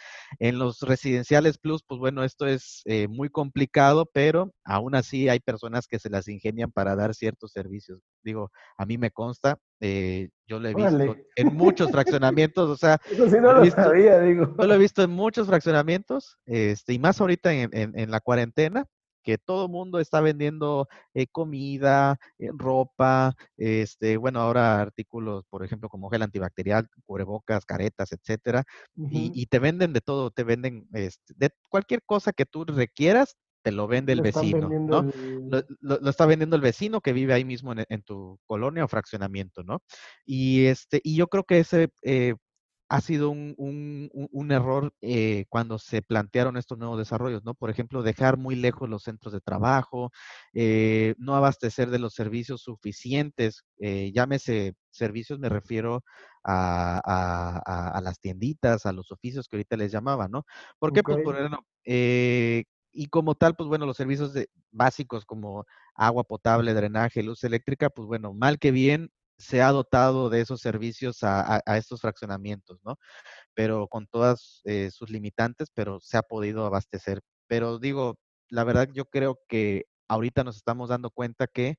En 0.40 0.58
los 0.58 0.80
residenciales 0.80 1.58
plus, 1.58 1.84
pues 1.86 2.00
bueno, 2.00 2.24
esto 2.24 2.48
es 2.48 2.82
eh, 2.86 3.06
muy 3.06 3.28
complicado, 3.28 4.04
pero 4.12 4.52
aún 4.64 4.96
así 4.96 5.28
hay 5.28 5.38
personas 5.38 5.86
que 5.86 6.00
se 6.00 6.10
las 6.10 6.26
ingenian 6.26 6.72
para 6.72 6.96
dar 6.96 7.14
ciertos 7.14 7.52
servicios. 7.52 8.00
Digo, 8.24 8.50
a 8.76 8.86
mí 8.86 8.98
me 8.98 9.10
consta, 9.10 9.58
yo 9.80 10.58
lo 10.58 10.68
he 10.68 10.74
visto 10.74 11.16
en 11.36 11.54
muchos 11.54 11.90
fraccionamientos, 11.90 12.70
o 12.70 12.76
sea, 12.76 12.98
Eso 13.10 13.28
sí 13.28 13.36
no 13.40 13.52
lo, 13.52 13.64
sabía, 13.70 14.20
digo. 14.20 14.54
Yo 14.58 14.66
lo 14.66 14.74
he 14.74 14.78
visto 14.78 15.02
en 15.02 15.10
muchos 15.10 15.46
fraccionamientos, 15.46 16.38
este, 16.46 16.94
y 16.94 16.98
más 16.98 17.20
ahorita 17.20 17.52
en, 17.52 17.70
en, 17.72 18.10
la 18.10 18.20
cuarentena, 18.20 18.86
que 19.24 19.38
todo 19.38 19.68
mundo 19.68 19.98
está 19.98 20.20
vendiendo 20.20 20.86
eh, 21.14 21.26
comida, 21.26 22.18
eh, 22.38 22.50
ropa, 22.52 23.34
este, 23.56 24.16
bueno, 24.16 24.40
ahora 24.40 24.80
artículos, 24.80 25.44
por 25.48 25.64
ejemplo, 25.64 25.88
como 25.88 26.10
gel 26.10 26.22
antibacterial, 26.22 26.88
cubrebocas, 27.06 27.64
caretas, 27.64 28.12
etcétera, 28.12 28.64
y, 28.94 29.32
y, 29.34 29.46
te 29.46 29.58
venden 29.58 29.92
de 29.92 30.00
todo, 30.02 30.30
te 30.30 30.44
venden 30.44 30.86
este, 30.92 31.34
de 31.36 31.50
cualquier 31.70 32.02
cosa 32.04 32.32
que 32.32 32.44
tú 32.44 32.64
requieras, 32.64 33.36
te 33.64 33.72
lo 33.72 33.86
vende 33.86 34.12
el 34.12 34.20
vecino, 34.20 34.68
¿no? 34.68 35.10
Lo, 35.80 36.10
está 36.10 36.26
vendiendo 36.26 36.54
el 36.54 36.62
vecino 36.62 37.00
que 37.00 37.14
vive 37.14 37.32
ahí 37.32 37.44
mismo 37.44 37.72
en, 37.74 38.02
tu 38.02 38.38
colonia 38.44 38.84
o 38.84 38.88
fraccionamiento, 38.88 39.62
¿no? 39.64 39.82
Y 40.26 40.66
este, 40.66 41.00
y 41.02 41.16
yo 41.16 41.28
creo 41.28 41.44
que 41.44 41.60
ese, 41.60 41.88
eh, 42.02 42.34
ha 42.88 43.00
sido 43.00 43.30
un, 43.30 44.48
error 44.50 44.92
eh, 45.00 45.46
cuando 45.48 45.78
se 45.78 46.02
plantearon 46.02 46.56
estos 46.56 46.78
nuevos 46.78 46.98
desarrollos, 46.98 47.42
¿no? 47.44 47.54
Por 47.54 47.70
ejemplo, 47.70 48.02
dejar 48.02 48.36
muy 48.36 48.56
lejos 48.56 48.88
los 48.88 49.02
centros 49.02 49.32
de 49.32 49.40
trabajo, 49.40 50.12
eh, 50.52 51.14
no 51.18 51.34
abastecer 51.34 51.90
de 51.90 51.98
los 51.98 52.14
servicios 52.14 52.62
suficientes, 52.62 53.64
eh, 53.78 54.12
llámese 54.14 54.74
servicios, 54.90 55.38
me 55.38 55.48
refiero 55.48 56.04
a, 56.44 58.00
las 58.02 58.20
tienditas, 58.20 58.86
a 58.86 58.92
los 58.92 59.10
oficios 59.10 59.48
que 59.48 59.56
ahorita 59.56 59.76
les 59.76 59.90
llamaba, 59.90 60.28
¿no? 60.28 60.44
¿Por 60.78 60.92
qué? 60.92 61.02
Pues, 61.02 61.24
bueno, 61.24 61.66
y 62.94 63.08
como 63.08 63.34
tal, 63.34 63.56
pues 63.56 63.68
bueno, 63.68 63.86
los 63.86 63.96
servicios 63.96 64.32
básicos 64.70 65.24
como 65.26 65.66
agua 65.94 66.24
potable, 66.24 66.74
drenaje, 66.74 67.22
luz 67.22 67.44
eléctrica, 67.44 67.90
pues 67.90 68.06
bueno, 68.06 68.32
mal 68.32 68.58
que 68.58 68.70
bien, 68.70 69.10
se 69.38 69.62
ha 69.62 69.72
dotado 69.72 70.30
de 70.30 70.40
esos 70.40 70.60
servicios 70.60 71.18
a, 71.22 71.60
estos 71.76 72.00
fraccionamientos, 72.00 72.78
¿no? 72.84 72.98
Pero 73.54 73.88
con 73.88 74.06
todas 74.06 74.62
eh, 74.64 74.90
sus 74.92 75.10
limitantes, 75.10 75.70
pero 75.74 76.00
se 76.00 76.16
ha 76.18 76.22
podido 76.22 76.66
abastecer. 76.66 77.20
Pero 77.48 77.78
digo, 77.78 78.18
la 78.48 78.64
verdad 78.64 78.88
yo 78.92 79.06
creo 79.06 79.40
que 79.48 79.86
ahorita 80.08 80.44
nos 80.44 80.56
estamos 80.56 80.88
dando 80.88 81.10
cuenta 81.10 81.46
que 81.46 81.76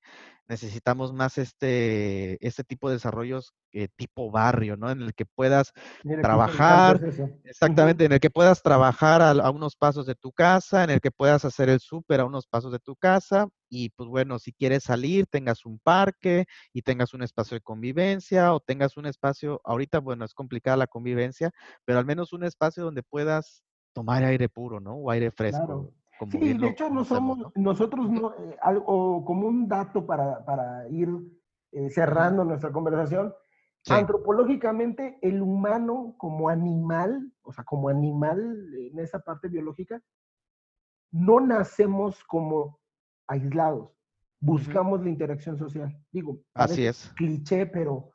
necesitamos 0.47 1.13
más 1.13 1.37
este, 1.37 2.37
este 2.45 2.63
tipo 2.63 2.87
de 2.87 2.95
desarrollos 2.95 3.53
eh, 3.71 3.87
tipo 3.95 4.31
barrio, 4.31 4.77
¿no? 4.77 4.91
En 4.91 5.01
el 5.01 5.13
que 5.13 5.25
puedas 5.25 5.73
trabajar, 6.21 7.01
exactamente, 7.43 8.05
en 8.05 8.13
el 8.13 8.19
que 8.19 8.29
puedas 8.29 8.61
trabajar 8.61 9.21
a, 9.21 9.49
unos 9.49 9.75
pasos 9.75 10.05
de 10.05 10.15
tu 10.15 10.31
casa, 10.31 10.83
en 10.83 10.91
el 10.91 11.01
que 11.01 11.11
puedas 11.11 11.45
hacer 11.45 11.69
el 11.69 11.79
súper 11.79 12.19
a 12.19 12.25
unos 12.25 12.47
pasos 12.47 12.71
de 12.71 12.79
tu 12.79 12.95
casa 12.95 13.47
y 13.69 13.89
pues 13.89 14.07
bueno, 14.07 14.39
si 14.39 14.53
quieres 14.53 14.83
salir, 14.83 15.25
tengas 15.27 15.65
un 15.65 15.79
parque 15.79 16.45
y 16.73 16.83
tengas 16.83 17.13
un 17.13 17.23
espacio 17.23 17.55
de 17.55 17.61
convivencia 17.61 18.53
o 18.53 18.59
tengas 18.59 18.97
un 18.97 19.07
espacio, 19.07 19.61
ahorita 19.63 19.99
bueno, 19.99 20.25
es 20.25 20.33
complicada 20.33 20.77
la 20.77 20.87
convivencia, 20.87 21.51
pero 21.83 21.99
al 21.99 22.05
menos 22.05 22.33
un 22.33 22.43
espacio 22.43 22.83
donde 22.83 23.03
puedas 23.03 23.63
tomar 23.93 24.23
aire 24.23 24.47
puro, 24.49 24.79
¿no? 24.79 24.95
O 24.95 25.09
aire 25.09 25.31
fresco 25.31 25.91
sí, 26.31 26.53
de 26.53 26.67
hecho 26.67 26.89
no 26.89 27.03
somos, 27.03 27.51
nosotros 27.55 28.09
no, 28.09 28.33
eh, 28.33 28.57
algo 28.61 29.23
como 29.25 29.47
un 29.47 29.67
dato 29.67 30.05
para, 30.05 30.87
ir 30.89 31.09
eh, 31.71 31.89
cerrando 31.89 32.43
nuestra 32.43 32.71
conversación, 32.71 33.33
antropológicamente 33.87 35.19
el 35.21 35.41
humano 35.41 36.15
como 36.17 36.49
animal, 36.49 37.31
o 37.43 37.51
sea, 37.51 37.63
como 37.63 37.89
animal 37.89 38.39
en 38.73 38.99
esa 38.99 39.19
parte 39.19 39.47
biológica, 39.47 40.01
no 41.11 41.39
nacemos 41.39 42.23
como 42.23 42.79
aislados, 43.27 43.91
buscamos 44.39 45.03
la 45.03 45.09
interacción 45.09 45.57
social. 45.57 45.95
Digo, 46.11 46.39
así 46.53 46.85
es. 46.85 47.11
Cliché, 47.15 47.65
pero 47.65 48.11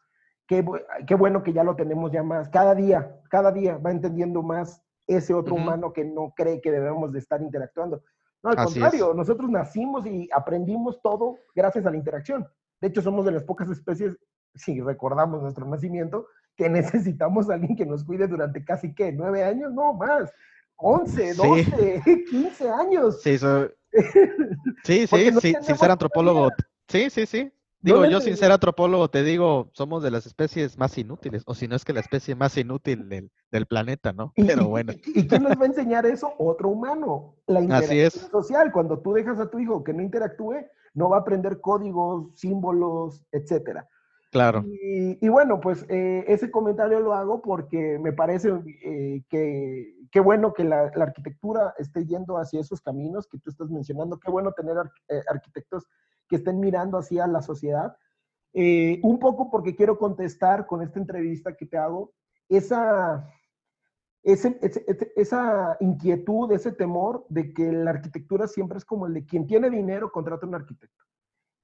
qué, 0.46 0.64
qué 1.06 1.14
bueno 1.14 1.42
que 1.42 1.52
ya 1.52 1.64
lo 1.64 1.76
tenemos 1.76 2.10
ya 2.10 2.22
más. 2.22 2.48
Cada 2.48 2.74
día, 2.74 3.20
cada 3.30 3.52
día 3.52 3.78
va 3.78 3.90
entendiendo 3.90 4.42
más 4.42 4.82
ese 5.14 5.34
otro 5.34 5.54
humano 5.54 5.92
que 5.92 6.04
no 6.04 6.32
cree 6.36 6.60
que 6.60 6.70
debemos 6.70 7.12
de 7.12 7.18
estar 7.18 7.42
interactuando. 7.42 8.02
No, 8.42 8.50
al 8.50 8.56
contrario, 8.56 9.12
nosotros 9.14 9.50
nacimos 9.50 10.06
y 10.06 10.28
aprendimos 10.34 11.00
todo 11.02 11.36
gracias 11.54 11.84
a 11.84 11.90
la 11.90 11.96
interacción. 11.96 12.46
De 12.80 12.88
hecho, 12.88 13.02
somos 13.02 13.24
de 13.26 13.32
las 13.32 13.44
pocas 13.44 13.68
especies, 13.68 14.16
si 14.54 14.80
recordamos 14.80 15.42
nuestro 15.42 15.66
nacimiento, 15.66 16.26
que 16.56 16.68
necesitamos 16.70 17.50
a 17.50 17.54
alguien 17.54 17.76
que 17.76 17.86
nos 17.86 18.04
cuide 18.04 18.26
durante 18.26 18.64
casi, 18.64 18.94
¿qué? 18.94 19.12
¿Nueve 19.12 19.44
años? 19.44 19.72
No, 19.72 19.92
más. 19.94 20.32
Once, 20.76 21.34
doce, 21.34 22.02
quince 22.30 22.70
años. 22.70 23.20
Sí, 23.22 23.38
sí, 24.84 25.06
sí, 25.06 25.30
sí, 25.40 25.54
sin 25.60 25.76
ser 25.76 25.90
antropólogo. 25.90 26.48
Sí, 26.88 27.10
sí, 27.10 27.26
sí. 27.26 27.52
Digo, 27.82 28.04
yo 28.04 28.20
sin 28.20 28.36
ser 28.36 28.52
antropólogo 28.52 29.08
te 29.08 29.22
digo, 29.22 29.70
somos 29.72 30.02
de 30.02 30.10
las 30.10 30.26
especies 30.26 30.76
más 30.78 30.98
inútiles, 30.98 31.42
o 31.46 31.54
si 31.54 31.66
no 31.66 31.76
es 31.76 31.84
que 31.84 31.92
la 31.92 32.00
especie 32.00 32.34
más 32.34 32.56
inútil 32.58 33.08
del, 33.08 33.66
planeta, 33.66 34.12
¿no? 34.12 34.32
Pero 34.36 34.68
bueno. 34.68 34.92
¿Y, 35.14 35.26
quién 35.26 35.42
nos 35.42 35.58
va 35.58 35.62
a 35.62 35.66
enseñar 35.66 36.06
eso? 36.06 36.32
Otro 36.38 36.68
humano. 36.68 37.34
La 37.46 37.60
interacción 37.60 38.30
social. 38.30 38.70
Cuando 38.72 38.98
tú 38.98 39.12
dejas 39.12 39.38
a 39.38 39.50
tu 39.50 39.58
hijo 39.58 39.82
que 39.82 39.92
no 39.92 40.02
interactúe, 40.02 40.66
no 40.94 41.08
va 41.08 41.18
a 41.18 41.20
aprender 41.20 41.60
códigos, 41.60 42.38
símbolos, 42.38 43.24
etcétera. 43.32 43.88
Claro. 44.30 44.64
Y, 44.64 45.28
bueno, 45.28 45.60
pues 45.60 45.84
eh, 45.88 46.24
ese 46.28 46.50
comentario 46.50 47.00
lo 47.00 47.14
hago 47.14 47.42
porque 47.42 47.98
me 47.98 48.12
parece 48.12 48.50
eh, 48.84 49.22
que 49.28 49.96
qué 50.10 50.20
bueno 50.20 50.52
que 50.52 50.64
la, 50.64 50.92
arquitectura 50.94 51.74
esté 51.78 52.06
yendo 52.06 52.36
hacia 52.36 52.60
esos 52.60 52.80
caminos 52.80 53.26
que 53.26 53.38
tú 53.38 53.50
estás 53.50 53.70
mencionando. 53.70 54.18
Qué 54.18 54.30
bueno 54.30 54.52
tener 54.52 54.76
eh, 55.08 55.22
arquitectos 55.28 55.86
que 56.30 56.36
estén 56.36 56.60
mirando 56.60 56.96
hacia 56.96 57.26
la 57.26 57.42
sociedad. 57.42 57.96
Eh, 58.54 59.00
un 59.02 59.18
poco 59.18 59.50
porque 59.50 59.74
quiero 59.74 59.98
contestar 59.98 60.66
con 60.66 60.80
esta 60.80 60.98
entrevista 60.98 61.56
que 61.56 61.66
te 61.66 61.76
hago, 61.76 62.12
esa, 62.48 63.28
esa 64.22 65.76
inquietud, 65.80 66.50
ese 66.52 66.72
temor 66.72 67.26
de 67.28 67.52
que 67.52 67.70
la 67.72 67.90
arquitectura 67.90 68.46
siempre 68.46 68.78
es 68.78 68.84
como 68.84 69.06
el 69.06 69.14
de 69.14 69.26
quien 69.26 69.46
tiene 69.46 69.68
dinero 69.70 70.10
contrata 70.10 70.46
un 70.46 70.54
arquitecto. 70.54 71.04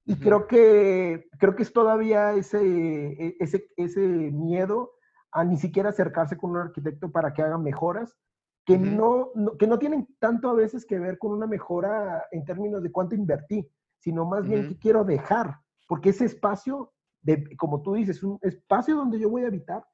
Y 0.04 0.16
creo, 0.16 0.46
que, 0.46 1.28
creo 1.38 1.56
que 1.56 1.64
es 1.64 1.72
todavía 1.72 2.32
ese, 2.34 2.60
e, 2.62 3.36
ese, 3.40 3.68
ese 3.76 4.00
miedo 4.00 4.92
a 5.32 5.44
ni 5.44 5.56
siquiera 5.56 5.90
acercarse 5.90 6.36
con 6.36 6.50
un 6.50 6.58
arquitecto 6.58 7.10
para 7.10 7.32
que 7.32 7.42
haga 7.42 7.58
mejoras, 7.58 8.16
que, 8.64 8.78
no, 8.78 9.32
que 9.58 9.66
no 9.66 9.78
tienen 9.78 10.08
tanto 10.18 10.48
a 10.48 10.54
veces 10.54 10.86
que 10.86 10.98
ver 10.98 11.18
con 11.18 11.32
una 11.32 11.46
mejora 11.46 12.24
en 12.30 12.44
términos 12.44 12.82
de 12.82 12.90
cuánto 12.90 13.14
invertí, 13.14 13.68
sino 14.06 14.24
más 14.24 14.46
bien 14.46 14.68
que 14.68 14.78
quiero 14.78 15.02
dejar, 15.02 15.58
porque 15.88 16.10
ese 16.10 16.26
espacio, 16.26 16.92
de, 17.22 17.56
como 17.56 17.82
tú 17.82 17.94
dices, 17.94 18.22
un 18.22 18.38
espacio 18.40 18.94
donde 18.94 19.18
yo 19.18 19.28
voy 19.28 19.42
a 19.42 19.48
habitar, 19.48 19.84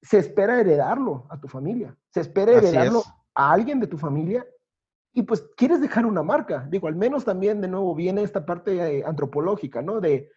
se 0.00 0.18
espera 0.18 0.60
heredarlo 0.60 1.26
a 1.28 1.40
tu 1.40 1.48
familia, 1.48 1.98
se 2.10 2.20
espera 2.20 2.52
heredarlo 2.52 3.02
a 3.34 3.50
alguien 3.50 3.80
de 3.80 3.88
tu 3.88 3.98
familia 3.98 4.46
y 5.12 5.22
pues 5.22 5.44
quieres 5.56 5.80
dejar 5.80 6.06
una 6.06 6.22
marca. 6.22 6.64
Digo, 6.70 6.86
al 6.86 6.94
menos 6.94 7.24
también 7.24 7.60
de 7.60 7.66
nuevo 7.66 7.92
viene 7.92 8.22
esta 8.22 8.46
parte 8.46 8.98
eh, 8.98 9.04
antropológica, 9.04 9.82
¿no? 9.82 10.00
De, 10.00 10.30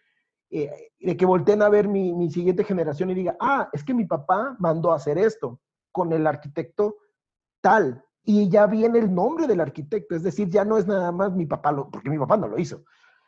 eh, 0.50 0.92
de 1.00 1.16
que 1.16 1.26
volteen 1.28 1.62
a 1.62 1.70
ver 1.70 1.88
mi, 1.88 2.14
mi, 2.16 2.32
siguiente 2.32 2.64
generación 2.64 3.12
y 3.12 3.14
diga, 3.14 3.38
ah, 3.40 3.70
es 3.74 3.84
que 3.84 3.94
mi 3.94 4.06
papá 4.06 4.56
mandó 4.58 4.92
a 4.92 4.96
hacer 4.96 5.20
esto 5.20 5.62
con 5.92 6.14
el 6.14 6.26
arquitecto 6.26 6.98
tal, 7.62 8.04
y 8.24 8.50
ya 8.50 8.68
viene 8.68 9.00
el 9.00 9.14
nombre 9.14 9.48
del 9.48 9.62
arquitecto, 9.62 10.16
es 10.16 10.24
decir, 10.24 10.50
ya 10.50 10.66
no 10.66 10.78
es 10.78 10.88
nada 10.88 11.12
más 11.12 11.34
mi 11.34 11.46
papá, 11.46 11.72
lo, 11.72 11.90
porque 11.90 12.10
mi 12.10 12.18
papá 12.18 12.38
no 12.38 12.48
lo 12.48 12.60
hizo, 12.60 12.84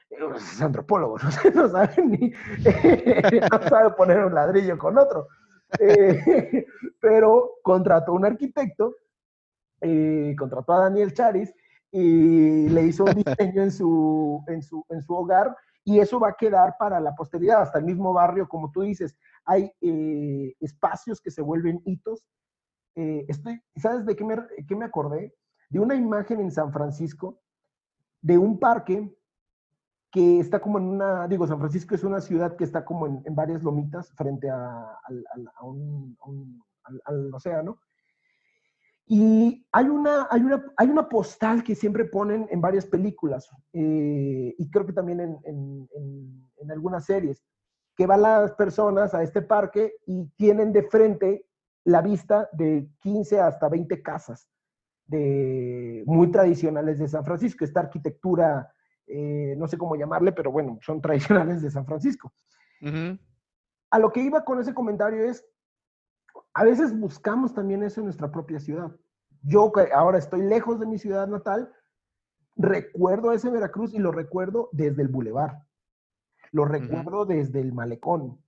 es 0.10 0.62
antropólogo, 0.62 1.18
no, 1.56 1.70
sabe 1.70 2.06
ni, 2.06 2.30
no 3.52 3.70
sabe 3.70 3.92
poner 3.92 4.26
un 4.26 4.36
ladrillo 4.36 4.78
con 4.78 4.98
otro, 4.98 5.28
eh, 5.80 6.66
pero 7.00 7.54
contrató 7.64 8.14
un 8.14 8.26
arquitecto, 8.26 8.96
eh, 9.82 10.36
contrató 10.38 10.74
a 10.74 10.82
Daniel 10.82 11.14
Charis 11.14 11.54
y 11.92 12.70
le 12.70 12.84
hizo 12.84 13.04
un 13.06 13.14
diseño 13.16 13.64
en 13.64 13.72
su, 13.72 14.44
en 14.48 14.62
su, 14.62 14.86
en 14.90 15.02
su 15.02 15.14
hogar 15.14 15.56
y 15.84 16.00
eso 16.00 16.20
va 16.20 16.30
a 16.30 16.36
quedar 16.36 16.76
para 16.78 17.00
la 17.00 17.16
posteridad, 17.16 17.62
hasta 17.62 17.80
el 17.80 17.86
mismo 17.86 18.14
barrio, 18.14 18.48
como 18.48 18.72
tú 18.72 18.82
dices, 18.82 19.16
hay 19.46 19.72
eh, 19.82 20.54
espacios 20.60 21.20
que 21.20 21.32
se 21.32 21.42
vuelven 21.42 21.82
hitos 21.86 22.24
eh, 22.96 23.26
estoy, 23.28 23.62
¿sabes 23.76 24.06
de 24.06 24.16
qué 24.16 24.24
me, 24.24 24.86
acordé? 24.86 25.34
De 25.70 25.80
una 25.80 25.96
imagen 25.96 26.40
en 26.40 26.52
San 26.52 26.72
Francisco 26.74 27.40
de 28.22 28.38
un 28.38 28.60
parque 28.60 29.16
que 30.12 30.40
está 30.40 30.60
como 30.60 30.78
en 30.78 30.86
una, 30.86 31.28
digo, 31.28 31.48
San 31.48 31.60
Francisco 31.60 31.96
es 31.96 32.04
una 32.04 32.20
ciudad 32.20 32.58
que 32.58 32.66
está 32.66 32.84
como 32.84 33.08
en, 33.08 33.24
varias 33.34 33.64
lomitas 33.64 34.12
frente 34.12 34.50
a, 34.50 34.98
al, 37.06 37.34
océano. 37.34 37.80
Y 39.06 39.66
hay 39.72 39.86
una, 39.86 40.28
hay, 40.30 40.42
una, 40.42 40.64
hay 40.78 40.90
una 40.90 41.08
postal 41.08 41.64
que 41.64 41.76
siempre 41.76 42.06
ponen 42.06 42.48
en 42.52 42.62
varias 42.62 42.86
películas, 42.86 43.50
eh, 43.74 44.54
y 44.58 44.70
creo 44.70 44.86
que 44.86 44.94
también 44.94 45.40
en, 45.44 46.70
algunas 46.70 47.06
series, 47.06 47.42
que 47.96 48.06
van 48.06 48.22
las 48.22 48.52
personas 48.54 49.14
a 49.14 49.24
este 49.24 49.42
parque 49.42 49.94
y 50.06 50.26
tienen 50.38 50.72
de 50.72 50.84
frente 50.84 51.46
la 51.84 52.02
vista 52.02 52.50
de 52.52 52.90
15 53.00 53.40
hasta 53.40 53.70
20 53.70 54.02
casas 54.02 54.48
de, 55.08 56.04
muy 56.06 56.32
tradicionales 56.32 57.00
de 57.00 57.08
San 57.08 57.26
Francisco. 57.26 57.66
Esta 57.66 57.82
arquitectura, 57.82 58.74
eh, 59.08 59.56
no 59.58 59.68
sé 59.68 59.78
cómo 59.78 59.96
llamarle, 59.96 60.32
pero 60.32 60.52
bueno, 60.52 60.80
son 60.82 61.02
tradicionales 61.02 61.62
de 61.62 61.72
San 61.72 61.86
Francisco. 61.86 62.34
A 63.92 64.00
lo 64.00 64.12
que 64.12 64.22
iba 64.22 64.44
con 64.44 64.60
ese 64.60 64.74
comentario 64.74 65.24
es, 65.24 65.46
a 66.54 66.64
veces 66.64 66.98
buscamos 66.98 67.54
también 67.54 67.84
eso 67.84 68.00
en 68.02 68.06
nuestra 68.06 68.32
propia 68.32 68.60
ciudad. 68.60 68.92
Yo 69.44 69.72
que 69.72 69.92
ahora 69.94 70.18
estoy 70.18 70.42
lejos 70.42 70.80
de 70.80 70.86
mi 70.86 70.98
ciudad 70.98 71.28
natal, 71.28 71.72
recuerdo 72.56 73.32
ese 73.32 73.50
Veracruz 73.50 73.94
y 73.94 74.00
lo 74.00 74.12
recuerdo 74.12 74.70
desde 74.72 75.02
el 75.02 75.08
bulevar. 75.08 75.64
Lo 76.52 76.66
recuerdo 76.66 77.26
desde 77.26 77.60
el 77.62 77.74
malecón. 77.74 78.44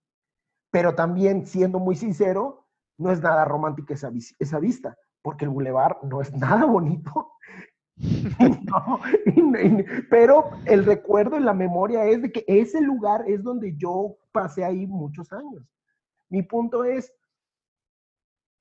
Pero 0.71 0.95
también, 0.95 1.45
siendo 1.45 1.79
muy 1.79 1.95
sincero, 1.95 2.62
no 2.97 3.11
es 3.11 3.21
nada 3.21 3.45
romántica 3.45 3.93
esa, 3.93 4.11
esa 4.39 4.59
vista, 4.59 4.95
porque 5.21 5.45
el 5.45 5.51
bulevar 5.51 5.99
no 6.03 6.21
es 6.21 6.33
nada 6.37 6.65
bonito. 6.65 7.31
pero 10.09 10.49
el 10.65 10.85
recuerdo 10.85 11.37
y 11.37 11.43
la 11.43 11.53
memoria 11.53 12.05
es 12.05 12.21
de 12.21 12.31
que 12.31 12.43
ese 12.47 12.81
lugar 12.81 13.23
es 13.27 13.43
donde 13.43 13.75
yo 13.77 14.17
pasé 14.31 14.65
ahí 14.65 14.87
muchos 14.87 15.31
años. 15.31 15.63
Mi 16.29 16.41
punto 16.41 16.83
es, 16.83 17.13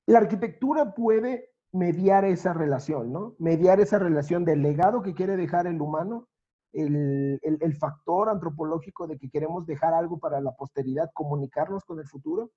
la 0.06 0.18
arquitectura 0.18 0.94
puede 0.94 1.50
mediar 1.72 2.24
esa 2.26 2.52
relación, 2.52 3.12
¿no? 3.12 3.34
Mediar 3.38 3.80
esa 3.80 3.98
relación 3.98 4.44
del 4.44 4.60
legado 4.62 5.02
que 5.02 5.14
quiere 5.14 5.36
dejar 5.36 5.66
el 5.66 5.80
humano, 5.80 6.28
el, 6.74 7.40
el, 7.42 7.76
factor 7.76 8.28
antropológico 8.28 9.06
de 9.06 9.18
que 9.18 9.30
queremos 9.30 9.66
dejar 9.66 9.94
algo 9.94 10.18
para 10.18 10.40
la 10.40 10.52
posteridad, 10.52 11.10
comunicarnos 11.14 11.84
con 11.84 11.98
el 11.98 12.06
futuro 12.06 12.50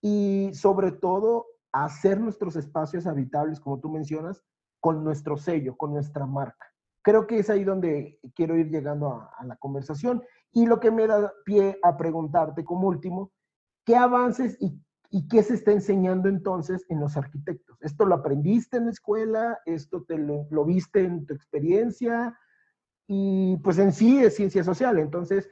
y 0.00 0.50
sobre 0.54 0.92
todo 0.92 1.46
hacer 1.72 2.20
nuestros 2.20 2.56
espacios 2.56 3.06
habitables, 3.06 3.60
como 3.60 3.80
tú 3.80 3.90
mencionas, 3.90 4.42
con 4.80 5.04
nuestro 5.04 5.36
sello, 5.36 5.76
con 5.76 5.92
nuestra 5.92 6.26
marca. 6.26 6.66
Creo 7.02 7.26
que 7.26 7.38
es 7.38 7.50
ahí 7.50 7.64
donde 7.64 8.18
quiero 8.34 8.56
ir 8.56 8.70
llegando 8.70 9.28
a, 9.36 9.44
la 9.44 9.56
conversación 9.56 10.22
y 10.52 10.66
lo 10.66 10.80
que 10.80 10.90
me 10.90 11.06
da 11.06 11.32
pie 11.44 11.78
a 11.82 11.96
preguntarte 11.96 12.64
como 12.64 12.88
último, 12.88 13.32
¿qué 13.84 13.96
avances 13.96 14.56
y 14.60 14.80
¿Y 15.12 15.26
qué 15.26 15.42
se 15.42 15.54
está 15.54 15.72
enseñando 15.72 16.28
entonces 16.28 16.86
en 16.88 17.00
los 17.00 17.16
arquitectos? 17.16 17.76
¿Esto 17.82 18.06
lo 18.06 18.14
aprendiste 18.14 18.76
en 18.76 18.84
la 18.84 18.92
escuela? 18.92 19.58
¿Esto 19.66 20.04
te 20.04 20.16
lo, 20.16 20.64
viste 20.64 21.00
en 21.04 21.26
tu 21.26 21.34
experiencia? 21.34 22.38
Y 23.08 23.56
pues 23.56 23.78
en 23.78 23.92
sí 23.92 24.22
es 24.22 24.36
ciencia 24.36 24.62
social. 24.62 25.00
Entonces, 25.00 25.50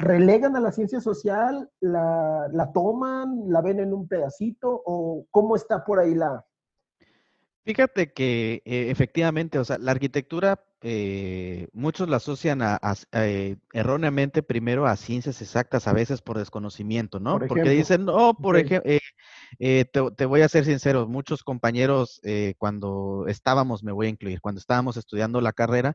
¿relegan 0.00 0.56
a 0.56 0.60
la 0.60 0.72
ciencia 0.72 1.00
social? 1.00 1.70
¿La, 1.80 2.48
la 2.52 2.72
toman? 2.72 3.44
¿La 3.48 3.60
ven 3.60 3.80
en 3.80 3.92
un 3.92 4.08
pedacito? 4.08 4.82
¿O 4.84 5.26
cómo 5.30 5.56
está 5.56 5.84
por 5.84 6.00
ahí 6.00 6.14
la, 6.14 6.44
Fíjate 7.64 8.12
que 8.12 8.62
eh, 8.64 8.90
efectivamente, 8.90 9.58
o 9.58 9.64
sea, 9.64 9.76
la 9.78 9.90
arquitectura, 9.90 10.64
eh, 10.80 11.68
muchos 11.74 12.08
la 12.08 12.16
asocian 12.16 12.62
a, 12.62 12.80
eh, 13.12 13.58
erróneamente 13.74 14.42
primero 14.42 14.86
a 14.86 14.96
ciencias 14.96 15.42
exactas, 15.42 15.86
a 15.86 15.92
veces 15.92 16.22
por 16.22 16.38
desconocimiento, 16.38 17.20
¿no? 17.20 17.38
Porque 17.38 17.68
dicen, 17.68 18.06
no, 18.06 18.32
por 18.34 18.56
ejemplo, 18.56 18.90
te, 19.58 19.84
te, 19.84 20.24
voy 20.24 20.40
a 20.40 20.48
ser 20.48 20.64
sincero, 20.64 21.06
muchos 21.06 21.44
compañeros 21.44 22.22
cuando 22.56 23.26
estábamos, 23.28 23.84
me 23.84 23.92
voy 23.92 24.06
a 24.06 24.10
incluir, 24.10 24.40
cuando 24.40 24.58
estábamos 24.58 24.96
estudiando 24.96 25.42
la 25.42 25.52
carrera, 25.52 25.94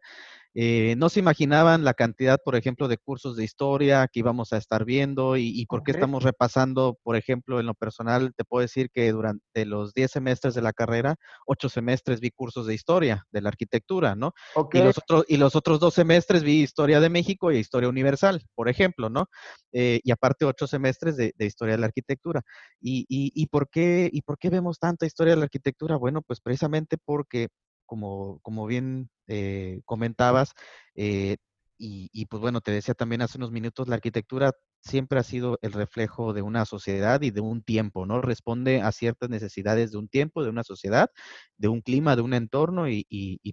eh, 0.58 0.96
no 0.98 1.10
se 1.10 1.20
imaginaban 1.20 1.84
la 1.84 1.94
cantidad, 1.94 2.40
por 2.42 2.56
ejemplo, 2.56 2.88
de 2.88 2.98
cursos 2.98 3.36
de 3.36 3.44
historia 3.44 4.08
que 4.08 4.22
íbamos 4.22 4.54
a 4.54 4.58
estar 4.58 4.86
viendo 4.86 5.36
y, 5.36 5.66
por 5.66 5.84
qué 5.84 5.92
estamos 5.92 6.24
repasando, 6.24 6.98
por 7.04 7.18
ejemplo, 7.18 7.60
en 7.60 7.66
lo 7.66 7.74
personal, 7.74 8.34
te 8.38 8.46
puedo 8.46 8.62
decir 8.62 8.90
que 8.90 9.12
durante 9.12 9.66
los 9.66 9.94
10 9.94 10.10
semestres 10.10 10.54
de 10.54 10.62
la 10.62 10.72
carrera, 10.72 11.18
8 11.46 11.68
semestres 11.68 12.22
vi 12.22 12.32
cursos 12.32 12.68
de 12.68 12.74
historia, 12.74 13.26
de 13.32 13.42
la 13.42 13.50
arquitectura, 13.50 14.16
¿no? 14.16 14.32
Y, 14.72 14.78
los 14.78 14.98
otros, 14.98 15.26
y 15.28 15.36
los 15.36 15.58
otros 15.58 15.82
dos 15.82 15.94
semestres 15.94 16.42
vi 16.42 16.62
historia 16.62 17.02
de 17.02 17.10
México 17.10 17.52
y 17.52 17.58
historia 17.58 17.90
universal, 17.90 18.42
por 18.56 18.70
ejemplo, 18.70 19.10
¿no? 19.10 19.28
Eh, 19.74 20.00
y 20.06 20.12
aparte 20.12 20.46
8 20.46 20.68
semestres 20.68 21.18
de, 21.18 21.34
historia 21.40 21.74
de 21.74 21.82
la 21.82 21.88
arquitectura. 21.88 22.44
Y, 22.80 23.06
y, 23.10 23.48
por 23.48 23.70
qué, 23.70 24.10
¿Y 24.10 24.22
por 24.22 24.38
qué 24.38 24.50
vemos 24.50 24.80
tanta 24.80 25.06
historia 25.06 25.34
de 25.34 25.40
la 25.40 25.46
arquitectura? 25.46 25.98
Bueno, 25.98 26.22
pues 26.22 26.40
precisamente 26.40 26.98
porque 27.04 27.50
como, 27.86 28.40
como 28.42 28.66
bien 28.68 29.10
eh, 29.28 29.82
comentabas, 29.86 30.54
eh, 30.96 31.38
y, 31.78 32.26
pues 32.28 32.42
bueno, 32.42 32.62
te 32.62 32.72
decía 32.72 32.94
también 32.94 33.22
hace 33.22 33.38
unos 33.38 33.52
minutos, 33.52 33.90
la 33.90 33.96
arquitectura 33.96 34.54
siempre 34.82 35.20
ha 35.20 35.24
sido 35.24 35.60
el 35.62 35.74
reflejo 35.74 36.34
de 36.34 36.42
una 36.42 36.66
sociedad 36.66 37.22
y 37.22 37.32
de 37.32 37.42
un 37.42 37.64
tiempo, 37.64 38.06
¿no? 38.06 38.22
Responde 38.22 38.82
a 38.82 38.92
ciertas 38.94 39.30
necesidades 39.30 39.92
de 39.92 39.98
un 39.98 40.08
tiempo, 40.08 40.44
de 40.44 40.50
una 40.50 40.64
sociedad, 40.64 41.10
de 41.58 41.68
un 41.68 41.82
clima, 41.82 42.16
de 42.16 42.22
un 42.22 42.34
entorno 42.34 42.88
y, 42.88 43.06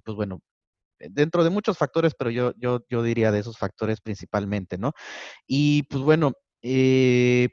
pues 0.04 0.16
bueno, 0.16 0.40
dentro 1.00 1.42
de 1.44 1.50
muchos 1.50 1.78
factores, 1.78 2.14
pero 2.16 2.30
yo, 2.30 2.52
yo, 2.56 2.84
yo 2.88 3.02
diría 3.02 3.32
de 3.32 3.40
esos 3.40 3.58
factores 3.58 4.00
principalmente, 4.00 4.78
¿no? 4.78 4.92
Y 5.46 5.82
pues 5.84 6.02
bueno, 6.04 6.32
eh, 6.62 7.48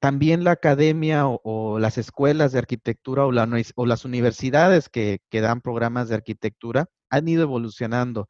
también 0.00 0.44
la 0.44 0.52
academia 0.52 1.26
o, 1.26 1.78
las 1.80 1.98
escuelas 1.98 2.52
de 2.52 2.58
arquitectura 2.60 3.26
o, 3.26 3.32
las 3.32 4.04
universidades 4.04 4.88
que, 4.88 5.20
dan 5.32 5.60
programas 5.60 6.08
de 6.08 6.14
arquitectura 6.14 6.86
han 7.10 7.28
ido 7.28 7.42
evolucionando. 7.42 8.28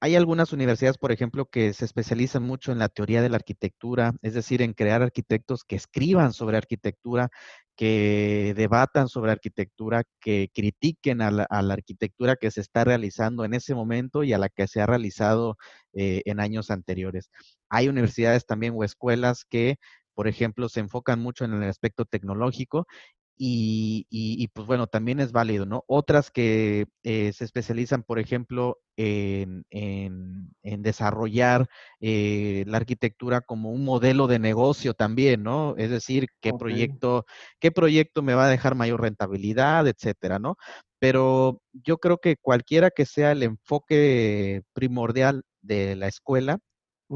Hay 0.00 0.16
algunas 0.16 0.52
universidades, 0.52 0.98
por 0.98 1.12
ejemplo, 1.12 1.46
que 1.46 1.72
se 1.72 1.84
especializan 1.84 2.42
mucho 2.42 2.72
en 2.72 2.80
la 2.80 2.88
teoría 2.88 3.22
de 3.22 3.28
la 3.28 3.36
arquitectura, 3.36 4.14
es 4.22 4.34
decir, 4.34 4.60
en 4.60 4.72
crear 4.72 5.00
arquitectos 5.00 5.62
que 5.62 5.76
escriban 5.76 6.32
sobre 6.32 6.56
arquitectura, 6.56 7.28
que 7.76 8.52
debatan 8.56 9.08
sobre 9.08 9.30
arquitectura, 9.30 10.02
que 10.20 10.50
critiquen 10.52 11.22
a 11.22 11.30
la, 11.30 11.46
arquitectura 11.48 12.34
que 12.34 12.50
se 12.50 12.60
está 12.60 12.82
realizando 12.82 13.44
en 13.44 13.54
ese 13.54 13.76
momento 13.76 14.24
y 14.24 14.32
a 14.32 14.38
la 14.38 14.48
que 14.48 14.66
se 14.66 14.80
ha 14.80 14.86
realizado 14.86 15.56
eh, 15.92 16.22
en 16.24 16.40
años 16.40 16.72
anteriores. 16.72 17.30
Hay 17.68 17.88
universidades 17.88 18.44
también 18.44 18.74
o 18.76 18.82
escuelas 18.82 19.44
que 19.48 19.76
por 20.14 20.28
ejemplo, 20.28 20.68
se 20.68 20.80
enfocan 20.80 21.20
mucho 21.20 21.44
en 21.44 21.54
el 21.54 21.68
aspecto 21.68 22.04
tecnológico 22.04 22.86
y, 23.36 24.48
pues 24.54 24.66
bueno, 24.66 24.86
también 24.86 25.20
es 25.20 25.32
válido, 25.32 25.66
¿no? 25.66 25.84
Otras 25.88 26.30
que 26.30 26.86
eh, 27.02 27.32
se 27.32 27.44
especializan, 27.44 28.02
por 28.02 28.18
ejemplo, 28.18 28.78
en, 28.96 29.64
desarrollar 30.62 31.68
eh, 32.00 32.64
la 32.66 32.76
arquitectura 32.78 33.40
como 33.40 33.70
un 33.70 33.84
modelo 33.84 34.26
de 34.26 34.38
negocio 34.38 34.94
también, 34.94 35.42
¿no? 35.42 35.74
Es 35.76 35.90
decir, 35.90 36.28
qué 36.40 36.52
proyecto, 36.52 37.24
qué 37.60 37.70
proyecto 37.72 38.22
me 38.22 38.34
va 38.34 38.46
a 38.46 38.50
dejar 38.50 38.74
mayor 38.74 39.00
rentabilidad, 39.00 39.86
etcétera, 39.88 40.38
¿no? 40.38 40.56
Pero 40.98 41.60
yo 41.72 41.98
creo 41.98 42.18
que 42.18 42.36
cualquiera 42.40 42.90
que 42.90 43.06
sea 43.06 43.32
el 43.32 43.42
enfoque 43.42 44.62
primordial 44.72 45.42
de 45.62 45.96
la 45.96 46.08
escuela, 46.08 46.58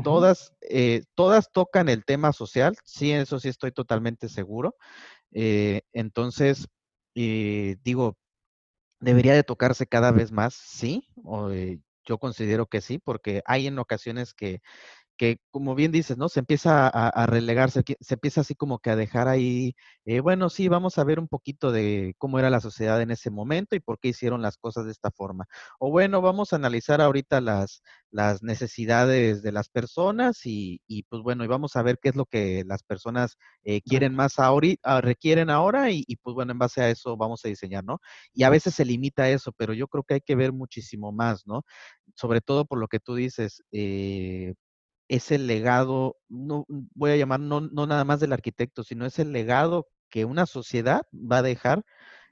Todas, 0.03 0.53
eh, 0.61 1.03
todas 1.15 1.51
tocan 1.53 1.89
el 1.89 2.05
tema 2.05 2.33
social, 2.33 2.77
sí, 2.85 3.13
eso 3.13 3.39
sí 3.41 3.49
estoy 3.49 3.73
totalmente 3.73 4.29
seguro. 4.29 4.77
Eh, 5.33 5.83
entonces, 5.93 6.69
eh, 7.15 7.77
digo, 7.83 8.17
debería 9.01 9.35
de 9.35 9.43
tocarse 9.45 9.87
cada 9.87 10.13
vez 10.13 10.33
más, 10.33 10.55
sí, 10.55 11.09
yo 12.05 12.19
considero 12.19 12.67
que 12.67 12.81
sí, 12.81 12.99
porque 12.99 13.43
hay 13.45 13.67
en 13.67 13.79
ocasiones 13.79 14.33
que 14.33 14.61
que 15.17 15.39
como 15.51 15.75
bien 15.75 15.93
dices, 15.93 16.19
¿no? 16.19 16.29
Se 16.29 16.41
empieza 16.41 16.89
a, 16.89 17.27
relegar, 17.27 17.71
se, 17.71 17.83
empieza 18.11 18.43
así 18.43 18.55
como 18.55 18.79
que 18.79 18.91
a 18.91 18.97
dejar 18.97 19.29
ahí, 19.29 19.75
eh, 20.05 20.21
bueno, 20.21 20.51
sí, 20.51 20.69
vamos 20.69 20.99
a 20.99 21.05
ver 21.05 21.19
un 21.19 21.29
poquito 21.29 21.73
de 21.73 22.15
cómo 22.19 22.39
era 22.39 22.51
la 22.51 22.61
sociedad 22.61 23.01
en 23.01 23.11
ese 23.11 23.31
momento 23.31 23.77
y 23.77 23.81
por 23.81 23.99
qué 23.99 24.09
hicieron 24.09 24.43
las 24.43 24.59
cosas 24.59 24.85
de 24.87 24.93
esta 24.93 25.11
forma. 25.11 25.47
O 25.79 25.91
bueno, 25.91 26.21
vamos 26.21 26.53
a 26.53 26.57
analizar 26.57 27.01
ahorita 27.01 27.41
las, 27.41 27.83
las 28.11 28.43
necesidades 28.43 29.43
de 29.43 29.53
las 29.53 29.69
personas 29.69 30.41
y, 30.45 30.81
pues 31.09 31.23
bueno, 31.23 31.45
y 31.45 31.47
vamos 31.47 31.77
a 31.77 31.83
ver 31.83 31.99
qué 32.01 32.11
es 32.11 32.17
lo 32.17 32.27
que 32.27 32.65
las 32.67 32.83
personas 32.83 33.37
eh, 33.65 33.81
quieren 33.83 34.15
más 34.15 34.39
ahorita, 34.39 34.81
ah, 34.85 35.01
requieren 35.01 35.51
ahora 35.51 35.91
y, 35.91 36.05
y, 36.07 36.17
pues 36.17 36.35
bueno, 36.35 36.53
en 36.53 36.59
base 36.59 36.83
a 36.83 36.91
eso 36.91 37.17
vamos 37.17 37.45
a 37.45 37.49
diseñar, 37.49 37.85
¿no? 37.85 38.01
Y 38.33 38.45
a 38.45 38.51
veces 38.51 38.75
se 38.75 38.85
limita 38.85 39.25
a 39.25 39.31
eso, 39.31 39.53
pero 39.53 39.73
yo 39.75 39.89
creo 39.89 40.05
que 40.05 40.15
hay 40.15 40.21
que 40.21 40.35
ver 40.37 40.53
muchísimo 40.53 41.13
más, 41.13 41.47
¿no? 41.47 41.65
Sobre 42.15 42.41
todo 42.41 42.65
por 42.67 42.79
lo 42.79 42.89
que 42.89 43.01
tú 43.01 43.15
dices, 43.15 43.63
eh, 43.73 44.55
es 45.09 45.31
el 45.33 45.47
legado, 45.47 46.17
no 46.29 46.65
voy 46.69 47.13
a 47.13 47.17
llamar 47.17 47.41
no, 47.41 47.61
no 47.61 47.87
nada 47.87 48.05
más 48.05 48.21
del 48.21 48.33
arquitecto, 48.33 48.85
sino 48.85 49.07
es 49.07 49.19
el 49.19 49.33
legado 49.33 49.89
que 50.11 50.25
una 50.25 50.47
sociedad 50.47 51.03
va 51.13 51.39
a 51.39 51.43
dejar 51.43 51.85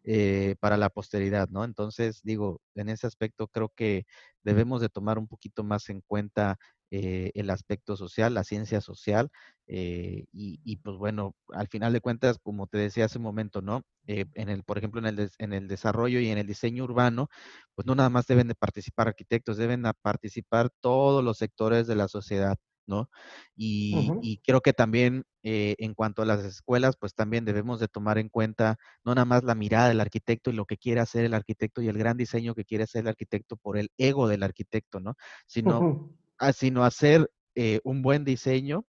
eh, 0.05 0.57
para 0.61 0.77
la 0.77 0.91
posteridad, 0.91 1.49
¿no? 1.49 1.65
Entonces, 1.65 2.21
digo, 2.23 2.61
en 2.75 2.91
ese 2.91 3.07
aspecto 3.07 3.49
creo 3.49 3.71
que 3.75 4.05
debemos 4.43 4.81
de 4.83 4.91
tomar 4.91 5.19
un 5.19 5.27
poquito 5.29 5.65
más 5.65 5.89
en 5.89 6.03
cuenta 6.03 6.59
eh, 6.97 7.33
el 7.35 7.51
aspecto 7.51 7.97
social, 7.97 8.35
la 8.35 8.45
ciencia 8.45 8.81
social, 8.81 9.29
eh, 9.67 10.27
y, 10.33 10.77
pues 10.77 10.97
bueno, 10.97 11.35
al 11.49 11.67
final 11.67 11.93
de 11.93 12.01
cuentas, 12.01 12.39
como 12.41 12.69
te 12.69 12.79
decía 12.79 13.07
hace 13.07 13.19
un 13.19 13.25
momento, 13.25 13.63
¿no? 13.63 13.83
en 14.07 14.49
el, 14.49 14.63
por 14.63 14.79
ejemplo, 14.79 15.01
en 15.01 15.07
el, 15.07 15.31
en 15.39 15.53
el 15.53 15.67
desarrollo 15.67 16.21
y 16.21 16.29
en 16.29 16.39
el 16.39 16.47
diseño 16.47 16.85
urbano, 16.85 17.29
pues 17.75 17.85
no 17.85 17.97
nada 17.97 18.11
más 18.11 18.29
deben 18.29 18.47
de 18.47 18.55
participar 18.55 19.09
arquitectos, 19.09 19.57
deben 19.57 19.83
de 19.83 19.93
participar 20.03 20.71
todos 20.81 21.25
los 21.25 21.39
sectores 21.39 21.89
de 21.89 21.97
la 21.97 22.07
sociedad. 22.07 22.57
¿no? 22.87 23.09
Y, 23.57 24.41
creo 24.45 24.61
que 24.61 24.73
también 24.73 25.25
eh, 25.43 25.75
en 25.79 25.95
cuanto 25.95 26.23
a 26.23 26.27
las 26.27 26.45
escuelas, 26.45 26.97
pues 26.97 27.15
también 27.15 27.45
debemos 27.45 27.81
de 27.81 27.89
tomar 27.89 28.19
en 28.19 28.29
cuenta 28.29 28.77
no 29.05 29.15
nada 29.17 29.25
más 29.25 29.43
la 29.43 29.57
mirada 29.57 29.89
del 29.89 30.01
arquitecto 30.01 30.51
y 30.51 30.53
lo 30.53 30.67
que 30.67 30.77
quiere 30.77 31.01
hacer 31.01 31.25
el 31.25 31.35
arquitecto 31.35 31.83
y 31.83 31.89
el 31.89 31.99
gran 31.99 32.17
diseño 32.17 32.55
que 32.55 32.65
quiere 32.65 32.85
hacer 32.85 33.03
el 33.03 33.09
arquitecto 33.09 33.57
por 33.57 33.79
el 33.79 33.91
ego 33.99 34.29
del 34.29 34.43
arquitecto, 34.43 35.01
¿no? 35.01 35.17
Sino, 35.47 36.11
sino 36.53 36.85
hacer 36.85 37.31
eh, 37.55 37.81
un 37.85 38.03
buen 38.03 38.25
diseño 38.25 38.87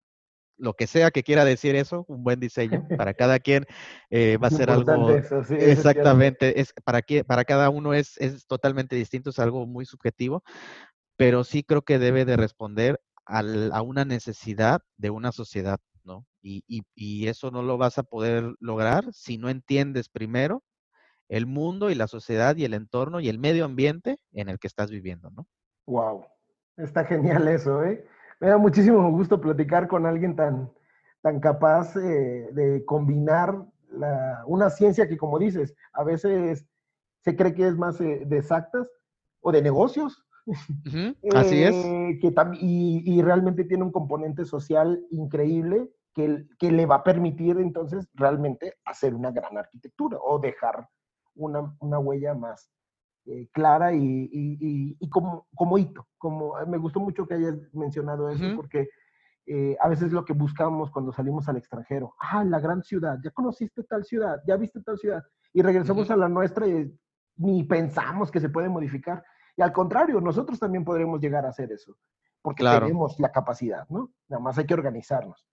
lo 0.63 0.75
que 0.75 0.87
sea 0.87 1.11
que 1.11 1.25
quiera 1.25 1.45
decir 1.45 1.75
eso, 1.75 2.05
un 2.09 2.23
buen 2.23 2.39
diseño. 2.39 2.87
Para 3.05 3.15
cada 3.15 3.41
quien 3.41 3.67
eh, 4.11 4.37
va 4.37 4.47
a 4.47 4.51
ser 4.51 4.71
algo. 4.71 5.11
exactamente. 5.11 6.61
Es, 6.61 6.73
para, 6.85 7.03
que, 7.03 7.25
para 7.25 7.45
cada 7.45 7.69
uno 7.69 7.95
es, 7.95 8.17
es 8.19 8.47
totalmente 8.47 8.95
distinto, 8.95 9.31
es 9.31 9.41
algo 9.41 9.67
muy 9.67 9.85
subjetivo, 9.85 10.45
pero 11.17 11.43
sí 11.43 11.65
creo 11.65 11.83
que 11.83 11.99
debe 11.99 12.25
de 12.25 12.37
responder 12.37 13.01
a 13.25 13.83
una 13.83 14.05
necesidad 14.05 14.83
de 14.97 15.11
una 15.11 15.33
sociedad, 15.33 15.79
¿no? 16.05 16.27
Y, 16.43 16.65
y, 16.67 17.29
eso 17.29 17.51
no 17.51 17.63
lo 17.63 17.79
vas 17.79 17.97
a 17.99 18.03
poder 18.03 18.53
lograr 18.59 19.05
si 19.13 19.39
no 19.39 19.49
entiendes 19.49 20.09
primero 20.09 20.65
el 21.29 21.47
mundo 21.47 21.91
y 21.91 21.95
la 21.95 22.09
sociedad 22.09 22.57
y 22.57 22.65
el 22.65 22.75
entorno 22.75 23.21
y 23.21 23.29
el 23.29 23.39
medio 23.39 23.65
ambiente 23.65 24.19
en 24.33 24.49
el 24.49 24.59
que 24.59 24.67
estás 24.67 24.91
viviendo, 24.91 25.31
¿no? 25.31 25.47
Wow, 25.87 26.27
está 26.77 27.05
genial 27.05 27.49
eso, 27.49 27.83
¿eh? 27.85 28.05
Me 28.41 28.49
da 28.49 28.59
muchísimo 28.59 29.11
gusto 29.11 29.41
platicar 29.41 29.87
con 29.87 30.05
alguien 30.05 30.35
tan, 30.35 30.71
tan 31.21 31.41
capaz 31.41 31.97
eh, 31.97 32.49
de 32.53 32.85
combinar 32.85 33.65
una 34.47 34.71
ciencia 34.71 35.07
que, 35.07 35.19
como 35.19 35.39
dices, 35.39 35.75
a 35.93 36.03
veces 36.03 36.67
se 37.21 37.37
cree 37.37 37.55
que 37.55 37.69
es 37.69 37.77
más 37.77 37.99
de 37.99 38.39
exactas 38.39 38.89
o 39.43 39.53
de 39.53 39.63
negocios. 39.63 40.25
Así 41.35 41.63
es. 41.63 41.75
Que 42.21 42.35
y, 42.61 43.03
y, 43.05 43.23
realmente 43.23 43.65
tiene 43.65 43.85
un 43.85 43.93
componente 43.93 44.45
social 44.45 45.05
increíble 45.11 45.91
que, 46.15 46.47
que, 46.59 46.73
le 46.73 46.87
va 46.87 46.97
a 46.97 47.05
permitir 47.05 47.59
entonces 47.59 48.09
realmente 48.15 48.75
hacer 48.85 49.15
una 49.15 49.31
gran 49.31 49.57
arquitectura 49.57 50.19
o 50.21 50.39
dejar 50.39 50.89
una, 51.35 51.77
una 51.81 51.99
huella 51.99 52.35
más 52.35 52.73
eh, 53.27 53.49
clara 53.53 53.93
y, 53.93 54.29
y, 54.33 55.09
como, 55.09 55.47
como 55.55 55.79
hito. 55.79 56.09
Como, 56.19 56.55
me 56.67 56.79
gustó 56.79 57.01
mucho 57.01 57.27
que 57.27 57.35
hayas 57.35 57.55
mencionado 57.73 58.29
eso 58.29 58.45
porque 58.57 58.89
eh, 59.47 59.77
a 59.81 59.89
veces 59.89 60.13
lo 60.13 60.25
que 60.25 60.33
buscamos 60.33 60.91
cuando 60.91 61.13
salimos 61.13 61.49
al 61.49 61.57
extranjero, 61.57 62.15
ah, 62.21 62.45
la 62.45 62.61
gran 62.61 62.83
ciudad, 62.83 63.19
ya 63.23 63.31
conociste 63.31 63.83
tal 63.83 64.05
ciudad, 64.05 64.41
ya 64.47 64.57
viste 64.57 64.81
tal 64.83 64.99
ciudad, 64.99 65.23
y 65.53 65.63
regresamos 65.63 66.11
a 66.11 66.17
la 66.17 66.29
nuestra 66.29 66.67
y 66.67 66.97
ni 67.37 67.65
pensamos 67.65 68.31
que 68.31 68.41
se 68.41 68.49
puede 68.49 68.69
modificar. 68.69 69.25
Y 69.57 69.63
al 69.63 69.73
contrario, 69.73 70.21
nosotros 70.21 70.61
también 70.61 70.85
podremos 70.85 71.21
llegar 71.21 71.45
a 71.45 71.49
hacer 71.49 71.73
eso, 71.73 71.97
porque 72.41 72.63
tenemos 72.63 73.19
la 73.19 73.33
capacidad, 73.33 73.89
¿no? 73.89 74.13
Nada 74.29 74.43
más 74.43 74.59
hay 74.59 74.67
que 74.67 74.75
organizarnos. 74.75 75.45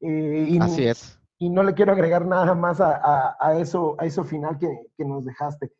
Eh, 0.00 0.46
y 0.48 0.58
Así 0.58 0.86
es. 0.86 1.18
Y 1.38 1.50
no 1.50 1.64
le 1.64 1.74
quiero 1.74 1.92
agregar 1.92 2.24
nada 2.24 2.54
más 2.54 2.80
a, 2.80 3.36
a, 3.40 3.58
eso, 3.58 3.96
a 3.98 4.06
eso 4.06 4.22
final 4.22 4.56
que, 4.58 4.68
que 4.96 5.04
nos 5.04 5.24
dejaste. 5.24 5.72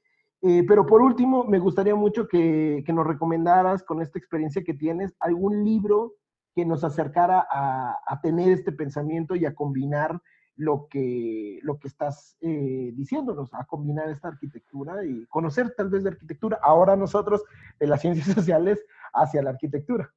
Eh, 0.42 0.64
pero 0.66 0.84
por 0.84 1.02
último, 1.02 1.44
me 1.44 1.58
gustaría 1.58 1.94
mucho 1.94 2.26
que, 2.26 2.84
nos 2.88 3.06
recomendaras, 3.06 3.82
con 3.82 4.02
esta 4.02 4.18
experiencia 4.18 4.64
que 4.64 4.74
tienes, 4.74 5.14
algún 5.20 5.64
libro 5.64 6.14
que 6.54 6.66
nos 6.66 6.84
acercara 6.84 7.46
a, 7.50 7.96
a 8.06 8.20
tener 8.20 8.50
este 8.50 8.72
pensamiento 8.72 9.36
y 9.36 9.46
a 9.46 9.54
combinar 9.54 10.20
lo 10.56 10.86
que, 10.88 11.58
lo 11.62 11.78
que 11.78 11.88
estás 11.88 12.36
eh, 12.40 12.92
diciéndonos, 12.94 13.52
a 13.54 13.64
combinar 13.64 14.08
esta 14.10 14.28
arquitectura 14.28 15.04
y 15.04 15.26
conocer 15.26 15.74
tal 15.76 15.88
vez 15.88 16.04
de 16.04 16.10
arquitectura, 16.10 16.58
ahora 16.62 16.96
nosotros 16.96 17.42
de 17.78 17.86
las 17.86 18.00
ciencias 18.00 18.26
sociales 18.34 18.84
hacia 19.12 19.42
la 19.42 19.50
arquitectura. 19.50 20.12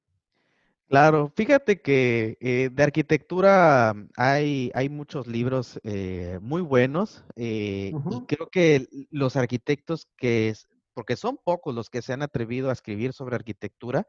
Claro, 0.88 1.32
fíjate 1.36 1.82
que 1.82 2.38
eh, 2.40 2.70
de 2.72 2.84
arquitectura 2.84 3.94
hay, 4.16 4.72
hay 4.76 4.88
muchos 4.88 5.26
libros 5.26 5.80
eh, 5.84 6.38
muy 6.42 6.62
buenos 6.62 7.24
y 7.36 7.92
creo 8.28 8.50
que 8.52 8.86
los 9.10 9.36
arquitectos 9.36 10.08
que, 10.16 10.54
porque 10.94 11.16
son 11.16 11.40
pocos 11.44 11.74
los 11.74 11.90
que 11.90 12.04
se 12.04 12.14
han 12.14 12.22
atrevido 12.22 12.70
a 12.70 12.74
escribir 12.74 13.14
sobre 13.14 13.36
arquitectura, 13.36 14.06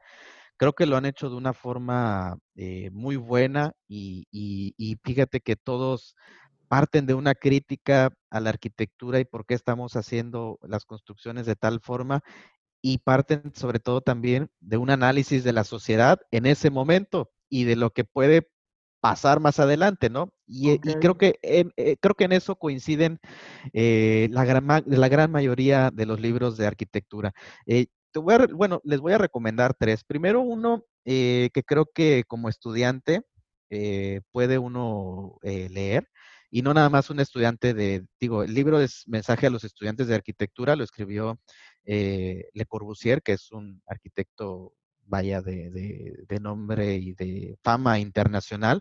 creo 0.59 0.75
que 0.75 0.87
lo 0.87 0.97
han 0.97 1.07
hecho 1.07 1.31
de 1.31 1.37
una 1.37 1.55
forma 1.55 2.39
eh, 2.57 2.91
muy 2.93 3.17
buena 3.17 3.73
y, 3.89 4.27
fíjate 5.03 5.41
que 5.41 5.57
todos 5.57 6.15
parten 6.69 7.07
de 7.07 7.15
una 7.15 7.35
crítica 7.35 8.11
a 8.31 8.41
la 8.41 8.51
arquitectura 8.51 9.21
y 9.21 9.25
por 9.25 9.47
qué 9.47 9.55
estamos 9.55 9.97
haciendo 9.97 10.59
las 10.63 10.85
construcciones 10.85 11.47
de 11.47 11.57
tal 11.57 11.81
forma 11.81 12.23
y 12.93 12.99
parten 12.99 13.53
sobre 13.55 13.79
todo 13.79 14.01
también 14.01 14.51
de 14.61 14.77
un 14.77 14.91
análisis 14.91 15.45
de 15.45 15.53
la 15.53 15.65
sociedad 15.65 16.21
en 16.31 16.47
ese 16.47 16.71
momento 16.71 17.31
y 17.49 17.65
de 17.65 17.77
lo 17.77 17.91
que 17.91 18.05
puede 18.05 18.49
pasar 19.01 19.41
más 19.41 19.61
adelante, 19.61 20.11
¿no? 20.11 20.33
Y, 20.47 20.79
creo 20.79 21.17
que 21.17 21.39
eh, 21.43 21.97
creo 22.01 22.15
que 22.15 22.25
en 22.25 22.33
eso 22.33 22.57
coinciden 22.57 23.21
eh, 23.73 24.29
la, 24.31 24.45
gran, 24.45 24.67
la 24.87 25.09
gran 25.09 25.31
mayoría 25.31 25.91
de 25.93 26.07
los 26.07 26.21
libros 26.21 26.57
de 26.57 26.67
arquitectura 26.67 27.35
bueno, 28.23 28.81
les 28.85 29.01
voy 29.01 29.13
a 29.13 29.19
recomendar 29.19 29.75
tres. 29.75 30.05
Primero 30.05 30.41
uno 30.41 30.85
eh, 31.05 31.51
que 31.53 31.63
creo 31.63 31.87
que 31.93 32.25
como 32.27 32.49
estudiante 32.49 33.23
eh, 33.71 34.21
puede 34.33 34.59
uno 34.59 35.39
eh, 35.43 35.69
leer 35.71 36.09
y 36.51 36.63
no 36.63 36.73
nada 36.75 36.89
más 36.89 37.11
un 37.11 37.21
estudiante 37.21 37.75
de, 37.75 38.07
digo, 38.21 38.45
el 38.45 38.55
libro 38.55 38.81
es 38.81 39.05
Mensaje 39.07 39.47
a 39.47 39.51
los 39.51 39.65
estudiantes 39.65 40.07
de 40.07 40.15
arquitectura, 40.15 40.77
lo 40.77 40.85
escribió 40.85 41.41
Le 41.87 42.67
Corbusier, 42.67 43.23
que 43.23 43.33
es 43.33 43.53
un 43.53 43.83
arquitecto 43.87 44.75
vaya 45.07 45.41
de, 45.41 46.27
nombre 46.41 46.97
y 46.97 47.13
de 47.15 47.57
fama 47.63 47.99
internacional. 47.99 48.81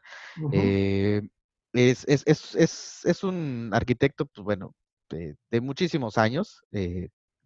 es, 1.73 2.05
es, 2.07 3.23
un 3.23 3.69
arquitecto, 3.73 4.25
pues 4.25 4.43
bueno, 4.43 4.73
de, 5.09 5.35
de 5.51 5.61
muchísimos 5.61 6.17
años, 6.17 6.63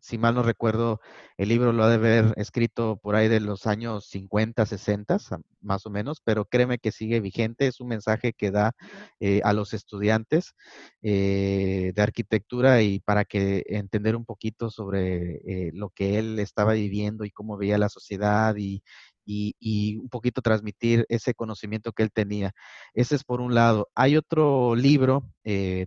si 0.01 0.17
mal 0.17 0.35
no 0.35 0.43
recuerdo, 0.43 0.99
el 1.37 1.49
libro 1.49 1.73
lo 1.73 1.83
ha 1.83 1.89
de 1.89 1.95
haber 1.95 2.33
escrito 2.37 2.97
por 3.01 3.15
ahí 3.15 3.27
de 3.27 3.39
los 3.39 3.67
años 3.67 4.05
50, 4.09 4.65
60, 4.65 5.17
más 5.61 5.85
o 5.85 5.89
menos, 5.89 6.21
pero 6.23 6.45
créeme 6.45 6.79
que 6.79 6.91
sigue 6.91 7.19
vigente. 7.19 7.67
Es 7.67 7.79
un 7.79 7.89
mensaje 7.89 8.33
que 8.33 8.51
da 8.51 8.73
eh, 9.19 9.41
a 9.43 9.53
los 9.53 9.73
estudiantes 9.73 10.53
eh, 11.01 11.91
de 11.95 12.01
arquitectura 12.01 12.81
y 12.81 12.99
para 12.99 13.25
que 13.25 13.63
entender 13.67 14.15
un 14.15 14.25
poquito 14.25 14.69
sobre 14.69 15.41
eh, 15.45 15.71
lo 15.73 15.89
que 15.89 16.19
él 16.19 16.39
estaba 16.39 16.73
viviendo 16.73 17.25
y 17.25 17.31
cómo 17.31 17.57
veía 17.57 17.77
la 17.77 17.89
sociedad 17.89 18.55
y, 18.57 18.83
y, 19.25 19.97
un 19.97 20.09
poquito 20.09 20.41
transmitir 20.41 21.05
ese 21.09 21.33
conocimiento 21.35 21.91
que 21.91 22.03
él 22.03 22.11
tenía. 22.11 22.53
Ese 22.93 23.15
es 23.15 23.23
por 23.23 23.41
un 23.41 23.53
lado. 23.53 23.87
Hay 23.95 24.17
otro 24.17 24.75
libro 24.75 25.23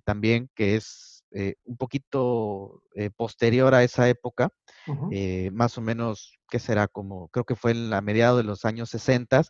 también 0.05 0.49
que 0.55 0.77
es 0.77 1.12
eh, 1.35 1.55
un 1.64 1.76
poquito 1.76 2.83
eh, 2.95 3.11
posterior 3.14 3.74
a 3.74 3.83
esa 3.83 4.09
época, 4.09 4.51
eh, 5.11 5.51
más 5.53 5.78
o 5.78 5.80
menos, 5.80 6.39
¿qué 6.51 6.59
será? 6.59 6.89
Como, 6.89 7.28
creo 7.28 7.45
que 7.45 7.57
fue 7.57 7.70
en 7.70 7.89
la 7.89 8.01
mediados 8.01 8.39
de 8.39 8.45
los 8.45 8.64
años 8.64 8.91
60. 8.91 9.43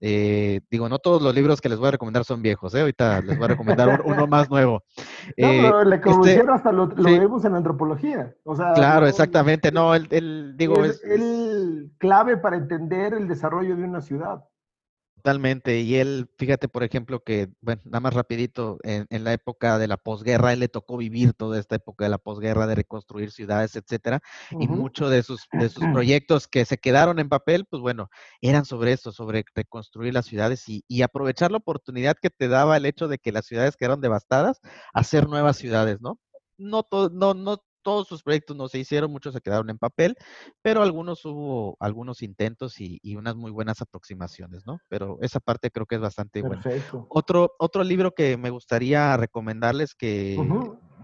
digo, 0.00 0.88
no 0.88 0.98
todos 0.98 1.22
los 1.22 1.34
libros 1.34 1.60
que 1.60 1.68
les 1.68 1.78
voy 1.78 1.88
a 1.88 1.92
recomendar 1.92 2.24
son 2.24 2.42
viejos, 2.42 2.74
ahorita 2.74 3.22
les 3.22 3.38
voy 3.38 3.44
a 3.46 3.48
recomendar 3.48 4.02
uno 4.04 4.26
más 4.26 4.50
nuevo. 4.50 4.82
No, 5.38 5.48
pero 5.48 5.84
le 5.84 5.96
este, 5.96 6.44
hasta 6.46 6.70
lo, 6.70 6.88
vemos 6.88 7.44
en 7.46 7.54
antropología. 7.54 8.34
claro, 8.74 9.06
exactamente. 9.06 9.72
No, 9.72 9.94
el, 9.94 10.54
digo, 10.56 10.84
es, 10.84 11.02
el 11.04 11.90
clave 11.98 12.36
para 12.36 12.56
entender 12.56 13.14
el 13.14 13.26
desarrollo 13.26 13.76
de 13.76 13.84
una 13.84 14.02
ciudad. 14.02 14.44
Totalmente. 15.24 15.80
Y 15.80 15.96
él, 15.96 16.28
fíjate, 16.36 16.68
por 16.68 16.84
ejemplo, 16.84 17.24
que, 17.24 17.48
bueno, 17.62 17.80
nada 17.86 18.00
más 18.00 18.12
rapidito, 18.12 18.76
en, 18.82 19.24
la 19.24 19.32
época 19.32 19.78
de 19.78 19.88
la 19.88 19.96
posguerra, 19.96 20.52
él 20.52 20.60
le 20.60 20.68
tocó 20.68 20.98
vivir 20.98 21.32
toda 21.32 21.58
esta 21.58 21.76
época 21.76 22.04
de 22.04 22.10
la 22.10 22.18
posguerra, 22.18 22.66
de 22.66 22.74
reconstruir 22.74 23.30
ciudades, 23.30 23.74
etcétera. 23.74 24.20
Y 24.50 24.68
muchos 24.68 25.10
de 25.10 25.22
sus, 25.22 25.48
de 25.52 25.70
sus 25.70 25.82
proyectos 25.94 26.46
que 26.46 26.66
se 26.66 26.76
quedaron 26.76 27.18
en 27.20 27.30
papel, 27.30 27.64
pues 27.64 27.80
bueno, 27.80 28.10
eran 28.42 28.66
sobre 28.66 28.92
eso, 28.92 29.12
sobre 29.12 29.46
reconstruir 29.54 30.12
las 30.12 30.26
ciudades 30.26 30.68
y, 30.68 30.84
y 30.88 31.00
aprovechar 31.00 31.50
la 31.50 31.56
oportunidad 31.56 32.18
que 32.20 32.28
te 32.28 32.48
daba 32.48 32.76
el 32.76 32.84
hecho 32.84 33.08
de 33.08 33.16
que 33.16 33.32
las 33.32 33.46
ciudades 33.46 33.78
quedaron 33.78 34.02
devastadas, 34.02 34.60
hacer 34.92 35.26
nuevas 35.26 35.56
ciudades, 35.56 36.02
¿no? 36.02 36.18
No, 36.58 36.82
todo, 36.82 37.08
no, 37.08 37.32
no 37.32 37.64
todos 37.84 38.08
sus 38.08 38.24
proyectos 38.24 38.56
no 38.56 38.68
se 38.68 38.78
hicieron, 38.80 39.12
muchos 39.12 39.34
se 39.34 39.40
quedaron 39.40 39.70
en 39.70 39.78
papel, 39.78 40.16
pero 40.62 40.82
algunos 40.82 41.24
hubo 41.24 41.76
algunos 41.78 42.22
intentos 42.22 42.80
y, 42.80 42.98
unas 43.14 43.36
muy 43.36 43.52
buenas 43.52 43.80
aproximaciones, 43.80 44.66
¿no? 44.66 44.78
Pero 44.88 45.18
esa 45.20 45.38
parte 45.38 45.70
creo 45.70 45.86
que 45.86 45.94
es 45.94 46.00
bastante 46.00 46.42
buena. 46.42 46.62
Otro, 47.08 47.52
otro 47.60 47.84
libro 47.84 48.12
que 48.12 48.36
me 48.36 48.50
gustaría 48.50 49.16
recomendarles 49.16 49.94
que, 49.94 50.34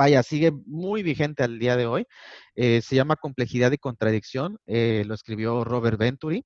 vaya, 0.01 0.23
sigue 0.23 0.51
muy 0.65 1.03
vigente 1.03 1.43
al 1.43 1.59
día 1.59 1.77
de 1.77 1.85
hoy, 1.85 2.07
eh, 2.55 2.81
se 2.81 2.97
llama 2.97 3.17
Complejidad 3.17 3.71
y 3.73 3.77
Contradicción, 3.77 4.57
eh, 4.67 5.05
lo 5.07 5.13
escribió 5.13 5.63
Robert 5.63 5.99
Venturi. 5.99 6.43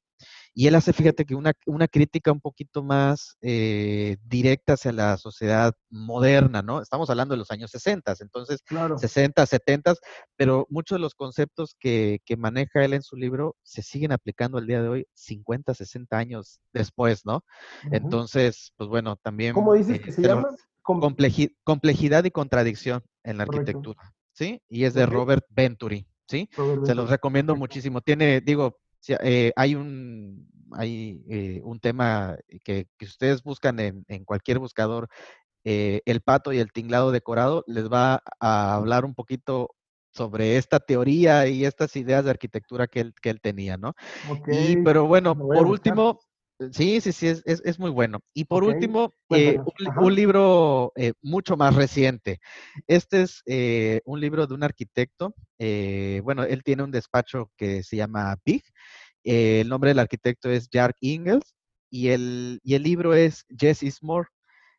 Y 0.55 0.67
él 0.67 0.75
hace, 0.75 0.93
fíjate 0.93 1.25
que 1.25 1.37
una, 1.37 1.53
una 1.67 1.87
crítica 1.87 2.33
un 2.33 2.41
poquito 2.41 2.83
más 2.83 3.37
eh, 3.43 4.17
directa 4.25 4.73
hacia 4.73 4.91
la 4.91 5.17
sociedad 5.19 5.73
moderna, 5.89 6.63
¿no? 6.63 6.81
Estamos 6.81 7.11
hablando 7.11 7.35
de 7.35 7.39
los 7.39 7.53
años 7.53 7.71
60, 7.71 8.15
entonces 8.21 8.61
60, 8.97 9.47
70, 9.47 9.95
pero 10.37 10.67
muchos 10.69 10.97
de 10.97 11.03
los 11.03 11.15
conceptos 11.15 11.77
que, 11.79 12.19
que, 12.25 12.37
maneja 12.37 12.85
él 12.85 12.95
en 12.95 13.03
su 13.03 13.15
libro 13.17 13.55
se 13.63 13.83
siguen 13.83 14.11
aplicando 14.11 14.59
al 14.59 14.67
día 14.67 14.83
de 14.83 14.89
hoy, 14.89 15.07
50, 15.15 15.75
60 15.75 16.17
años 16.17 16.61
después, 16.73 17.25
¿no? 17.25 17.45
Entonces, 17.93 18.73
pues 18.77 18.89
bueno, 18.89 19.15
también... 19.15 19.55
¿Cómo 19.55 19.75
dices 19.75 20.01
que 20.01 20.11
se 20.11 20.23
llama? 20.23 20.49
complejidad 21.65 22.25
y 22.25 22.31
contradicción 22.31 23.03
en 23.25 23.39
la 23.39 23.45
arquitectura, 23.45 24.15
¿sí? 24.33 24.63
Y 24.69 24.85
es 24.85 24.95
de 24.95 25.07
Robert 25.07 25.45
Venturi, 25.49 26.07
¿sí? 26.29 26.49
Se 26.85 26.95
los 26.95 27.11
recomiendo 27.11 27.57
muchísimo. 27.57 28.01
Tiene, 28.01 28.41
digo, 28.41 28.79
eh, 29.09 29.53
hay 29.57 29.75
un, 29.75 30.49
hay, 30.73 31.25
eh, 31.29 31.61
un 31.65 31.81
tema 31.81 32.37
que, 32.65 32.87
ustedes 33.01 33.43
buscan 33.43 33.81
en, 33.81 34.25
cualquier 34.25 34.59
buscador, 34.59 35.09
eh, 35.65 36.03
el 36.05 36.21
pato 36.21 36.53
y 36.53 36.59
el 36.59 36.73
tinglado 36.73 37.11
decorado, 37.11 37.65
les 37.67 37.91
va 37.91 38.23
a 38.39 38.75
hablar 38.75 39.05
un 39.05 39.15
poquito 39.15 39.71
sobre 40.13 40.59
esta 40.59 40.79
teoría 40.79 41.49
y 41.49 41.65
estas 41.65 41.97
ideas 41.97 42.25
de 42.25 42.31
arquitectura 42.31 42.87
que 42.87 43.01
él, 43.01 43.15
que 43.21 43.31
él 43.31 43.41
tenía, 43.41 43.77
¿no? 43.77 43.95
Y, 44.47 44.77
pero 44.77 45.07
bueno, 45.07 45.37
por 45.37 45.67
último, 45.67 46.21
Sí, 46.73 47.01
sí, 47.01 47.13
sí, 47.13 47.27
es, 47.27 47.43
es, 47.45 47.79
muy 47.79 47.91
bueno. 47.91 48.21
Y 48.33 48.45
por 48.45 48.63
último, 48.63 49.13
un, 49.29 50.15
libro 50.15 50.93
mucho 51.21 51.57
más 51.57 51.75
reciente. 51.75 52.41
Este 52.87 53.23
es 53.23 53.43
un 54.05 54.21
libro 54.21 54.47
de 54.47 54.55
un 54.55 54.63
arquitecto. 54.63 55.35
bueno, 56.23 56.45
él 56.45 56.63
tiene 56.63 56.85
un 56.85 56.93
despacho 56.93 57.51
que 57.57 57.83
se 57.83 57.97
llama 57.97 58.37
Big 58.45 58.63
eh, 59.25 59.61
el 59.63 59.69
nombre 59.69 59.91
del 59.91 59.99
arquitecto 59.99 60.51
es 60.51 60.69
Jark 60.71 60.97
Ingels 61.01 61.55
y 61.91 62.09
el, 62.09 62.61
y 62.63 62.75
el 62.75 62.83
libro 62.83 63.15
es 63.15 63.45
Jess 63.49 63.83
Is 63.83 64.03
More. 64.03 64.29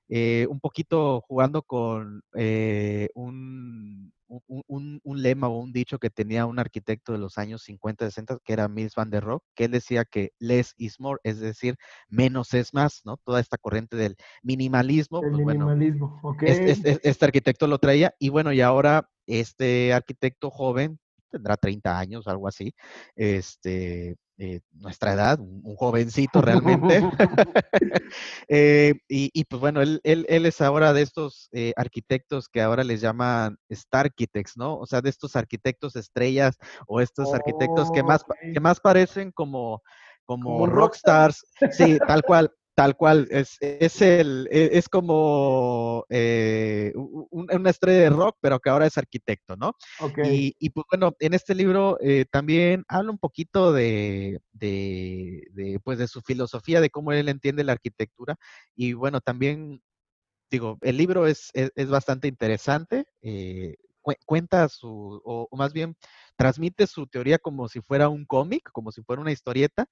Eh, 0.10 0.48
un 0.50 0.60
poquito 0.60 1.22
jugando 1.22 1.64
con 1.64 2.22
eh, 2.36 3.10
un, 3.16 4.14
un, 4.28 5.22
lema 5.22 5.48
o 5.48 5.60
un 5.60 5.72
dicho 5.72 6.00
que 6.00 6.10
tenía 6.10 6.46
un 6.46 6.60
arquitecto 6.60 7.14
de 7.14 7.20
los 7.20 7.38
años 7.38 7.64
50, 7.64 8.06
60, 8.06 8.40
que 8.44 8.54
era 8.54 8.68
Mies 8.68 8.96
van 8.96 9.10
der 9.10 9.24
Rohe, 9.24 9.40
que 9.56 9.66
él 9.66 9.72
decía 9.72 10.06
que 10.06 10.32
less 10.40 10.74
is 10.78 11.00
more, 11.00 11.20
es 11.24 11.40
decir, 11.40 11.76
menos 12.10 12.54
es 12.54 12.74
más, 12.74 13.02
¿no? 13.06 13.18
Toda 13.18 13.40
esta 13.40 13.58
corriente 13.58 13.96
del 13.96 14.16
minimalismo. 14.44 15.22
El 15.24 15.32
pues, 15.32 15.46
minimalismo, 15.46 16.38
este 16.42 17.26
arquitecto 17.26 17.68
lo 17.68 17.80
traía 17.80 18.14
y 18.20 18.30
bueno, 18.30 18.52
y 18.52 18.62
ahora 18.62 19.10
este 19.28 19.94
arquitecto 19.94 20.50
joven, 20.50 21.00
tendrá 21.32 21.58
30 21.58 21.98
años, 21.98 22.28
algo 22.28 22.48
así, 22.48 22.74
este, 23.16 24.16
eh, 24.38 24.60
nuestra 24.74 25.14
edad, 25.14 25.40
un, 25.40 25.76
jovencito 25.76 26.42
realmente. 26.42 27.02
Eh, 28.48 28.94
y, 29.08 29.44
pues 29.46 29.60
bueno, 29.60 29.82
él, 29.82 30.00
él, 30.04 30.26
él, 30.30 30.46
es 30.46 30.62
ahora 30.62 30.94
de 30.94 31.02
estos 31.02 31.50
eh, 31.52 31.74
arquitectos 31.76 32.48
que 32.48 32.62
ahora 32.62 32.84
les 32.84 33.02
llaman 33.02 33.58
Star 33.70 34.06
Architects, 34.06 34.56
¿no? 34.56 34.78
O 34.78 34.86
sea, 34.86 35.02
de 35.02 35.10
estos 35.10 35.36
arquitectos 35.36 35.96
estrellas 35.96 36.58
o 36.88 37.02
estos 37.02 37.34
arquitectos 37.34 37.92
que 37.92 38.04
más, 38.04 38.24
que 38.54 38.60
más 38.60 38.80
parecen 38.80 39.32
como, 39.32 39.82
como, 40.26 40.68
rockstars. 40.68 41.46
Sí, 41.72 41.98
tal 42.08 42.22
cual. 42.24 42.52
Tal 42.76 42.98
cual, 42.98 43.26
es, 43.32 43.58
es, 43.62 44.02
el, 44.02 44.50
e, 44.52 44.72
es 44.74 44.90
como 44.90 46.06
eh, 46.10 46.92
una 47.32 47.70
estrella 47.70 48.02
de 48.02 48.10
rock, 48.10 48.38
pero 48.42 48.60
que 48.60 48.70
ahora 48.70 48.86
es 48.86 48.98
arquitecto, 48.98 49.56
¿no? 49.56 49.78
Okay. 49.98 50.54
Y, 50.60 50.70
pues 50.72 50.86
bueno, 50.92 51.16
en 51.20 51.34
este 51.34 51.56
libro 51.56 51.98
eh, 52.02 52.26
también 52.30 52.84
habla 52.90 53.12
un 53.12 53.18
poquito 53.18 53.72
de, 53.72 54.42
de, 54.52 55.80
pues 55.86 56.00
de 56.00 56.10
su 56.10 56.22
filosofía, 56.22 56.82
de 56.82 56.90
cómo 56.90 57.14
él 57.14 57.30
entiende 57.30 57.64
la 57.64 57.72
arquitectura. 57.72 58.36
Y 58.76 58.92
bueno, 58.92 59.22
también, 59.22 59.82
digo, 60.52 60.78
el 60.82 60.98
libro 60.98 61.28
es, 61.28 61.52
es, 61.54 61.90
bastante 61.90 62.28
interesante. 62.28 63.06
Eh, 63.22 63.78
cuenta 64.26 64.70
su, 64.70 65.22
o, 65.24 65.48
más 65.56 65.74
bien 65.74 65.96
transmite 66.38 66.86
su 66.86 67.08
teoría 67.08 67.40
como 67.40 67.68
si 67.68 67.82
fuera 67.82 68.10
un 68.10 68.26
cómic, 68.26 68.70
como 68.72 68.92
si 68.92 69.02
fuera 69.02 69.22
una 69.22 69.32
historieta. 69.32 69.88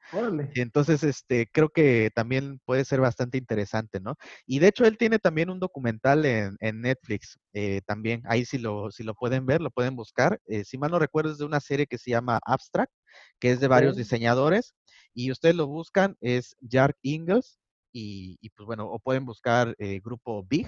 Y 0.54 0.62
entonces, 0.62 1.04
este, 1.04 1.48
creo 1.52 1.70
que 1.70 2.12
también 2.14 2.60
puede 2.66 2.86
ser 2.86 3.00
bastante 3.00 3.38
interesante, 3.38 4.00
¿no? 4.00 4.16
Y 4.46 4.60
de 4.60 4.68
hecho, 4.68 4.86
él 4.86 4.98
tiene 4.98 5.20
también 5.20 5.50
un 5.50 5.60
documental 5.60 6.26
en, 6.26 6.58
Netflix, 6.82 7.40
eh, 7.54 7.82
también, 7.86 8.24
ahí 8.26 8.46
si 8.46 8.58
lo, 8.58 8.92
si 8.92 9.04
lo 9.04 9.14
pueden 9.14 9.46
ver, 9.46 9.62
lo 9.62 9.72
pueden 9.72 9.96
buscar. 9.96 10.40
Eh, 10.48 10.66
si 10.66 10.78
mal 10.78 10.92
no 10.92 11.00
recuerdo, 11.00 11.32
es 11.32 11.38
de 11.38 11.46
una 11.46 11.60
serie 11.60 11.88
que 11.88 11.98
se 11.98 12.12
llama 12.12 12.40
Abstract, 12.46 12.92
que 13.40 13.52
es 13.52 13.60
de 13.60 13.68
varios 13.68 13.96
diseñadores, 13.96 14.74
y 15.14 15.32
ustedes 15.32 15.56
lo 15.56 15.68
buscan, 15.68 16.18
es 16.20 16.56
Jark 16.70 16.98
Ingalls, 17.02 17.60
y, 17.96 18.50
pues 18.56 18.66
bueno, 18.66 18.88
o 18.88 19.00
pueden 19.00 19.24
buscar 19.24 19.76
eh, 19.78 20.02
grupo 20.04 20.44
Big, 20.44 20.68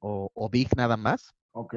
o, 0.00 0.28
o 0.34 0.50
Big 0.50 0.68
nada 0.76 0.96
más. 0.96 1.32
Ok 1.52 1.76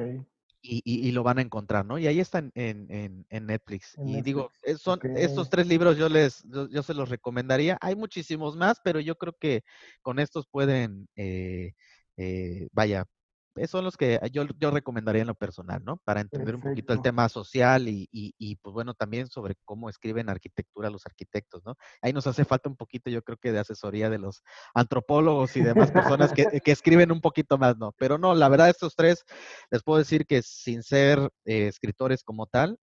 y, 0.62 1.12
lo 1.12 1.22
van 1.22 1.38
a 1.38 1.42
encontrar, 1.42 1.84
¿no? 1.86 1.98
Y 1.98 2.06
ahí 2.06 2.20
están 2.20 2.52
en, 2.54 3.26
Netflix. 3.30 3.96
y 4.04 4.20
digo, 4.22 4.50
son 4.78 5.00
estos 5.16 5.48
tres 5.50 5.66
libros 5.66 5.96
yo 5.96 6.08
les, 6.08 6.44
yo, 6.70 6.82
se 6.82 6.94
los 6.94 7.08
recomendaría. 7.08 7.78
Hay 7.80 7.96
muchísimos 7.96 8.56
más, 8.56 8.80
pero 8.84 9.00
yo 9.00 9.16
creo 9.16 9.34
que 9.38 9.62
con 10.02 10.18
estos 10.18 10.46
pueden, 10.46 11.08
eh, 11.16 11.72
eh, 12.16 12.68
vaya, 12.72 13.06
son 13.66 13.84
los 13.84 13.96
que 13.96 14.20
yo, 14.32 14.44
yo 14.58 14.70
recomendaría 14.70 15.22
en 15.22 15.28
lo 15.28 15.34
personal, 15.34 15.82
¿no? 15.84 15.98
Para 16.04 16.20
entender 16.20 16.54
un 16.54 16.62
poquito 16.62 16.92
el 16.92 17.02
tema 17.02 17.28
social 17.28 17.88
y, 17.88 18.08
y, 18.12 18.56
pues 18.56 18.72
bueno, 18.72 18.94
también 18.94 19.28
sobre 19.28 19.54
cómo 19.64 19.88
escriben 19.88 20.28
arquitectura 20.28 20.90
los 20.90 21.06
arquitectos, 21.06 21.62
¿no? 21.64 21.76
Ahí 22.02 22.12
nos 22.12 22.26
hace 22.26 22.44
falta 22.44 22.68
un 22.68 22.76
poquito, 22.76 23.10
yo 23.10 23.22
creo 23.22 23.38
que 23.38 23.52
de 23.52 23.58
asesoría 23.58 24.10
de 24.10 24.18
los 24.18 24.42
antropólogos 24.74 25.56
y 25.56 25.62
demás 25.62 25.90
personas 25.90 26.32
que, 26.32 26.60
que 26.64 26.72
escriben 26.72 27.12
un 27.12 27.20
poquito 27.20 27.58
más, 27.58 27.76
¿no? 27.76 27.92
Pero 27.98 28.18
no, 28.18 28.34
la 28.34 28.48
verdad, 28.48 28.68
estos 28.70 28.94
tres, 28.94 29.24
les 29.70 29.82
puedo 29.82 29.98
decir 29.98 30.26
que 30.26 30.42
sin 30.42 30.82
ser 30.82 31.18
eh, 31.44 31.66
escritores 31.68 32.22
como 32.22 32.46
tal, 32.46 32.78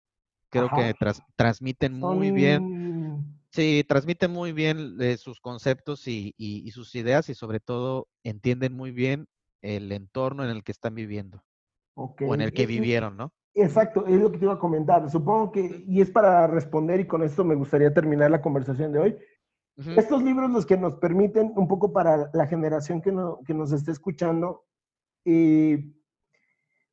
creo 0.49 0.69
que 0.69 0.93
transmiten 1.35 1.93
muy 1.93 2.31
bien. 2.31 3.37
Sí, 3.51 3.83
transmiten 3.87 4.31
muy 4.31 4.51
bien 4.51 4.97
eh, 4.99 5.17
sus 5.17 5.39
conceptos 5.39 6.07
y, 6.07 6.35
y, 6.37 6.69
sus 6.71 6.93
ideas 6.95 7.29
y 7.29 7.33
sobre 7.33 7.59
todo 7.59 8.07
entienden 8.23 8.73
muy 8.73 8.91
bien 8.91 9.27
el 9.61 9.91
entorno 9.91 10.43
en 10.43 10.49
el 10.49 10.63
que 10.63 10.71
están 10.71 10.95
viviendo. 10.95 11.43
O 11.95 12.15
en 12.19 12.41
el 12.41 12.53
que 12.53 12.65
vivieron, 12.65 13.17
¿no? 13.17 13.33
Exacto, 13.55 14.05
es 14.05 14.19
lo 14.21 14.31
que 14.31 14.37
te 14.37 14.45
iba 14.45 14.53
a 14.53 14.59
comentar. 14.59 15.09
Supongo 15.09 15.51
que, 15.51 15.83
y 15.87 15.99
es 15.99 16.11
para 16.11 16.45
responder, 16.45 16.99
y 16.99 17.07
con 17.07 17.23
esto 17.23 17.43
me 17.43 17.55
gustaría 17.55 17.91
terminar 17.91 18.29
la 18.29 18.41
conversación 18.41 18.91
de 18.91 18.99
hoy. 18.99 19.17
Estos 19.95 20.23
libros 20.23 20.49
los 20.49 20.65
que 20.65 20.77
nos 20.77 20.95
permiten, 20.95 21.53
un 21.55 21.67
poco 21.67 21.91
para 21.91 22.29
la 22.33 22.47
generación 22.47 23.01
que, 23.01 23.13
que 23.45 23.53
nos 23.53 23.71
esté 23.71 23.91
escuchando, 23.91 24.65
eh, 25.25 25.91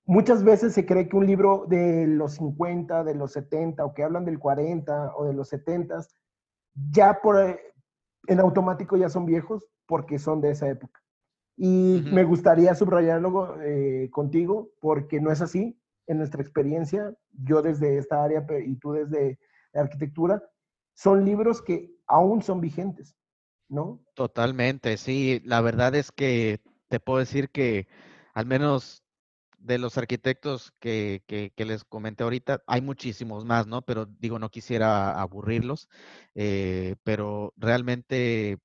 muchas 0.07 0.43
veces 0.43 0.75
se 0.75 0.85
cree 0.85 1.09
que 1.09 1.17
un 1.17 1.27
libro 1.27 1.67
de 1.67 2.07
los 2.07 2.35
50, 2.35 3.05
de 3.05 3.15
los 3.15 3.33
70, 3.33 3.85
o 3.85 3.95
que 3.95 4.03
hablan 4.03 4.25
del 4.25 4.39
40 4.39 5.17
o 5.17 5.25
de 5.25 5.33
los 5.33 5.49
70, 5.49 6.01
ya 6.91 7.21
por, 7.23 7.41
eh, 7.41 7.59
en 8.27 8.41
automático 8.41 8.97
ya 8.97 9.09
son 9.09 9.27
viejos 9.27 9.67
porque 9.87 10.19
son 10.19 10.41
de 10.41 10.51
esa 10.51 10.69
época. 10.69 11.04
Y 11.57 12.03
me 12.13 12.25
gustaría 12.25 12.75
subrayarlo 12.75 13.61
eh, 13.63 14.09
contigo 14.11 14.73
porque 14.81 15.21
no 15.21 15.31
es 15.31 15.41
así. 15.41 15.79
En 16.07 16.19
nuestra 16.19 16.43
experiencia, 16.43 17.15
yo 17.33 17.63
desde 17.63 17.97
esta 17.97 18.23
área 18.23 18.45
y 18.67 18.77
tú 18.77 18.93
desde 18.93 19.39
la 19.73 19.83
arquitectura, 19.83 20.43
son 20.95 21.25
libros 21.25 21.63
que 21.63 21.91
aún 22.07 22.43
son 22.43 22.61
vigentes, 22.61 23.17
¿no? 23.69 24.05
Totalmente, 24.15 24.97
sí. 24.97 25.41
La 25.45 25.61
verdad 25.61 25.95
es 25.95 26.13
que 26.13 26.61
te 26.89 27.01
puedo 27.01 27.19
decir 27.19 27.51
que 27.51 27.89
al 28.35 28.47
menos 28.47 29.05
de 29.59 29.79
los 29.79 29.97
arquitectos 29.97 30.73
que, 30.79 31.23
que, 31.27 31.65
les 31.65 31.85
comenté 31.85 32.23
ahorita, 32.23 32.63
hay 32.67 32.83
muchísimos 32.83 33.47
más, 33.47 33.67
¿no? 33.67 33.81
Pero 33.81 34.05
digo, 34.05 34.39
no 34.39 34.51
quisiera 34.51 35.19
aburrirlos, 35.19 35.89
eh, 36.35 36.97
pero 37.03 37.55
realmente 37.57 38.59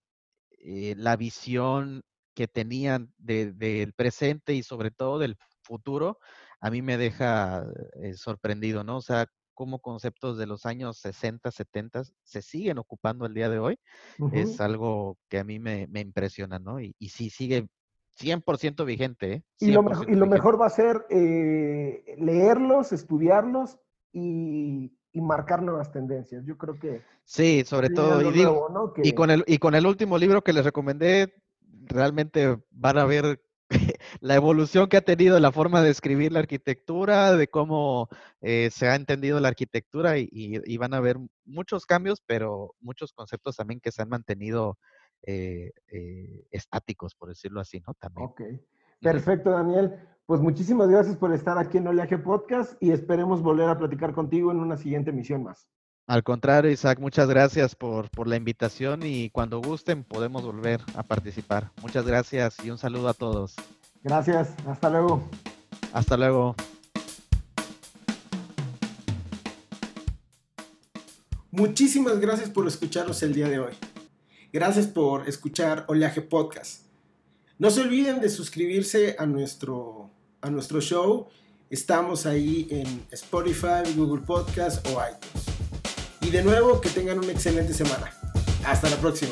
eh, 0.60 0.96
la 0.98 1.16
visión 1.16 2.04
que 2.40 2.48
tenían 2.48 3.12
del 3.18 3.92
presente 3.92 4.54
y 4.54 4.64
sobre 4.64 4.92
todo 4.92 5.20
del 5.20 5.36
futuro, 5.62 6.20
a 6.62 6.72
mí 6.72 6.82
me 6.82 6.98
deja 6.98 7.66
eh, 8.02 8.14
sorprendido, 8.14 8.86
¿no? 8.86 8.96
O 8.96 9.02
sea, 9.02 9.28
cómo 9.54 9.80
conceptos 9.80 10.38
de 10.38 10.46
los 10.46 10.66
años 10.66 11.00
60, 11.00 11.52
70 11.52 12.04
se 12.24 12.42
siguen 12.42 12.78
ocupando 12.78 13.26
el 13.26 13.34
día 13.34 13.50
de 13.50 13.60
hoy, 13.60 13.78
es 14.32 14.62
algo 14.62 15.18
que 15.28 15.40
a 15.40 15.44
mí 15.44 15.60
me, 15.60 15.90
impresiona, 15.96 16.60
¿no? 16.60 16.80
Y, 16.80 16.96
y 16.98 17.10
sí 17.10 17.30
sigue 17.30 17.68
100% 18.18 18.86
vigente. 18.86 19.34
¿eh? 19.34 19.44
y, 19.60 19.72
lo 19.72 19.84
mejor, 19.84 20.10
y 20.10 20.16
lo 20.16 20.26
mejor 20.26 20.62
va 20.62 20.68
a 20.68 20.70
ser 20.70 21.06
eh, 21.10 22.16
leerlos, 22.20 22.94
estudiarlos 22.94 23.78
y, 24.14 24.94
marcar 25.14 25.62
nuevas 25.62 25.92
tendencias. 25.92 26.46
Yo 26.46 26.58
creo 26.58 26.80
que... 26.80 27.02
Sí, 27.26 27.66
sobre 27.66 27.90
todo. 27.90 28.22
Y, 28.22 28.32
digo, 28.32 28.94
y, 29.04 29.12
con 29.12 29.30
el, 29.30 29.44
y 29.46 29.58
con 29.58 29.76
el 29.76 29.86
último 29.86 30.18
libro 30.18 30.42
que 30.42 30.54
les 30.54 30.64
recomendé, 30.64 31.34
realmente 31.90 32.58
van 32.72 32.98
a 32.98 33.06
ver 33.06 33.42
la 34.22 34.36
evolución 34.36 34.88
que 34.88 34.98
ha 34.98 35.02
tenido 35.02 35.40
la 35.40 35.52
forma 35.52 35.82
de 35.82 35.90
escribir 35.90 36.32
la 36.32 36.40
arquitectura, 36.40 37.36
de 37.36 37.48
cómo 37.50 38.08
eh, 38.42 38.70
se 38.72 38.88
ha 38.88 38.96
entendido 38.96 39.40
la 39.40 39.50
arquitectura 39.50 40.18
y, 40.18 40.78
van 40.78 40.94
a 40.94 41.00
ver 41.00 41.18
muchos 41.46 41.86
cambios, 41.86 42.22
pero 42.26 42.76
muchos 42.80 43.14
conceptos 43.14 43.58
también 43.58 43.80
que 43.80 43.92
se 43.92 44.02
han 44.02 44.10
mantenido 44.10 44.78
eh, 45.24 45.72
eh, 45.92 46.46
estáticos, 46.52 47.16
por 47.16 47.30
decirlo 47.30 47.60
así, 47.60 47.82
¿no? 47.86 47.94
También. 47.96 48.28
Ok. 48.30 48.42
Perfecto, 49.02 49.52
Daniel. 49.52 50.00
Pues 50.26 50.42
muchísimas 50.42 50.90
gracias 50.90 51.18
por 51.18 51.34
estar 51.34 51.58
aquí 51.58 51.78
en 51.78 51.88
Oleaje 51.88 52.18
Podcast 52.18 52.82
y 52.82 52.92
esperemos 52.92 53.42
volver 53.42 53.68
a 53.70 53.78
platicar 53.78 54.14
contigo 54.14 54.52
en 54.52 54.60
una 54.60 54.78
siguiente 54.78 55.10
emisión 55.10 55.44
más. 55.44 55.68
Al 56.10 56.24
contrario, 56.24 56.72
Isaac, 56.72 56.98
muchas 56.98 57.30
gracias 57.30 57.76
por, 57.76 58.10
la 58.28 58.36
invitación 58.36 59.04
y 59.04 59.30
cuando 59.30 59.62
gusten 59.62 60.04
podemos 60.04 60.42
volver 60.42 60.82
a 60.96 61.04
participar. 61.04 61.72
Muchas 61.84 62.04
gracias 62.04 62.56
y 62.64 62.72
un 62.72 62.80
saludo 62.80 63.10
a 63.10 63.14
todos. 63.14 63.54
Gracias, 64.04 64.56
hasta 64.66 64.90
luego. 64.90 65.30
Hasta 65.94 66.18
luego. 66.18 66.56
Muchísimas 71.52 72.20
gracias 72.20 72.50
por 72.50 72.68
escucharnos 72.68 73.22
el 73.22 73.36
día 73.36 73.48
de 73.48 73.60
hoy. 73.60 73.74
Gracias 74.52 74.88
por 74.88 75.30
escuchar 75.30 75.86
Oleaje 75.90 76.24
Podcast. 76.24 76.88
No 77.60 77.70
se 77.70 77.82
olviden 77.82 78.20
de 78.20 78.30
suscribirse 78.30 79.16
a 79.20 79.28
nuestro, 79.28 80.10
a 80.42 80.50
nuestro 80.50 80.82
show. 80.82 81.28
Estamos 81.70 82.26
ahí 82.26 82.68
en 82.72 83.06
Spotify, 83.12 83.94
Google 83.96 84.24
Podcast 84.26 84.84
o 84.88 85.00
iTunes. 85.08 85.49
Y 86.30 86.32
de 86.32 86.44
nuevo, 86.44 86.80
que 86.80 86.92
tengan 86.92 87.18
una 87.18 87.32
excelente 87.32 87.74
semana. 87.74 88.12
Hasta 88.64 88.88
la 88.88 88.98
próxima. 88.98 89.32